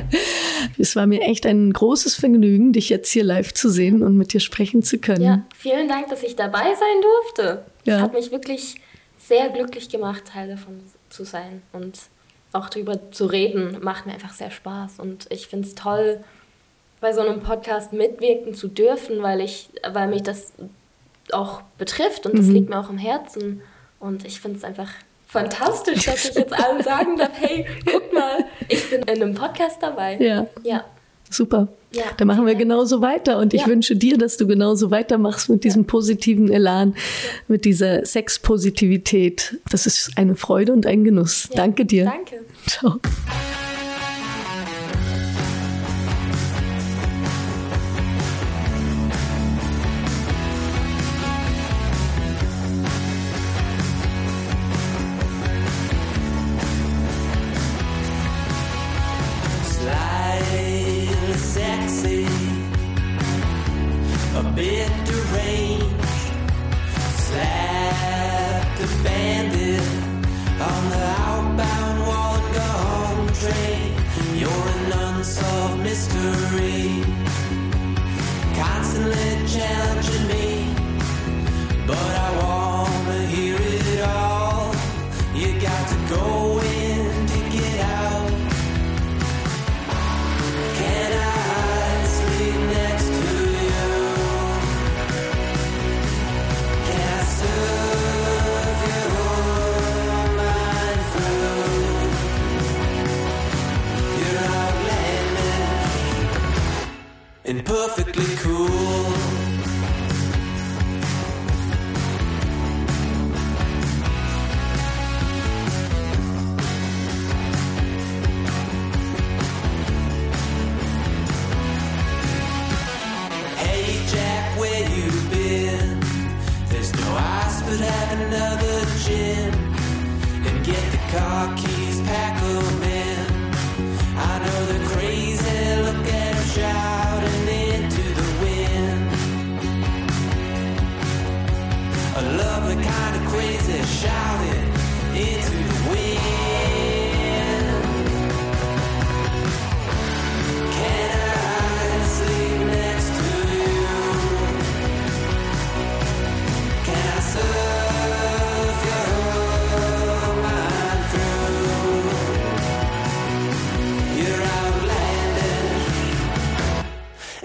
Es 0.76 0.96
war 0.96 1.07
mir 1.07 1.20
echt 1.20 1.46
ein 1.46 1.72
großes 1.72 2.16
Vergnügen, 2.16 2.72
dich 2.72 2.88
jetzt 2.88 3.11
hier 3.11 3.24
live 3.24 3.55
zu 3.55 3.68
sehen 3.68 4.03
und 4.03 4.16
mit 4.16 4.32
dir 4.32 4.40
sprechen 4.40 4.82
zu 4.82 4.99
können. 4.99 5.22
Ja, 5.22 5.46
vielen 5.57 5.88
Dank, 5.88 6.09
dass 6.09 6.22
ich 6.22 6.34
dabei 6.34 6.74
sein 6.74 7.03
durfte. 7.03 7.64
Es 7.82 7.86
ja. 7.86 8.01
hat 8.01 8.12
mich 8.12 8.32
wirklich 8.32 8.76
sehr 9.18 9.51
glücklich 9.51 9.88
gemacht, 9.88 10.24
Teil 10.32 10.49
davon 10.49 10.80
zu 11.11 11.24
sein. 11.24 11.62
Und 11.72 11.99
auch 12.53 12.68
darüber 12.68 13.11
zu 13.12 13.26
reden, 13.26 13.78
macht 13.82 14.07
mir 14.07 14.14
einfach 14.14 14.32
sehr 14.32 14.51
Spaß. 14.51 15.01
Und 15.01 15.26
ich 15.30 15.49
finde 15.49 15.68
es 15.68 15.74
toll, 15.74 16.20
bei 17.01 17.12
so 17.12 17.20
einem 17.20 17.40
Podcast 17.40 17.92
mitwirken 17.92 18.55
zu 18.55 18.68
dürfen, 18.68 19.22
weil, 19.22 19.40
ich, 19.40 19.70
weil 19.88 20.09
mich 20.09 20.22
das 20.22 20.53
auch 21.32 21.62
betrifft 21.76 22.26
und 22.26 22.36
das 22.38 22.46
mhm. 22.46 22.55
liegt 22.55 22.70
mir 22.70 22.78
auch 22.78 22.90
im 22.90 22.99
Herzen. 22.99 23.62
Und 24.01 24.24
ich 24.24 24.40
finde 24.40 24.59
es 24.59 24.64
einfach 24.64 24.90
fantastisch, 25.26 26.07
dass 26.07 26.30
ich 26.30 26.34
jetzt 26.34 26.53
allen 26.53 26.82
sagen 26.82 27.16
darf, 27.16 27.32
hey, 27.34 27.66
guck 27.90 28.12
mal, 28.12 28.44
ich 28.68 28.88
bin 28.90 29.03
in 29.03 29.22
einem 29.22 29.34
Podcast 29.34 29.82
dabei. 29.82 30.16
Ja. 30.16 30.46
Ja. 30.62 30.84
Super. 31.30 31.68
Ja, 31.90 32.02
da 32.18 32.26
machen 32.26 32.44
wir 32.44 32.54
genauso 32.54 33.00
weiter 33.00 33.38
und 33.38 33.54
ich 33.54 33.62
ja. 33.62 33.66
wünsche 33.66 33.96
dir, 33.96 34.18
dass 34.18 34.36
du 34.36 34.46
genauso 34.46 34.90
weitermachst 34.90 35.48
mit 35.48 35.64
diesem 35.64 35.86
positiven 35.86 36.50
Elan, 36.50 36.94
mit 37.48 37.64
dieser 37.64 38.04
Sexpositivität. 38.04 39.58
Das 39.70 39.86
ist 39.86 40.12
eine 40.16 40.36
Freude 40.36 40.74
und 40.74 40.86
ein 40.86 41.02
Genuss. 41.04 41.48
Danke 41.54 41.86
dir. 41.86 42.04
Danke. 42.04 42.44
Ciao. 42.66 43.00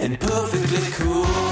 And 0.03 0.19
perfectly 0.19 0.91
cool. 0.91 1.42